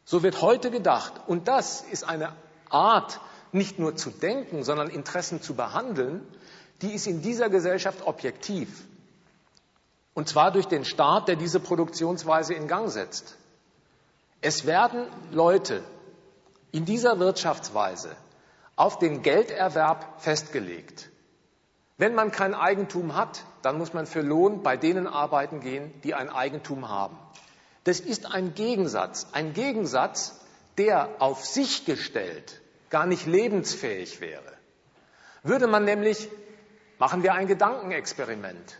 [0.05, 1.15] So wird heute gedacht.
[1.27, 2.33] Und das ist eine
[2.71, 3.21] Art,
[3.51, 6.25] nicht nur zu denken, sondern Interessen zu behandeln,
[6.83, 8.87] die ist in dieser Gesellschaft objektiv.
[10.15, 13.37] Und zwar durch den Staat, der diese Produktionsweise in Gang setzt.
[14.41, 15.83] Es werden Leute
[16.73, 18.17] in dieser Wirtschaftsweise
[18.77, 21.11] auf den Gelderwerb festgelegt.
[21.99, 26.15] Wenn man kein Eigentum hat, dann muss man für Lohn bei denen arbeiten gehen, die
[26.15, 27.19] ein Eigentum haben.
[27.85, 30.41] Das ist ein Gegensatz, ein Gegensatz,
[30.77, 34.53] der auf sich gestellt gar nicht lebensfähig wäre.
[35.43, 36.29] Würde man nämlich
[36.99, 38.79] Machen wir ein Gedankenexperiment.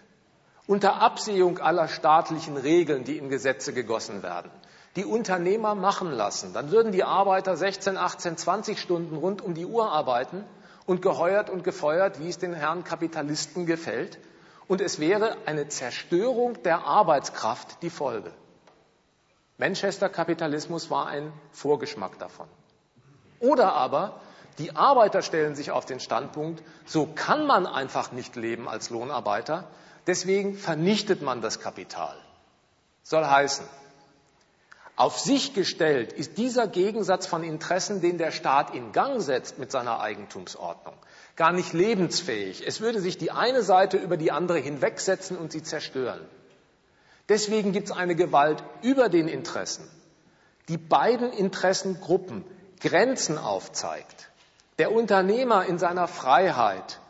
[0.67, 4.51] Unter Absehung aller staatlichen Regeln, die in Gesetze gegossen werden,
[4.97, 9.67] die Unternehmer machen lassen, dann würden die Arbeiter 16, 18, 20 Stunden rund um die
[9.67, 10.45] Uhr arbeiten
[10.87, 14.19] und geheuert und gefeuert, wie es den Herren Kapitalisten gefällt.
[14.67, 18.33] Und es wäre eine Zerstörung der Arbeitskraft die Folge.
[19.59, 22.49] Manchester Kapitalismus war ein Vorgeschmack davon.
[23.41, 24.21] Oder aber
[24.59, 29.65] die Arbeiter stellen sich auf den Standpunkt, so kann man einfach nicht leben als Lohnarbeiter,
[30.07, 32.17] deswegen vernichtet man das Kapital.
[33.03, 33.67] Soll heißen,
[34.97, 39.71] auf sich gestellt ist dieser Gegensatz von Interessen, den der Staat in Gang setzt mit
[39.71, 40.95] seiner Eigentumsordnung,
[41.37, 42.67] gar nicht lebensfähig.
[42.67, 46.27] Es würde sich die eine Seite über die andere hinwegsetzen und sie zerstören.
[47.29, 49.87] Deswegen gibt es eine Gewalt über den Interessen.
[50.69, 52.45] Die beiden Interessengruppen
[52.81, 54.31] Grenzen aufzeigt,
[54.79, 57.01] der Unternehmer in seiner Freiheit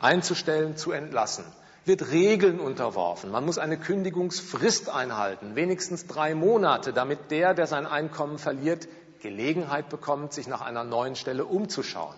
[0.00, 1.44] einzustellen, zu entlassen,
[1.84, 3.30] wird Regeln unterworfen.
[3.30, 8.88] Man muss eine Kündigungsfrist einhalten, wenigstens drei Monate, damit der, der sein Einkommen verliert,
[9.20, 12.16] Gelegenheit bekommt, sich nach einer neuen Stelle umzuschauen.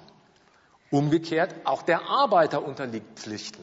[0.90, 3.62] Umgekehrt, auch der Arbeiter unterliegt Pflichten.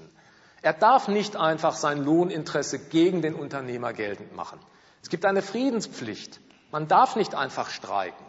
[0.62, 4.60] Er darf nicht einfach sein Lohninteresse gegen den Unternehmer geltend machen.
[5.02, 6.40] Es gibt eine Friedenspflicht.
[6.72, 8.23] Man darf nicht einfach streiken.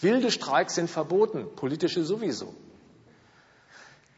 [0.00, 2.54] Wilde Streiks sind verboten, politische sowieso.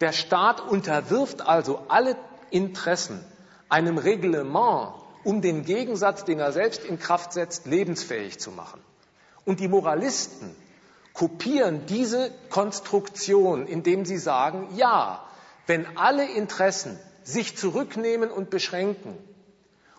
[0.00, 2.16] Der Staat unterwirft also alle
[2.50, 3.24] Interessen
[3.68, 4.94] einem Reglement,
[5.24, 8.80] um den Gegensatz, den er selbst in Kraft setzt, lebensfähig zu machen.
[9.44, 10.54] Und die Moralisten
[11.12, 15.24] kopieren diese Konstruktion, indem sie sagen, ja,
[15.66, 19.18] wenn alle Interessen sich zurücknehmen und beschränken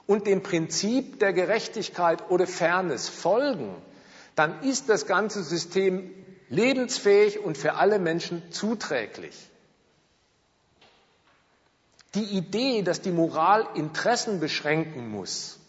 [0.07, 3.76] und dem Prinzip der Gerechtigkeit oder Fairness folgen,
[4.40, 6.16] dann ist das ganze System
[6.48, 9.36] lebensfähig und für alle Menschen zuträglich.
[12.16, 15.60] Die Idee, dass die Moral Interessen beschränken muss,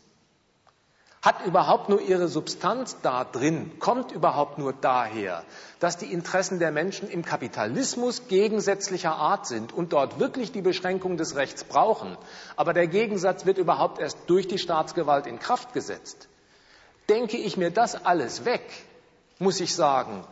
[1.21, 5.45] hat überhaupt nur ihre Substanz da drin, kommt überhaupt nur daher,
[5.81, 11.17] dass die Interessen der Menschen im Kapitalismus gegensätzlicher Art sind und dort wirklich die Beschränkung
[11.17, 12.17] des Rechts brauchen.
[12.55, 16.30] Aber der Gegensatz wird überhaupt erst durch die Staatsgewalt in Kraft gesetzt.
[17.11, 18.63] Denke ich mir das alles weg,
[19.41, 20.25] muss ich sagen,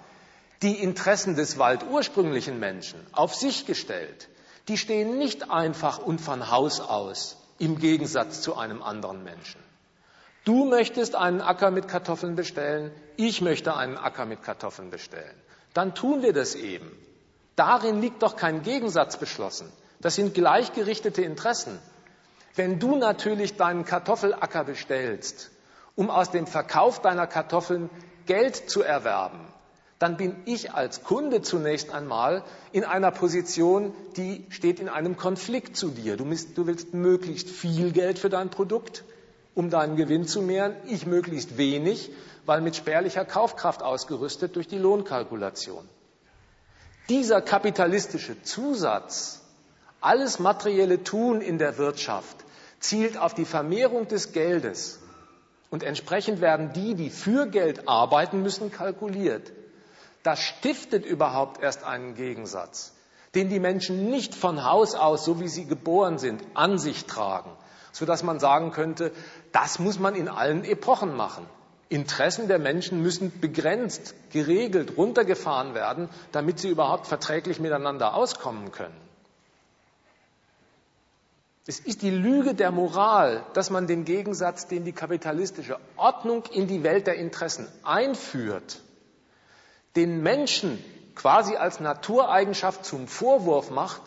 [0.62, 4.28] die Interessen des waldursprünglichen Menschen auf sich gestellt,
[4.68, 9.60] die stehen nicht einfach und von Haus aus im Gegensatz zu einem anderen Menschen.
[10.44, 15.34] Du möchtest einen Acker mit Kartoffeln bestellen, ich möchte einen Acker mit Kartoffeln bestellen.
[15.74, 16.90] Dann tun wir das eben.
[17.56, 19.72] Darin liegt doch kein Gegensatz beschlossen.
[20.00, 21.76] Das sind gleichgerichtete Interessen.
[22.54, 25.50] Wenn du natürlich deinen Kartoffelacker bestellst,
[25.98, 27.90] um aus dem Verkauf deiner Kartoffeln
[28.26, 29.40] Geld zu erwerben,
[29.98, 35.76] dann bin ich als Kunde zunächst einmal in einer Position, die steht in einem Konflikt
[35.76, 36.16] zu dir.
[36.16, 39.02] Du, willst, möglichst viel Geld für dein Produkt,
[39.56, 42.12] um deinen Gewinn zu mehren, ich möglichst wenig,
[42.46, 45.84] weil mit spärlicher Kaufkraft ausgerüstet durch die Lohnkalkulation.
[47.08, 49.40] Dieser kapitalistische Zusatz,
[50.00, 52.36] alles materielle Tun in der Wirtschaft,
[52.78, 55.00] zielt auf die Vermehrung des Geldes.
[55.70, 59.52] Und entsprechend werden die, die für Geld arbeiten müssen, kalkuliert.
[60.22, 62.94] Das stiftet überhaupt erst einen Gegensatz,
[63.34, 67.50] den die Menschen nicht von Haus aus, so wie sie geboren sind, an sich tragen,
[67.92, 69.12] sodass man sagen könnte,
[69.52, 71.46] das muss man in allen Epochen machen.
[71.90, 79.07] Interessen der Menschen müssen begrenzt, geregelt, runtergefahren werden, damit sie überhaupt verträglich miteinander auskommen können.
[81.68, 86.66] Es ist die Lüge der Moral, dass man den Gegensatz, den die kapitalistische Ordnung in
[86.66, 88.80] die Welt der Interessen einführt,
[89.94, 90.82] den Menschen
[91.14, 94.00] quasi als Natureigenschaft zum Vorwurf macht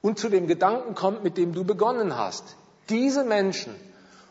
[0.00, 2.56] und zu dem Gedanken kommt, mit dem du begonnen hast.
[2.88, 3.74] Diese Menschen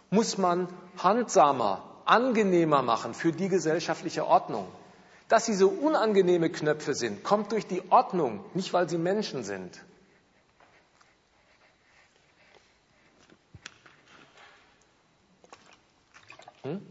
[0.10, 0.68] muss man
[0.98, 4.66] handsamer, angenehmer machen für die gesellschaftliche Ordnung.
[5.28, 9.80] Dass sie so unangenehme Knöpfe sind, kommt durch die Ordnung, nicht weil sie Menschen sind.
[16.68, 16.82] Hm?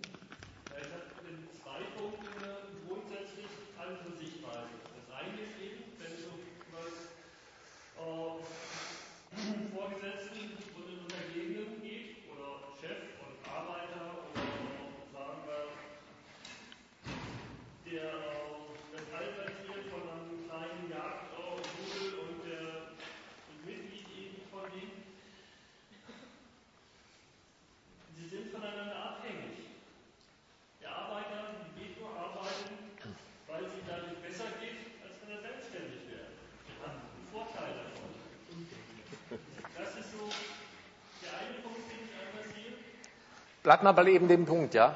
[43.67, 44.95] Bleib mal bei eben dem Punkt, ja?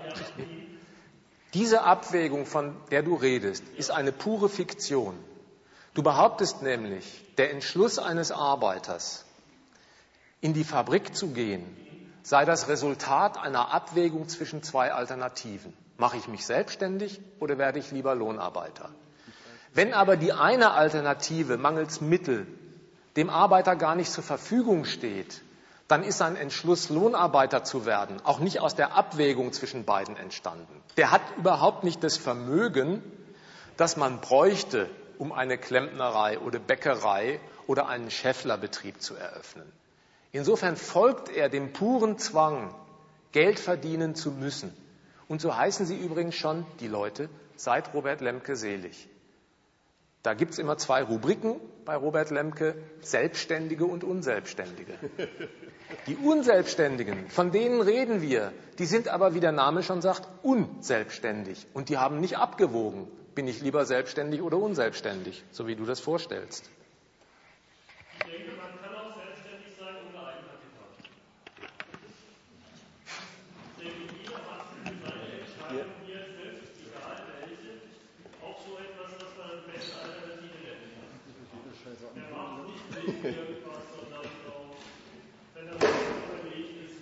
[1.55, 5.19] Diese Abwägung, von der du redest, ist eine pure Fiktion.
[5.93, 9.25] Du behauptest nämlich, der Entschluss eines Arbeiters,
[10.41, 11.65] in die Fabrik zu gehen,
[12.23, 15.73] sei das Resultat einer Abwägung zwischen zwei Alternativen.
[15.97, 18.91] Mache ich mich selbstständig oder werde ich lieber Lohnarbeiter?
[19.75, 22.47] Wenn aber die eine Alternative mangels Mittel
[23.17, 25.43] dem Arbeiter gar nicht zur Verfügung steht,
[25.91, 30.83] dann ist sein Entschluss, Lohnarbeiter zu werden, auch nicht aus der Abwägung zwischen beiden entstanden.
[30.97, 33.03] Der hat überhaupt nicht das Vermögen,
[33.77, 34.89] das man bräuchte,
[35.19, 39.71] um eine Klempnerei oder Bäckerei oder einen Schäfflerbetrieb zu eröffnen.
[40.33, 42.75] Insofern folgt er dem puren Zwang,
[43.33, 44.73] Geld verdienen zu müssen
[45.31, 49.09] Und so heißen sie übrigens schon, die Leute, seit Robert Lemke selig.
[50.25, 54.95] Da gibt es immer zwei Rubriken bei Robert Lemke, Selbstständige und Unselbstständige.
[56.07, 61.67] Die Unselbstständigen, von denen reden wir, die sind aber, wie der Name schon sagt, unselbstständig.
[61.75, 66.01] Und die haben nicht abgewogen, bin ich lieber selbstständig oder unselbstständig, so wie du das
[66.01, 66.71] vorstellst.
[68.19, 70.89] Ich denke, man kann auch selbstständig sein ohne Eigenkapital.
[73.79, 77.81] Ich denke, jeder hat seine Entscheidung hier selbst, egal welche,
[78.45, 81.09] auch so etwas, was man beste Alternative nennen kann.
[82.17, 84.77] Er macht nicht blind irgendwas, sondern auch,
[85.55, 85.97] wenn er sich
[86.29, 86.99] überlegt ist,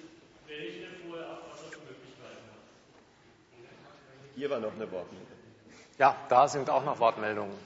[0.46, 2.62] welche vorher ab, was er für Möglichkeiten hat.
[4.38, 5.34] Hier war noch eine Wortmeldung.
[5.98, 7.58] Ja, da sind auch noch Wortmeldungen.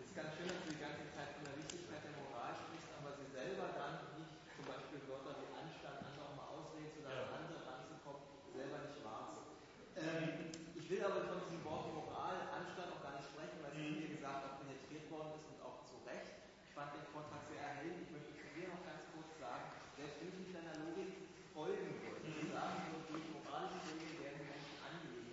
[0.00, 2.88] Es ist ganz schön, dass du die ganze Zeit von der Wichtigkeit der Moral sprichst,
[2.96, 7.12] aber sie selber dann nicht zum Beispiel Wörter wie Anstand, andere auch mal auslegst oder
[7.12, 8.24] an andere ranzukommen,
[8.56, 9.52] selber nicht wahrst.
[10.00, 10.48] Ähm,
[10.80, 14.08] ich will aber von diesem Wort Moral, Anstand auch gar nicht sprechen, weil es wie
[14.08, 16.40] dir gesagt auch penetriert worden ist und auch zu Recht.
[16.64, 18.08] Ich fand den Vortrag sehr erhellend.
[18.08, 22.00] Ich möchte zu dir noch ganz kurz sagen, selbst wenn ich nicht deiner Logik folgen
[22.00, 25.28] würde, und sagen würde, durch moralische Regeln werden die Menschen angenehm,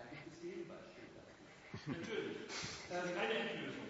[0.00, 1.92] dann gibt es Gegenbeispiele dafür.
[1.92, 2.79] Natürlich.
[2.90, 3.86] Ähm, Keine Endlösung.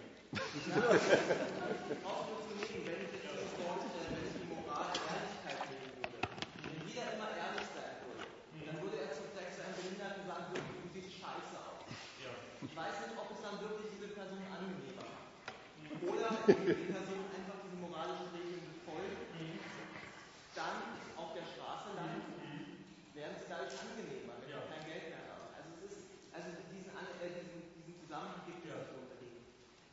[2.05, 5.61] auch nur zu nehmen, wenn ich jetzt dieses Wort, äh, wenn ich die Moral Ehrlichkeit
[5.73, 6.21] nehmen würde.
[6.69, 8.29] Wenn jeder immer ehrlich sein würde,
[8.61, 11.89] dann würde er zu vielleicht zu einem Behinderten sagen, du, du siehst scheiße aus.
[12.21, 12.29] Ja.
[12.61, 15.33] Ich weiß nicht, ob es dann wirklich diese Person angenehmer macht.
[15.97, 19.17] Oder wenn die Person einfach diesen moralischen Regeln befolgt,
[20.53, 20.77] dann
[21.17, 22.37] auf der Straße landet,
[23.17, 25.49] werden sie dadurch angenehmer, wenn sie kein Geld mehr haben.
[25.57, 26.01] Also es ist,
[26.31, 29.43] also diesen, An- äh, diesen, diesen Zusammenhang gibt es nicht unbedingt.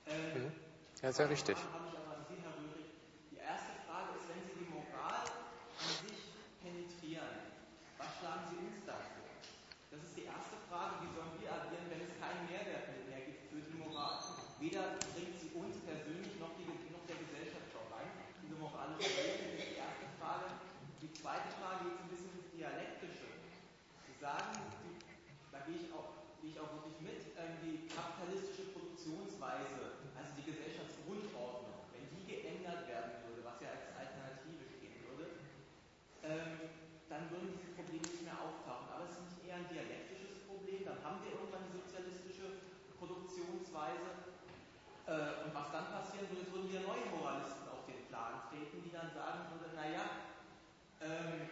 [0.07, 0.53] Ähm,
[1.03, 1.57] Ja, sehr richtig.
[3.31, 7.55] Die erste Frage ist, wenn Sie die Moral an sich penetrieren,
[7.99, 8.99] was schlagen Sie uns vor?
[9.95, 13.47] Das ist die erste Frage, wie sollen wir agieren, wenn es keinen Mehrwert mehr gibt
[13.47, 14.19] für die Moral?
[14.59, 18.11] Weder bringt sie uns persönlich noch, die, noch der Gesellschaft voran,
[18.43, 19.55] diese moralische Regeln.
[19.55, 20.51] Das ist die erste Frage.
[20.99, 23.39] Die zweite Frage geht ein bisschen ins Dialektische.
[24.03, 24.99] Sie sagen, die,
[25.55, 26.11] da gehe ich auch,
[26.43, 32.83] gehe ich auch wirklich mit, ähm, die kapitalistische Produktionsweise, also die Gesellschaftsgrundordnung, wenn die geändert
[32.91, 35.39] werden würde, was ja als Alternative stehen würde,
[36.27, 36.75] ähm,
[37.07, 38.91] dann würden diese Probleme nicht mehr auftauchen.
[38.91, 42.59] Aber es ist nicht eher ein dialektisches Problem, dann haben wir irgendwann die sozialistische
[42.99, 44.35] Produktionsweise.
[45.09, 48.93] Äh, und was dann passieren würde, würden wieder neue Moralisten auf den Plan treten, die
[48.93, 50.05] dann sagen würden, naja,
[51.01, 51.49] ähm,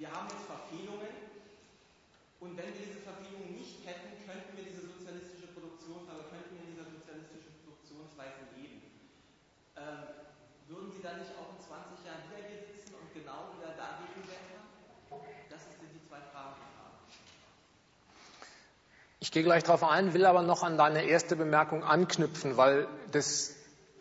[0.00, 1.28] wir haben jetzt Verfehlungen,
[2.40, 6.64] und wenn wir diese Verfehlungen nicht hätten, könnten wir diese sozialistische Produktion, also könnten wir
[6.64, 8.80] in dieser sozialistischen Produktionsweise leben.
[9.76, 10.32] Ähm,
[10.72, 14.24] würden Sie dann nicht auch in 20 Jahren wieder hier sitzen und genau wieder dagegen
[14.24, 14.64] wettern?
[15.52, 16.96] Das sind die zwei Fragen, die ich habe.
[19.20, 23.54] Ich gehe gleich darauf ein, will aber noch an deine erste Bemerkung anknüpfen, weil das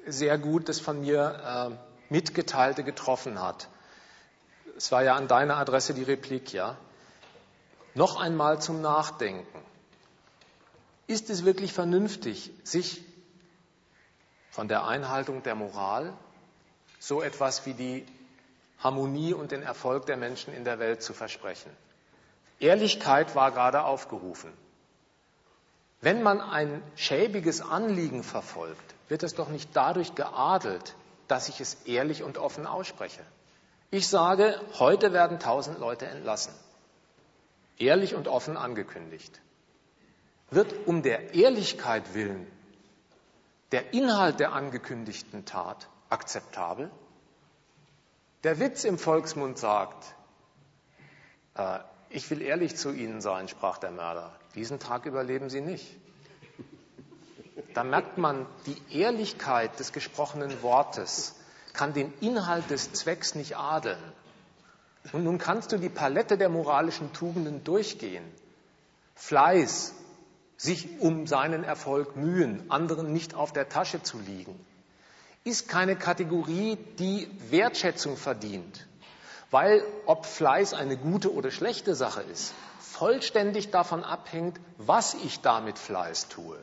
[0.07, 3.67] sehr gut das von mir äh, mitgeteilte getroffen hat.
[4.75, 6.75] Es war ja an deine Adresse die Replik, ja.
[7.93, 9.59] Noch einmal zum Nachdenken.
[11.05, 13.03] Ist es wirklich vernünftig, sich
[14.49, 16.13] von der Einhaltung der Moral
[16.97, 18.07] so etwas wie die
[18.79, 21.69] Harmonie und den Erfolg der Menschen in der Welt zu versprechen?
[22.59, 24.51] Ehrlichkeit war gerade aufgerufen.
[26.01, 30.95] Wenn man ein schäbiges Anliegen verfolgt, wird es doch nicht dadurch geadelt,
[31.27, 33.23] dass ich es ehrlich und offen ausspreche.
[33.89, 36.53] Ich sage, heute werden tausend Leute entlassen.
[37.77, 39.41] Ehrlich und offen angekündigt.
[40.49, 42.47] Wird um der Ehrlichkeit willen
[43.71, 46.89] der Inhalt der angekündigten Tat akzeptabel?
[48.43, 50.05] Der Witz im Volksmund sagt,
[51.55, 51.79] äh,
[52.17, 54.31] ich will ehrlich zu Ihnen sein, sprach der Mörder.
[54.55, 55.85] Diesen Tag überleben Sie nicht.
[57.75, 61.35] Da merkt man, die Ehrlichkeit des gesprochenen Wortes
[61.73, 64.01] kann den Inhalt des Zwecks nicht adeln.
[65.13, 68.25] Und nun kannst du die Palette der moralischen Tugenden durchgehen.
[69.13, 69.93] Fleiß,
[70.57, 74.59] sich um seinen Erfolg mühen, anderen nicht auf der Tasche zu liegen,
[75.43, 78.87] ist keine Kategorie, die Wertschätzung verdient,
[79.51, 85.77] weil ob Fleiß eine gute oder schlechte Sache ist, vollständig davon abhängt, was ich damit
[85.77, 86.57] Fleiß tue.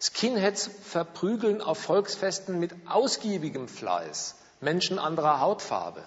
[0.00, 6.02] Skinheads verprügeln auf Volksfesten mit ausgiebigem Fleiß Menschen anderer Hautfarbe.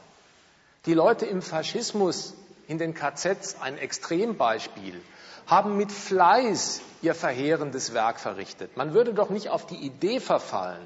[0.86, 2.34] Die Leute im Faschismus,
[2.68, 5.02] in den KZs, ein Extrembeispiel,
[5.48, 8.78] haben mit Fleiß ihr verheerendes Werk verrichtet.
[8.78, 10.86] Man würde doch nicht auf die Idee verfallen,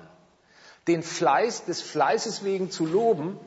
[0.87, 3.39] den Fleiß des Fleißes wegen zu loben,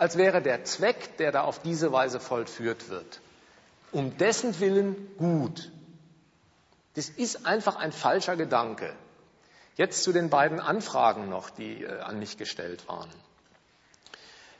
[0.00, 3.20] als wäre der Zweck, der da auf diese Weise vollführt wird,
[3.92, 5.70] um dessen Willen gut.
[6.94, 8.94] Das ist einfach ein falscher Gedanke.
[9.76, 13.10] Jetzt zu den beiden Anfragen noch, die äh, an mich gestellt waren.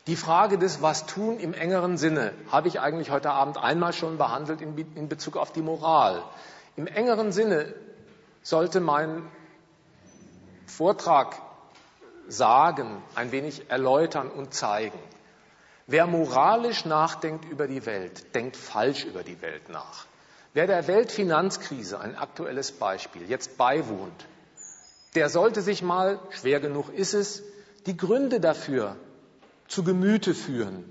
[0.07, 4.19] Die Frage des Was tun im engeren Sinne habe ich eigentlich heute Abend einmal schon
[4.19, 6.23] behandelt in, in Bezug auf die Moral.
[6.77, 7.75] Im engeren Sinne
[8.43, 9.27] sollte mein
[10.67, 11.41] Vortrag
[12.29, 14.99] sagen, ein wenig erläutern und zeigen.
[15.93, 20.07] Wer moralisch nachdenkt über die Welt, denkt falsch über die Welt nach.
[20.55, 24.29] Wer der Weltfinanzkrise, ein aktuelles Beispiel, jetzt beiwohnt,
[25.17, 27.43] der sollte sich mal, schwer genug ist es,
[27.87, 28.95] die Gründe dafür
[29.67, 30.85] zu Gemüte führen,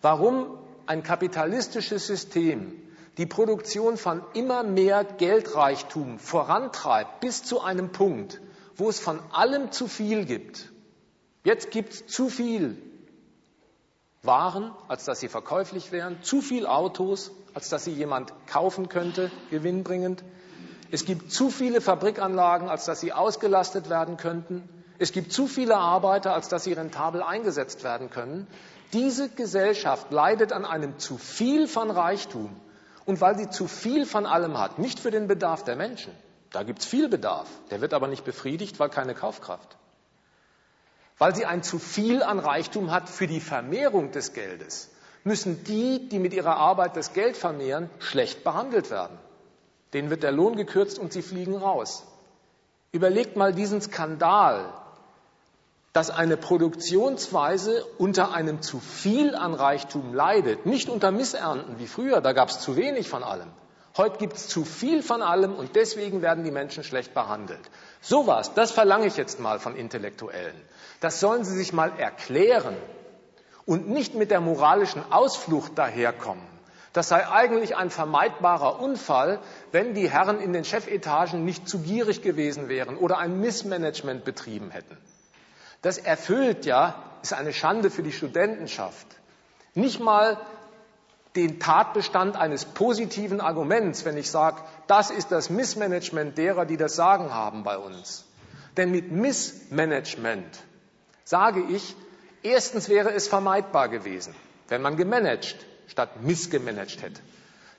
[0.00, 0.56] warum
[0.86, 2.72] ein kapitalistisches System
[3.18, 8.40] die Produktion von immer mehr Geldreichtum vorantreibt bis zu einem Punkt,
[8.76, 10.70] wo es von allem zu viel gibt.
[11.42, 12.80] Jetzt gibt es zu viel
[14.26, 19.30] Waren, als dass sie verkäuflich wären, zu viel Autos, als dass sie jemand kaufen könnte,
[19.50, 20.24] gewinnbringend.
[20.90, 24.68] Es gibt zu viele Fabrikanlagen, als dass sie ausgelastet werden könnten.
[24.98, 28.46] Es gibt zu viele Arbeiter, als dass sie rentabel eingesetzt werden können.
[28.92, 32.54] Diese Gesellschaft leidet an einem zu viel von Reichtum.
[33.04, 36.12] Und weil sie zu viel von allem hat, nicht für den Bedarf der Menschen,
[36.50, 39.76] da gibt es viel Bedarf, der wird aber nicht befriedigt, weil keine Kaufkraft.
[41.18, 44.90] Weil sie ein zu viel an Reichtum hat für die Vermehrung des Geldes,
[45.24, 49.18] müssen die, die mit ihrer Arbeit das Geld vermehren, schlecht behandelt werden.
[49.92, 52.04] Denen wird der Lohn gekürzt und sie fliegen raus.
[52.92, 54.72] Überlegt mal diesen Skandal,
[55.92, 62.20] dass eine Produktionsweise unter einem zu viel an Reichtum leidet, nicht unter Missernten wie früher,
[62.20, 63.48] da gab es zu wenig von allem.
[63.96, 67.70] Heute gibt es zu viel von allem und deswegen werden die Menschen schlecht behandelt.
[68.02, 70.60] Sowas, das verlange ich jetzt mal von Intellektuellen.
[71.00, 72.76] Das sollen sie sich mal erklären
[73.64, 76.44] und nicht mit der moralischen Ausflucht daherkommen.
[76.92, 79.40] Das sei eigentlich ein vermeidbarer Unfall,
[79.72, 84.70] wenn die Herren in den Chefetagen nicht zu gierig gewesen wären oder ein Missmanagement betrieben
[84.70, 84.96] hätten.
[85.82, 89.06] Das erfüllt ja, ist eine Schande für die Studentenschaft.
[89.74, 90.38] Nicht mal
[91.36, 96.96] den Tatbestand eines positiven Arguments, wenn ich sage, das ist das Missmanagement derer, die das
[96.96, 98.24] Sagen haben bei uns.
[98.76, 100.64] Denn mit Missmanagement
[101.24, 101.94] sage ich,
[102.42, 104.34] erstens wäre es vermeidbar gewesen,
[104.68, 105.56] wenn man gemanagt
[105.86, 107.20] statt missgemanagt hätte.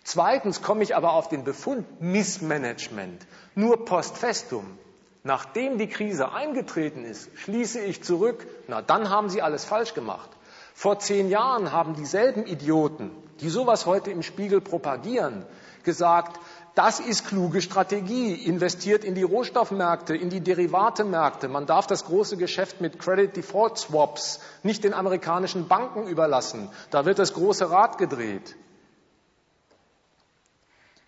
[0.03, 4.77] Zweitens komme ich aber auf den Befund Missmanagement nur post festum.
[5.23, 10.29] Nachdem die Krise eingetreten ist, schließe ich zurück, na dann haben Sie alles falsch gemacht.
[10.73, 15.45] Vor zehn Jahren haben dieselben Idioten, die sowas heute im Spiegel propagieren,
[15.83, 16.39] gesagt,
[16.75, 21.47] das ist kluge Strategie, investiert in die Rohstoffmärkte, in die Derivatemärkte.
[21.47, 26.69] Man darf das große Geschäft mit Credit Default Swaps nicht den amerikanischen Banken überlassen.
[26.91, 28.55] Da wird das große Rad gedreht.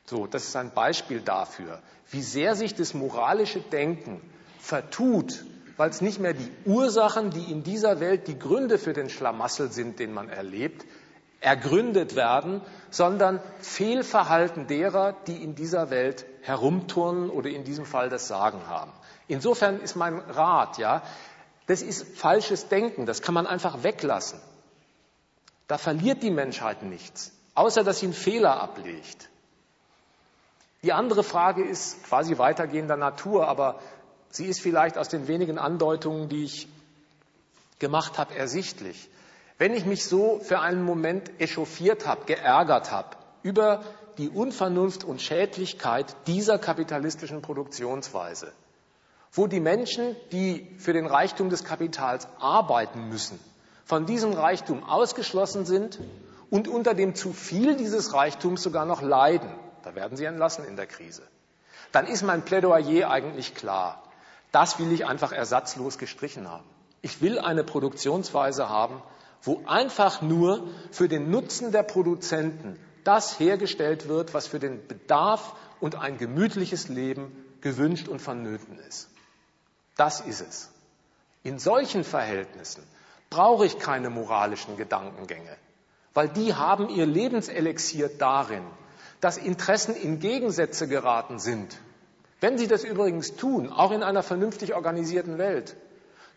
[0.05, 4.21] So, das ist ein Beispiel dafür, wie sehr sich das moralische Denken
[4.59, 5.45] vertut,
[5.77, 9.71] weil es nicht mehr die Ursachen, die in dieser Welt die Gründe für den Schlamassel
[9.71, 10.83] sind, den man erlebt,
[11.41, 18.27] ergründet werden, sondern Fehlverhalten derer, die in dieser Welt herumturnen oder in diesem Fall das
[18.27, 18.91] Sagen haben.
[19.27, 21.01] Insofern ist mein Rat, ja,
[21.67, 24.39] das ist falsches Denken, das kann man einfach weglassen.
[25.67, 29.29] Da verliert die Menschheit nichts, außer dass sie einen Fehler ablegt.
[30.81, 33.79] Die andere Frage ist quasi weitergehender Natur, aber
[34.29, 36.67] sie ist vielleicht aus den wenigen Andeutungen, die ich
[37.77, 39.09] gemacht habe, ersichtlich.
[39.59, 43.83] Wenn ich mich so für einen Moment echauffiert habe, geärgert habe über
[44.17, 48.53] die Unvernunft und Schädlichkeit dieser kapitalistischen Produktionsweise,
[49.33, 53.37] wo die Menschen, die für den Reichtum des Kapitals arbeiten müssen,
[53.83, 55.99] von diesem Reichtum ausgeschlossen sind
[56.49, 59.49] und unter dem zu viel dieses Reichtums sogar noch leiden,
[59.83, 61.23] da werden sie entlassen in der Krise.
[61.91, 64.03] Dann ist mein Plädoyer eigentlich klar.
[64.53, 66.63] Das will ich einfach ersatzlos gestrichen haben.
[67.01, 69.01] Ich will eine Produktionsweise haben,
[69.41, 75.55] wo einfach nur für den Nutzen der Produzenten das hergestellt wird, was für den Bedarf
[75.79, 79.09] und ein gemütliches Leben gewünscht und vonnöten ist.
[79.95, 80.71] Das ist es.
[81.43, 82.83] In solchen Verhältnissen
[83.29, 85.55] brauche ich keine moralischen Gedankengänge,
[86.13, 88.63] weil die haben ihr Lebenselixier darin,
[89.21, 91.77] dass Interessen in Gegensätze geraten sind.
[92.41, 95.75] Wenn sie das übrigens tun, auch in einer vernünftig organisierten Welt,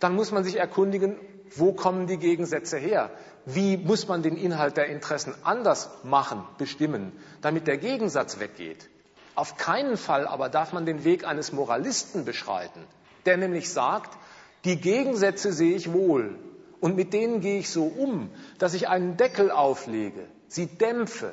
[0.00, 1.16] dann muss man sich erkundigen,
[1.56, 3.10] wo kommen die Gegensätze her?
[3.44, 8.88] Wie muss man den Inhalt der Interessen anders machen, bestimmen, damit der Gegensatz weggeht?
[9.34, 12.84] Auf keinen Fall aber darf man den Weg eines Moralisten beschreiten,
[13.26, 14.16] der nämlich sagt,
[14.64, 16.38] die Gegensätze sehe ich wohl
[16.80, 21.32] und mit denen gehe ich so um, dass ich einen Deckel auflege, sie dämpfe,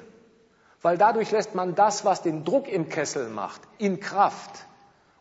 [0.81, 4.65] Weil dadurch lässt man das, was den Druck im Kessel macht, in Kraft.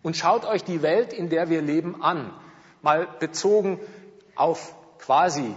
[0.03, 2.33] Und schaut euch die Welt, in der wir leben, an.
[2.83, 3.81] Mal bezogen
[4.37, 5.55] auf quasi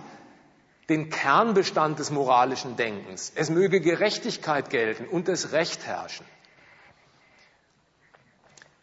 [0.89, 3.31] den Kernbestand des moralischen Denkens.
[3.35, 6.25] Es möge Gerechtigkeit gelten und das Recht herrschen.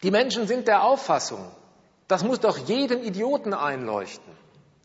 [0.01, 1.45] Die Menschen sind der Auffassung,
[2.07, 4.33] das muss doch jedem Idioten einleuchten,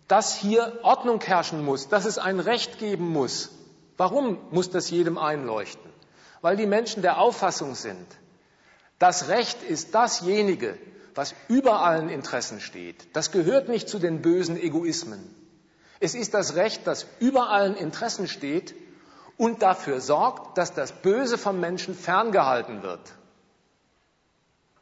[0.09, 3.51] dass hier Ordnung herrschen muss, dass es ein Recht geben muss.
[3.97, 5.91] Warum muss das jedem einleuchten?
[6.43, 8.07] Weil die Menschen der Auffassung sind,
[8.99, 10.77] das Recht ist dasjenige,
[11.15, 13.17] was über allen Interessen steht.
[13.17, 15.44] Das gehört nicht zu den bösen Egoismen.
[16.01, 18.75] Es ist das Recht, das über allen Interessen steht
[19.37, 23.01] und dafür sorgt, dass das Böse vom Menschen ferngehalten wird.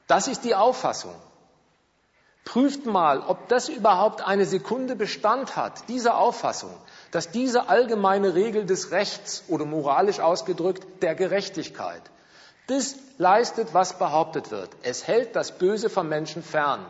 [0.07, 1.15] Das ist die Auffassung.
[2.45, 6.75] Prüft mal, ob das überhaupt eine Sekunde Bestand hat, diese Auffassung,
[7.13, 12.03] dass diese allgemeine Regel des Rechts oder moralisch ausgedrückt der Gerechtigkeit,
[12.67, 14.71] das leistet, was behauptet wird.
[14.83, 16.85] Es hält das Böse vom Menschen fern.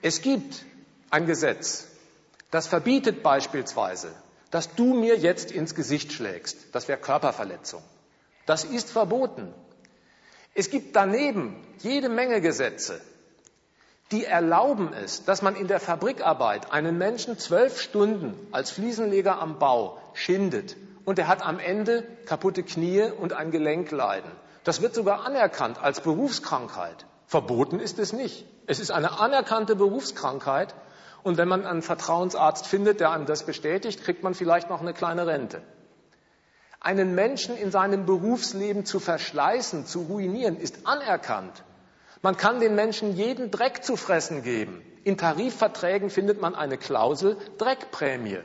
[0.00, 0.64] Es gibt
[1.10, 1.86] ein Gesetz,
[2.50, 4.10] das verbietet beispielsweise,
[4.50, 6.56] dass du mir jetzt ins Gesicht schlägst.
[6.72, 7.82] Das wäre Körperverletzung.
[8.46, 9.52] Das ist verboten.
[10.54, 13.00] Es gibt daneben jede Menge Gesetze,
[14.10, 19.58] die erlauben es, dass man in der Fabrikarbeit einen Menschen zwölf Stunden als Fliesenleger am
[19.58, 24.30] Bau schindet und er hat am Ende kaputte Knie und ein Gelenkleiden.
[24.64, 27.04] Das wird sogar anerkannt als Berufskrankheit.
[27.26, 28.46] Verboten ist es nicht.
[28.66, 30.74] Es ist eine anerkannte Berufskrankheit
[31.22, 34.94] und wenn man einen Vertrauensarzt findet, der einem das bestätigt, kriegt man vielleicht noch eine
[34.94, 35.62] kleine Rente.
[36.80, 41.64] Einen Menschen in seinem Berufsleben zu verschleißen, zu ruinieren, ist anerkannt.
[42.22, 44.82] Man kann den Menschen jeden Dreck zu fressen geben.
[45.04, 48.40] In Tarifverträgen findet man eine Klausel Dreckprämie.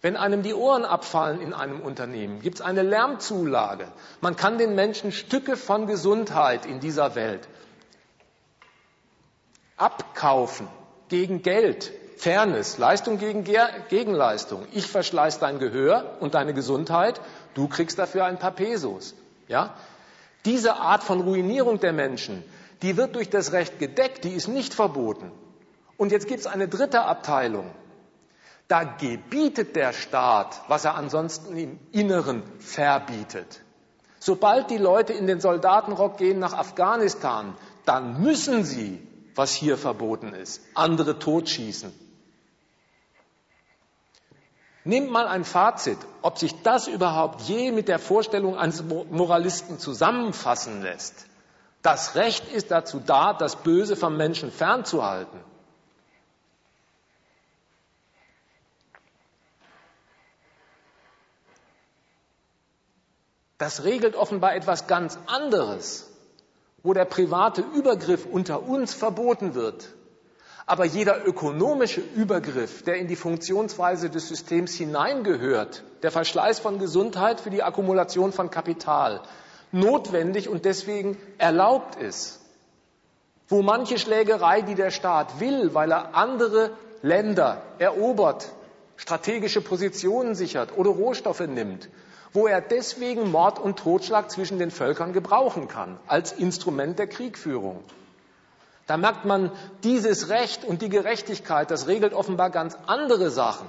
[0.00, 3.88] Wenn einem die Ohren abfallen in einem Unternehmen, gibt es eine Lärmzulage.
[4.20, 7.48] Man kann den Menschen Stücke von Gesundheit in dieser Welt
[9.76, 10.68] abkaufen
[11.08, 11.92] gegen Geld.
[12.16, 13.44] Fairness, Leistung gegen
[13.88, 14.66] Gegenleistung.
[14.72, 17.20] Ich verschleiß dein Gehör und deine Gesundheit
[17.58, 19.16] Du kriegst dafür ein paar Pesos.
[19.48, 19.74] Ja?
[20.44, 22.44] Diese Art von Ruinierung der Menschen,
[22.82, 25.32] die wird durch das Recht gedeckt, die ist nicht verboten.
[25.96, 27.68] Und jetzt gibt es eine dritte Abteilung.
[28.68, 33.62] Da gebietet der Staat, was er ansonsten im Inneren verbietet.
[34.20, 37.56] Sobald die Leute in den Soldatenrock gehen nach Afghanistan,
[37.86, 39.04] dann müssen sie,
[39.38, 41.92] was hier verboten ist, andere totschießen.
[44.82, 50.82] Nehmt mal ein Fazit, ob sich das überhaupt je mit der Vorstellung eines Moralisten zusammenfassen
[50.82, 51.26] lässt.
[51.82, 55.38] Das Recht ist dazu da, das Böse vom Menschen fernzuhalten.
[63.58, 66.10] Das regelt offenbar etwas ganz anderes,
[66.82, 69.94] wo der private Übergriff unter uns verboten wird
[70.68, 77.40] aber jeder ökonomische Übergriff, der in die Funktionsweise des Systems hineingehört, der Verschleiß von Gesundheit
[77.40, 79.22] für die Akkumulation von Kapital,
[79.72, 82.40] notwendig und deswegen erlaubt ist.
[83.48, 88.52] Wo manche Schlägerei, die der Staat will, weil er andere Länder erobert,
[88.96, 91.88] strategische Positionen sichert oder Rohstoffe nimmt,
[92.32, 97.82] wo er deswegen Mord und Totschlag zwischen den Völkern gebrauchen kann, als Instrument der Kriegführung.
[98.86, 99.52] Da merkt man,
[99.84, 103.66] dieses Recht und die Gerechtigkeit, das regelt offenbar ganz andere Sachen,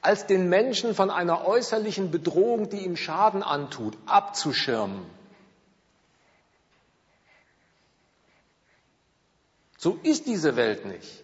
[0.00, 5.06] als den Menschen von einer äußerlichen Bedrohung, die ihm Schaden antut, abzuschirmen.
[9.78, 11.21] So ist diese Welt nicht.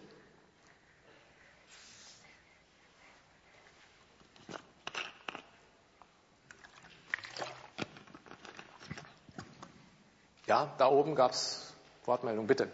[10.49, 11.75] Ja, da oben gab es
[12.07, 12.69] Wortmeldung, bitte.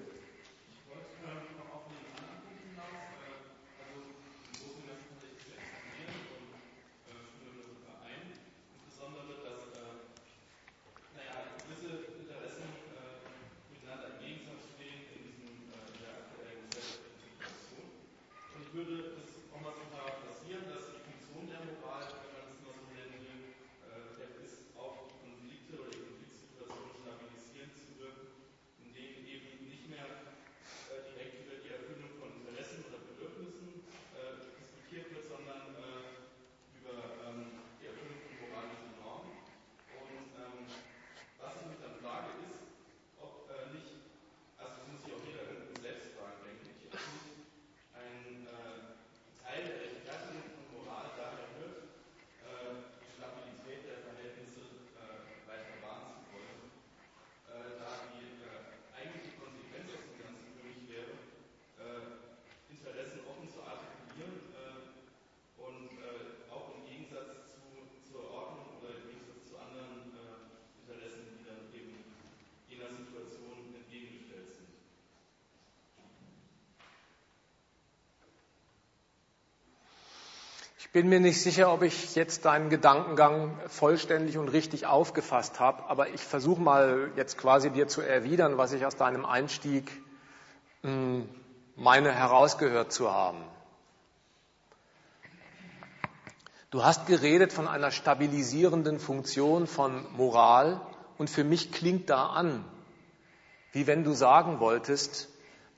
[80.95, 86.11] Bin mir nicht sicher, ob ich jetzt deinen Gedankengang vollständig und richtig aufgefasst habe, aber
[86.11, 89.91] ich versuche mal jetzt quasi dir zu erwidern, was ich aus deinem Einstieg
[90.83, 91.29] hm,
[91.75, 93.43] meine herausgehört zu haben.
[96.71, 100.81] Du hast geredet von einer stabilisierenden Funktion von Moral
[101.19, 102.65] und für mich klingt da an,
[103.73, 105.29] wie wenn du sagen wolltest,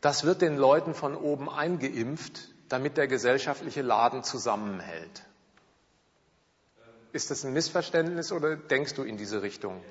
[0.02, 5.22] das wird den Leuten von oben eingeimpft, damit der gesellschaftliche Laden zusammenhält.
[7.12, 9.82] Ist das ein Missverständnis oder denkst du in diese Richtung?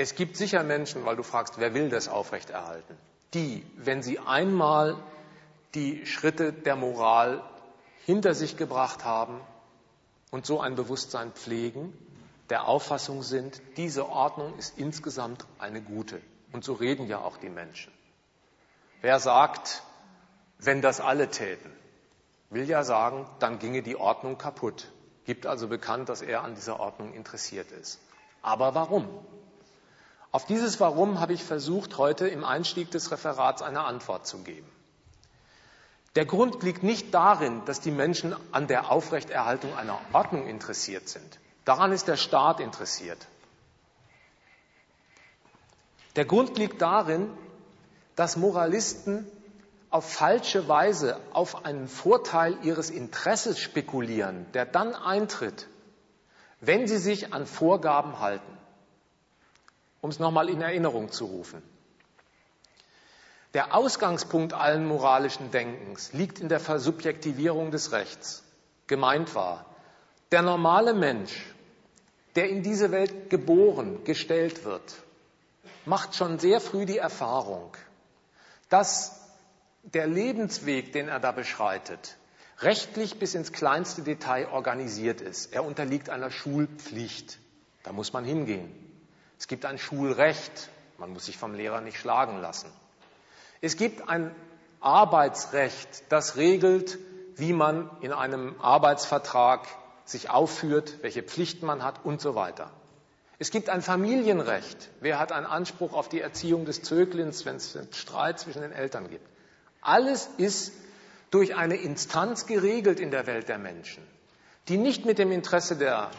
[0.00, 2.96] Es gibt sicher Menschen, weil du fragst, wer will das aufrechterhalten,
[3.34, 4.96] die, wenn sie einmal
[5.74, 7.42] die Schritte der Moral
[8.06, 9.40] hinter sich gebracht haben
[10.30, 11.92] und so ein Bewusstsein pflegen,
[12.48, 16.20] der Auffassung sind, diese Ordnung ist insgesamt eine gute.
[16.52, 17.92] Und so reden ja auch die Menschen.
[19.00, 19.82] Wer sagt,
[20.60, 21.72] wenn das alle täten,
[22.50, 24.92] will ja sagen, dann ginge die Ordnung kaputt.
[25.24, 27.98] Gibt also bekannt, dass er an dieser Ordnung interessiert ist.
[28.42, 29.08] Aber warum?
[30.30, 34.70] Auf dieses Warum habe ich versucht, heute im Einstieg des Referats eine Antwort zu geben.
[36.16, 41.38] Der Grund liegt nicht darin, dass die Menschen an der Aufrechterhaltung einer Ordnung interessiert sind.
[41.64, 43.18] Daran ist der Staat interessiert.
[46.16, 47.30] Der Grund liegt darin,
[48.16, 49.30] dass Moralisten
[49.90, 55.68] auf falsche Weise auf einen Vorteil ihres Interesses spekulieren, der dann eintritt,
[56.60, 58.57] wenn sie sich an Vorgaben halten.
[60.00, 61.62] Um es nochmal in Erinnerung zu rufen.
[63.54, 68.44] Der Ausgangspunkt allen moralischen Denkens liegt in der Versubjektivierung des Rechts.
[68.86, 69.66] Gemeint war,
[70.30, 71.54] der normale Mensch
[72.38, 74.94] der in diese Welt geboren, gestellt wird,
[75.86, 77.76] macht schon sehr früh die Erfahrung,
[78.68, 79.20] dass
[79.82, 82.16] der Lebensweg, den er da beschreitet,
[82.60, 85.52] rechtlich bis ins kleinste Detail organisiert ist.
[85.52, 87.40] Er unterliegt einer Schulpflicht.
[87.82, 88.72] Da muss man hingehen.
[89.38, 90.68] Es gibt ein Schulrecht.
[90.98, 92.70] Man muss sich vom Lehrer nicht schlagen lassen.
[93.60, 94.34] Es gibt ein
[94.80, 96.98] Arbeitsrecht, das regelt,
[97.36, 99.66] wie man in einem Arbeitsvertrag
[100.04, 102.70] sich aufführt, welche Pflichten man hat und so weiter.
[103.40, 104.90] Es gibt ein Familienrecht.
[105.00, 108.72] Wer hat einen Anspruch auf die Erziehung des Zöglins, wenn es einen Streit zwischen den
[108.72, 109.26] Eltern gibt?
[109.80, 110.72] Alles ist
[111.30, 114.02] durch eine Instanz geregelt in der Welt der Menschen,
[114.66, 116.10] die nicht mit dem Interesse der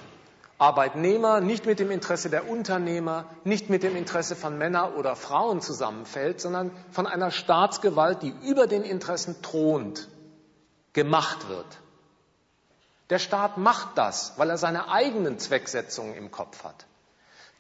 [0.60, 5.62] Arbeitnehmer, nicht mit dem Interesse der Unternehmer, nicht mit dem Interesse von Männern oder Frauen
[5.62, 10.10] zusammenfällt, sondern von einer Staatsgewalt, die über den Interessen thront,
[10.92, 11.66] gemacht wird.
[13.10, 16.86] Der Staat macht das, weil er seine eigenen Zwecksetzungen im Kopf hat.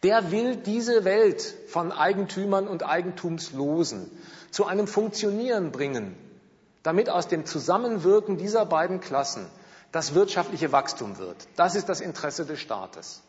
[0.03, 4.11] Der will diese Welt von Eigentümern und Eigentumslosen
[4.51, 6.17] zu einem Funktionieren bringen,
[6.83, 9.47] damit aus dem Zusammenwirken dieser beiden Klassen
[9.91, 11.47] das wirtschaftliche Wachstum wird.
[11.55, 13.21] Das ist das Interesse des Staates.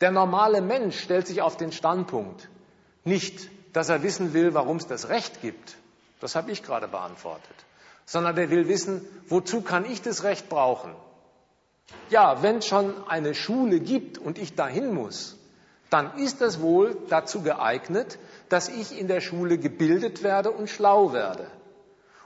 [0.00, 2.48] Der normale Mensch stellt sich auf den Standpunkt,
[3.04, 5.76] nicht, dass er wissen will, warum es das Recht gibt,
[6.20, 7.56] das habe ich gerade beantwortet,
[8.04, 10.92] sondern der will wissen, wozu kann ich das Recht brauchen?
[12.10, 15.36] Ja, wenn es schon eine Schule gibt und ich dahin muss,
[15.90, 21.12] dann ist es wohl dazu geeignet, dass ich in der Schule gebildet werde und schlau
[21.12, 21.46] werde.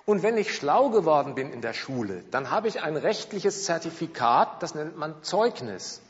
[0.06, 4.62] Und wenn ich schlau geworden bin in der Schule, dann habe ich ein rechtliches Zertifikat,
[4.62, 6.00] das nennt man Zeugnis.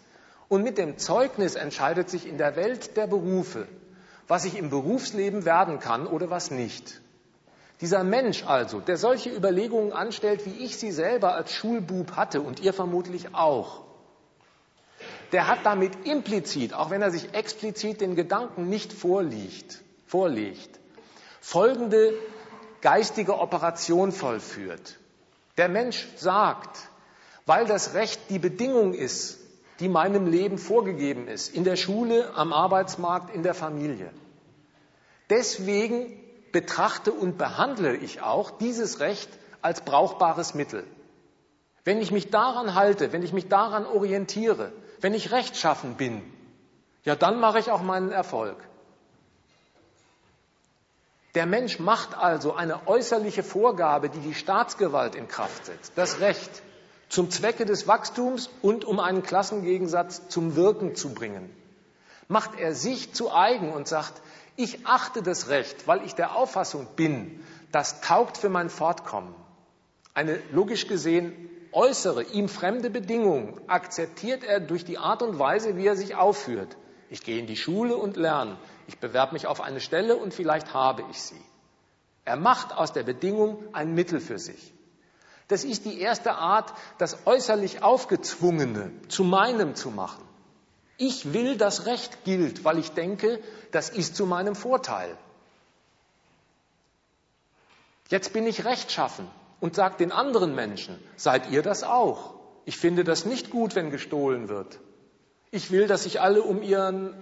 [0.49, 3.67] Und mit dem Zeugnis entscheidet sich in der Welt der Berufe,
[4.29, 7.01] was ich im Berufsleben werden kann oder was nicht.
[7.81, 12.61] Dieser Mensch also, der solche Überlegungen anstellt, wie ich sie selber als Schulbub hatte und
[12.61, 13.83] ihr vermutlich auch,
[15.33, 20.81] der hat damit implizit, auch wenn er sich explizit den Gedanken nicht vorliegt, vorlegt,
[21.41, 22.13] folgende
[22.81, 24.99] geistige Operation vollführt.
[25.57, 26.79] Der Mensch sagt,
[27.47, 29.39] weil das Recht die Bedingung ist,
[29.81, 34.11] die meinem Leben vorgegeben ist, in der Schule, am Arbeitsmarkt, in der Familie.
[35.31, 36.19] Deswegen
[36.53, 39.29] betrachte und behandle ich auch dieses Recht
[39.61, 40.85] als brauchbares Mittel.
[41.85, 46.23] Wenn ich mich daran halte, wenn ich mich daran orientiere, wenn ich rechtschaffen bin,
[47.05, 48.57] ja, dann mache ich auch meinen Erfolg.
[51.37, 56.63] Der Mensch macht also eine äußerliche Vorgabe, die die Staatsgewalt in Kraft setzt, das Recht,
[57.11, 61.55] zum Zwecke des Wachstums und um einen Klassengegensatz zum Wirken zu bringen.
[62.27, 64.15] Macht er sich zu eigen und sagt,
[64.57, 69.35] ich achte das Recht, weil ich der Auffassung bin, das taugt für mein Fortkommen.
[70.15, 75.87] Eine logisch gesehen äußere, ihm fremde Bedingung akzeptiert er durch die Art und Weise, wie
[75.87, 76.79] er sich aufführt.
[77.11, 78.57] Ich gehe in die Schule und lerne.
[78.87, 81.41] Ich bewerbe mich auf eine Stelle und vielleicht habe ich sie.
[82.25, 84.73] Er macht aus der Bedingung ein Mittel für sich.
[85.49, 90.25] Das ist die erste Art, das äußerlich Aufgezwungene zu meinem zu machen.
[90.99, 93.41] Ich will, dass Recht gilt, weil ich denke,
[93.71, 95.17] das ist zu meinem Vorteil.
[98.09, 99.29] Jetzt bin ich rechtschaffen
[99.61, 102.35] und sagt den anderen Menschen, seid ihr das auch?
[102.65, 104.81] Ich finde das nicht gut, wenn gestohlen wird.
[105.57, 107.15] Ich will, dass sich alle um ihren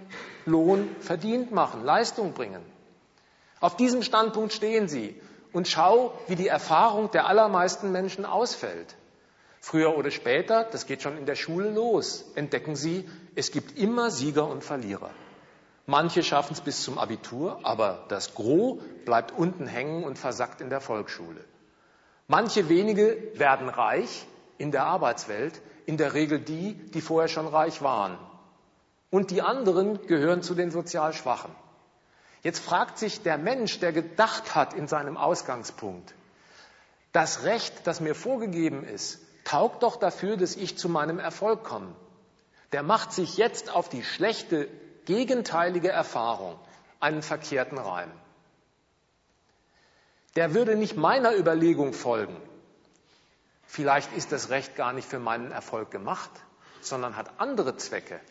[0.45, 2.61] Lohn verdient machen, Leistung bringen.
[3.61, 5.15] Auf diesem Standpunkt stehen sie
[5.53, 8.97] und schau, wie die Erfahrung der allermeisten Menschen ausfällt.
[9.61, 14.11] Früher oder später, das geht schon in der Schule los, entdecken sie, es gibt immer
[14.11, 15.11] Sieger und Verlierer.
[15.85, 20.69] Manche schaffen es bis zum Abitur, aber das Gros bleibt unten hängen und versackt in
[20.69, 21.45] der Volksschule.
[22.27, 24.25] Manche wenige werden reich
[24.57, 28.17] in der Arbeitswelt, in der Regel die, die vorher schon reich waren.
[29.09, 31.51] Und die anderen gehören zu den sozial Schwachen.
[32.43, 36.13] Jetzt fragt sich der Mensch, der gedacht hat in seinem Ausgangspunkt,
[37.11, 41.95] das Recht, das mir vorgegeben ist, taugt doch dafür, dass ich zu meinem Erfolg komme.
[42.71, 44.67] Der macht sich jetzt auf die schlechte,
[45.05, 46.59] gegenteilige Erfahrung
[46.99, 48.11] einen verkehrten Reim
[50.35, 52.35] der würde nicht meiner Überlegung folgen.
[53.75, 56.29] Vielleicht ist das Recht gar nicht für meinen Erfolg gemacht,
[56.79, 58.21] sondern hat andere Zwecke.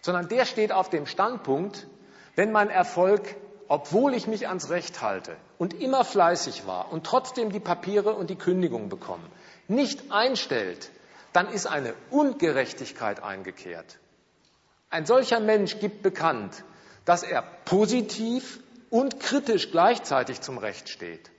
[0.00, 1.86] Sondern der steht auf dem Standpunkt,
[2.34, 3.36] wenn mein Erfolg,
[3.68, 8.30] obwohl ich mich ans Recht halte und immer fleißig war und trotzdem die Papiere und
[8.30, 9.26] die Kündigung bekomme,
[9.68, 10.90] nicht einstellt,
[11.34, 13.98] dann ist eine Ungerechtigkeit eingekehrt.
[14.88, 16.64] Ein solcher Mensch gibt bekannt,
[17.04, 21.30] dass er positiv und kritisch gleichzeitig zum Recht steht.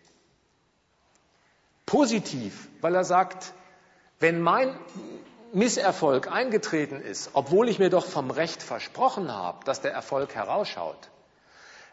[1.91, 3.51] Positiv, weil er sagt,
[4.21, 4.73] wenn mein
[5.51, 11.09] Misserfolg eingetreten ist, obwohl ich mir doch vom Recht versprochen habe, dass der Erfolg herausschaut,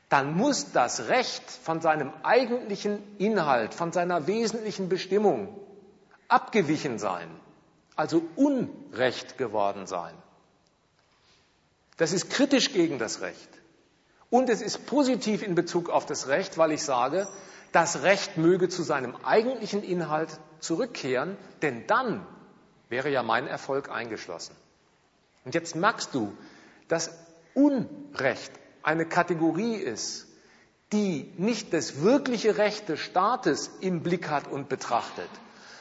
[0.09, 5.59] dann muss das Recht von seinem eigentlichen Inhalt, von seiner wesentlichen Bestimmung
[6.29, 7.29] abgewichen sein,
[7.97, 10.15] also Unrecht geworden sein.
[11.97, 13.49] Das ist kritisch gegen das Recht.
[14.31, 17.27] Und es ist positiv in Bezug auf das Recht, weil ich sage,
[17.73, 22.27] das Recht möge zu seinem eigentlichen Inhalt zurückkehren, denn dann
[22.89, 24.55] wäre ja mein Erfolg eingeschlossen.
[25.45, 26.33] Und jetzt merkst du,
[26.89, 27.11] dass
[27.55, 30.27] Unrecht eine Kategorie ist,
[30.93, 35.29] die nicht das wirkliche Recht des Staates im Blick hat und betrachtet,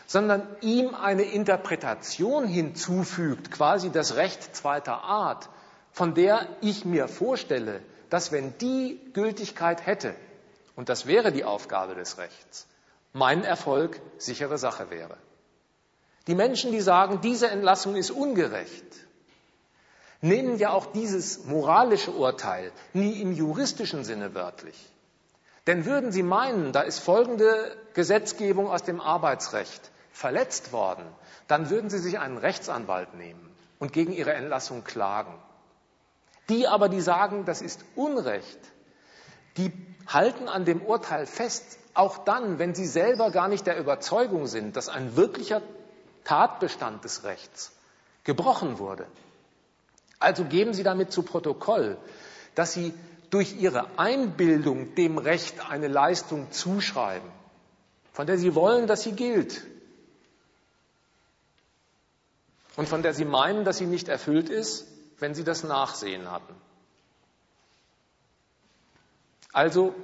[0.05, 5.49] sondern ihm eine Interpretation hinzufügt, quasi das Recht zweiter Art,
[5.91, 10.15] von der ich mir vorstelle, dass wenn die Gültigkeit hätte,
[10.77, 12.67] und das wäre die Aufgabe des Rechts,
[13.11, 15.17] mein Erfolg sichere Sache wäre.
[16.27, 18.85] Die Menschen, die sagen, diese Entlassung ist ungerecht,
[20.21, 24.77] nehmen ja auch dieses moralische Urteil nie im juristischen Sinne wörtlich.
[25.65, 31.05] Denn würden sie meinen, da ist folgende Gesetzgebung aus dem Arbeitsrecht verletzt worden,
[31.47, 35.33] dann würden sie sich einen Rechtsanwalt nehmen und gegen ihre Entlassung klagen.
[36.49, 38.59] Die aber, die sagen, das ist Unrecht,
[39.57, 39.71] die
[40.07, 44.75] halten an dem Urteil fest, auch dann, wenn sie selber gar nicht der Überzeugung sind,
[44.75, 45.61] dass ein wirklicher
[46.23, 47.71] Tatbestand des Rechts
[48.23, 49.05] gebrochen wurde.
[50.19, 51.97] Also geben sie damit zu Protokoll,
[52.55, 52.93] dass sie
[53.29, 57.29] durch ihre Einbildung dem Recht eine Leistung zuschreiben,
[58.13, 59.63] von der sie wollen, dass sie gilt
[62.75, 64.87] und von der sie meinen, dass sie nicht erfüllt ist,
[65.19, 66.53] wenn sie das Nachsehen hatten.
[69.57, 69.95] Also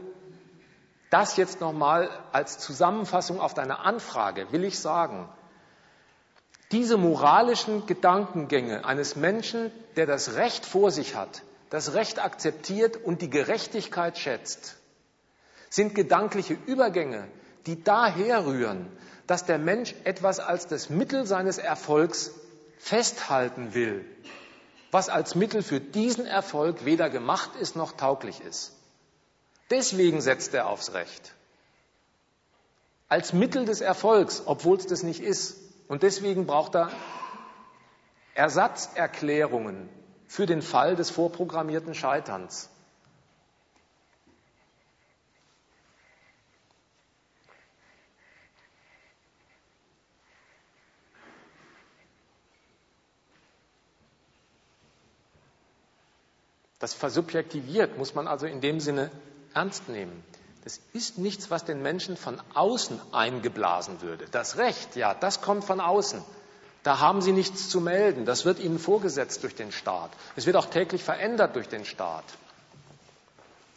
[1.11, 5.30] das jetzt nochmal als Zusammenfassung auf deine Anfrage will ich sagen,
[6.72, 13.22] diese moralischen Gedankengänge eines Menschen, der das Recht vor sich hat, das Recht akzeptiert und
[13.22, 14.77] die Gerechtigkeit schätzt,
[15.69, 17.27] sind gedankliche Übergänge,
[17.67, 18.88] die daher rühren,
[19.27, 22.32] dass der Mensch etwas als das Mittel seines Erfolgs
[22.80, 24.03] festhalten will
[24.93, 28.73] was als Mittel für diesen Erfolg weder gemacht ist noch tauglich ist.
[29.69, 31.33] Deswegen setzt er aufs Recht.
[33.09, 35.58] Als Mittel des Erfolgs, obwohl es das nicht ist.
[35.88, 36.92] Und deswegen braucht er
[38.35, 39.90] Ersatzerklärungen
[40.27, 42.69] für den Fall des vorprogrammierten Scheiterns.
[56.80, 59.09] Das versubjektiviert muss man also in dem Sinne
[59.53, 60.23] ernst nehmen.
[60.64, 64.25] Das ist nichts, was den Menschen von außen eingeblasen würde.
[64.32, 66.23] Das Recht, ja, das kommt von außen.
[66.83, 68.25] Da haben sie nichts zu melden.
[68.25, 70.11] Das wird ihnen vorgesetzt durch den Staat.
[70.35, 72.25] Es wird auch täglich verändert durch den Staat.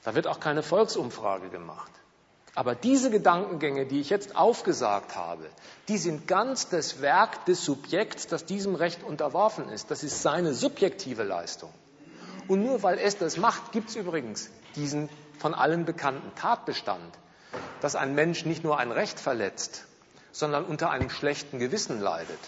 [0.05, 1.91] Da wird auch keine Volksumfrage gemacht.
[2.55, 5.45] Aber diese Gedankengänge, die ich jetzt aufgesagt habe,
[5.89, 9.91] die sind ganz das Werk des Subjekts, das diesem Recht unterworfen ist.
[9.91, 11.71] Das ist seine subjektive Leistung.
[12.49, 15.09] Und nur weil es das macht, gibt es übrigens diesen
[15.39, 17.15] von allen bekannten Tatbestand,
[17.81, 19.85] dass ein Mensch nicht nur ein Recht verletzt,
[20.33, 22.39] sondern unter einem schlechten Gewissen leidet.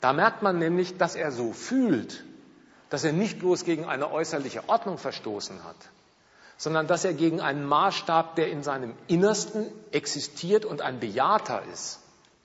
[0.00, 2.24] Da merkt man nämlich, dass er so fühlt,
[2.90, 5.76] dass er nicht bloß gegen eine äußerliche Ordnung verstoßen hat,
[6.56, 12.00] sondern dass er gegen einen Maßstab, der in seinem Innersten existiert und ein Bejahter ist,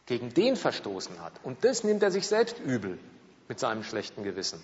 [0.06, 1.34] gegen den verstoßen hat.
[1.44, 3.00] Und das nimmt er sich selbst übel
[3.48, 4.64] mit seinem schlechten Gewissen.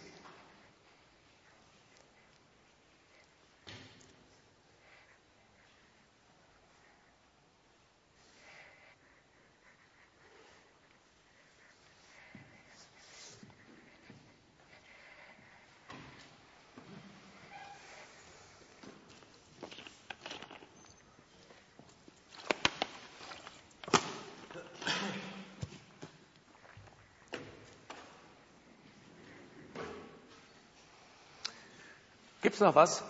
[32.63, 33.03] Noch was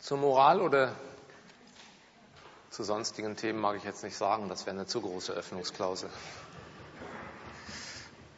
[0.00, 0.92] zur Moral oder
[2.70, 6.08] zu sonstigen Themen mag ich jetzt nicht sagen, das wäre eine zu große Öffnungsklausel.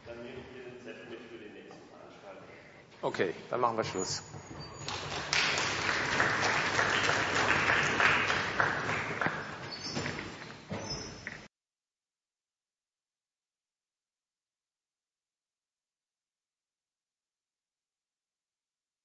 [0.06, 2.44] Dann nehmen wir den Zettel mit für die nächste Veranstaltung.
[3.02, 4.22] Okay, dann machen wir Schluss.